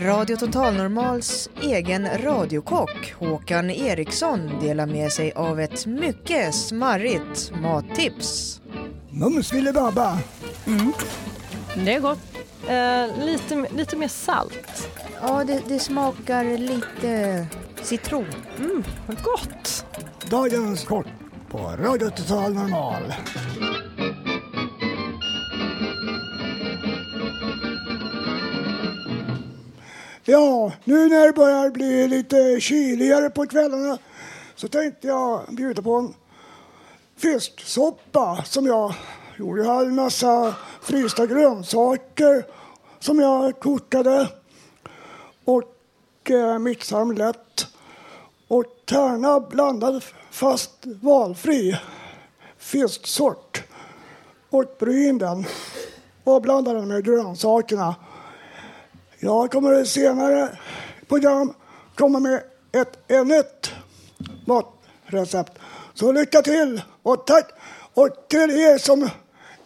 Radio 0.00 0.36
Total 0.36 0.74
Normals 0.74 1.50
egen 1.62 2.08
radiokock 2.18 3.14
Håkan 3.18 3.70
Eriksson 3.70 4.50
delar 4.60 4.86
med 4.86 5.12
sig 5.12 5.32
av 5.32 5.60
ett 5.60 5.86
mycket 5.86 6.54
smarrigt 6.54 7.52
mattips. 7.62 8.60
Mums 9.10 9.50
filibabba. 9.50 10.18
Mm. 10.66 10.92
Det 11.84 11.94
är 11.94 12.00
gott. 12.00 12.18
Eh, 12.68 13.26
lite, 13.26 13.66
lite 13.76 13.96
mer 13.96 14.08
salt. 14.08 14.88
Ja, 15.22 15.44
det, 15.44 15.62
det 15.68 15.78
smakar 15.78 16.58
lite 16.58 17.46
citron. 17.82 18.26
Mm, 18.58 18.84
vad 19.06 19.22
gott. 19.22 19.86
Dagens 20.30 20.84
kort 20.84 21.06
på 21.50 21.58
Radio 21.58 22.10
Total 22.10 22.54
Normal. 22.54 23.14
Ja, 30.24 30.72
nu 30.84 31.08
när 31.08 31.26
det 31.26 31.32
börjar 31.32 31.70
bli 31.70 32.08
lite 32.08 32.60
kyligare 32.60 33.30
på 33.30 33.46
kvällarna 33.46 33.98
så 34.54 34.68
tänkte 34.68 35.06
jag 35.06 35.44
bjuda 35.48 35.82
på 35.82 35.94
en 35.94 36.14
fisksoppa 37.16 38.44
som 38.44 38.66
jag 38.66 38.94
gjorde. 39.38 39.62
Jag 39.62 39.74
hade 39.74 39.88
en 39.88 39.94
massa 39.94 40.54
frysta 40.82 41.26
grönsaker 41.26 42.46
som 42.98 43.18
jag 43.18 43.60
kokade 43.60 44.28
och 45.44 46.30
eh, 46.30 46.58
mixade 46.58 47.00
dem 47.00 47.12
lätt. 47.12 47.66
Och 48.48 48.64
tärna 48.84 49.40
blandade 49.40 50.00
fast 50.36 50.70
valfri 50.84 51.76
fisksort 52.58 53.62
och 54.50 54.64
bryn 54.78 55.18
den 55.18 55.44
och 56.24 56.42
blanda 56.42 56.72
den 56.72 56.88
med 56.88 57.04
grönsakerna. 57.04 57.94
Jag 59.18 59.50
kommer 59.50 59.80
i 59.80 59.86
senare 59.86 60.58
program 61.08 61.52
komma 61.94 62.20
med 62.20 62.42
ett, 62.72 63.10
ett 63.10 63.26
nytt 63.26 63.72
matrecept. 64.46 65.52
Så 65.94 66.12
lycka 66.12 66.42
till 66.42 66.82
och 67.02 67.26
tack! 67.26 67.50
Och 67.94 68.08
till 68.28 68.50
er 68.50 68.78
som 68.78 69.10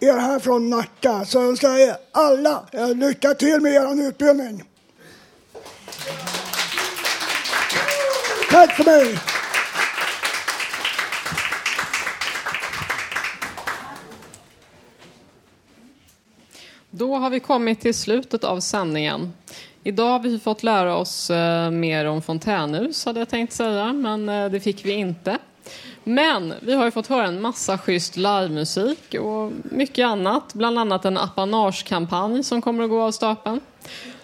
är 0.01 0.19
här 0.19 0.39
från 0.39 0.71
Nacka 0.71 1.25
så 1.25 1.43
önskar 1.43 1.69
jag 1.69 1.81
er 1.81 1.97
alla 2.13 2.65
lycka 2.95 3.35
till 3.35 3.61
med 3.61 3.73
er 3.73 4.09
utbildning. 4.09 4.65
Tack 8.51 8.77
för 8.77 8.85
mig! 8.85 9.30
Då 17.01 17.17
har 17.17 17.31
vi 17.31 17.41
kommit 17.41 17.81
till 17.81 17.95
slutet 17.95 18.45
av 18.45 18.61
sändningen. 18.61 19.33
Idag 19.85 20.09
har 20.09 20.19
vi 20.19 20.39
fått 20.39 20.63
lära 20.63 20.97
oss 20.97 21.31
eh, 21.31 21.71
mer 21.71 22.05
om 22.05 22.23
fontänhus, 22.23 23.05
hade 23.05 23.19
jag 23.19 23.29
tänkt 23.29 23.53
säga, 23.53 23.93
men 23.93 24.29
eh, 24.29 24.51
det 24.51 24.61
fick 24.61 24.85
vi 24.85 24.93
inte. 24.93 25.39
Men 26.05 26.55
vi 26.61 26.75
har 26.75 26.85
ju 26.85 26.91
fått 26.91 27.07
höra 27.07 27.27
en 27.27 27.41
massa 27.41 27.79
schysst 27.79 28.17
livemusik 28.17 29.15
och 29.21 29.53
mycket 29.63 30.07
annat, 30.07 30.55
bland 30.55 30.79
annat 30.79 31.05
en 31.05 31.19
apanagekampanj 31.19 32.45
som 32.45 32.63
kommer 32.63 32.85
att 32.85 32.91
gå 32.91 33.03
av 33.03 33.13
stapeln. 33.13 33.61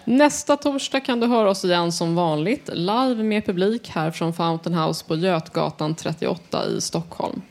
Nästa 0.03 0.57
torsdag 0.57 0.99
kan 0.99 1.19
du 1.19 1.27
höra 1.27 1.49
oss 1.49 1.65
igen 1.65 1.91
som 1.91 2.15
vanligt, 2.15 2.69
live 2.73 3.23
med 3.23 3.45
publik 3.45 3.89
här 3.89 4.11
från 4.11 4.33
Fountain 4.33 4.75
House 4.75 5.05
på 5.05 5.15
Götgatan 5.15 5.95
38 5.95 6.65
i 6.67 6.81
Stockholm. 6.81 7.41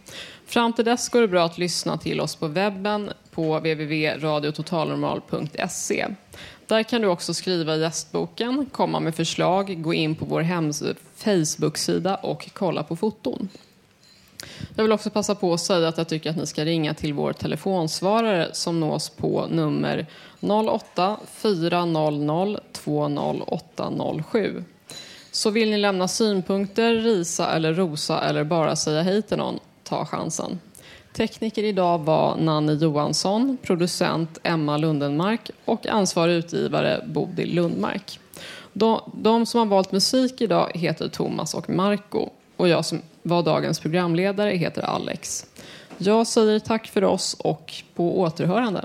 Fram 0.47 0.73
till 0.73 0.85
dess 0.85 1.09
går 1.09 1.21
det 1.21 1.29
bra 1.29 1.45
att 1.45 1.59
lyssna 1.59 1.99
till 1.99 2.21
oss 2.21 2.37
på 2.37 2.47
webben 2.47 3.11
på 3.31 3.59
www.radiototalnormal.se. 3.59 6.07
Där 6.67 6.83
kan 6.83 7.01
du 7.01 7.09
också 7.09 7.35
skriva 7.35 7.77
i 7.77 7.81
gästboken, 7.81 8.67
komma 8.73 9.01
med 9.01 9.15
förslag, 9.15 9.83
gå 9.83 9.95
in 9.95 10.15
på 10.15 10.25
vår 10.25 10.43
hems- 10.43 10.97
Facebook-sida 11.17 12.15
och 12.15 12.51
kolla 12.53 12.83
på 12.83 12.97
foton. 12.97 13.49
Jag 14.77 14.85
vill 14.85 14.93
också 14.93 15.11
passa 15.11 15.35
på 15.35 15.55
att 15.55 15.61
säga 15.61 15.89
att 15.89 15.99
jag 15.99 16.09
tycker 16.09 16.31
att 16.31 16.37
ni 16.37 16.47
ska 16.47 16.65
ringa 16.65 16.95
till 16.95 17.15
vår 17.15 17.33
telefonsvarare 17.33 18.49
som 18.53 18.81
nås 18.81 19.11
på 19.11 19.47
nummer 19.51 20.07
08 20.41 21.17
400 21.35 22.61
20807. 22.73 24.65
Så 25.31 25.51
vill 25.51 25.71
ni 25.71 25.79
lämna 25.79 26.09
synpunkter, 26.09 26.95
risa 26.95 27.53
eller 27.53 27.75
rosa 27.75 28.21
eller 28.21 28.45
bara 28.45 28.77
säga 28.77 29.03
hej 29.03 29.23
till 29.23 29.37
någon, 29.37 29.61
ta 29.89 30.07
chansen. 30.07 30.61
Tekniker 31.13 31.65
idag 31.65 31.99
var 31.99 32.37
Nanne 32.37 32.73
Johansson, 32.73 33.59
producent 33.63 34.39
Emma 34.43 34.77
Lundenmark 34.77 35.51
och 35.65 35.87
ansvarig 35.87 36.35
utgivare 36.35 37.05
Bodil 37.07 37.55
Lundmark. 37.55 38.21
De, 38.73 39.01
de 39.15 39.47
som 39.47 39.59
har 39.59 39.67
valt 39.67 39.93
musik 39.93 40.41
idag 40.41 40.71
heter 40.75 41.09
Thomas 41.09 41.55
och 41.55 41.71
Marco 41.71 42.29
och 42.57 42.69
jag 42.69 42.85
som 42.85 43.03
var 43.23 43.43
dagens 43.43 43.81
programledare 43.81 44.51
heter 44.51 44.83
Alex. 44.83 45.47
Jag 45.99 46.27
säger 46.27 46.59
tack 46.59 46.87
för 46.87 47.05
oss 47.05 47.37
och 47.39 47.75
på 47.95 48.21
återhörande. 48.21 48.85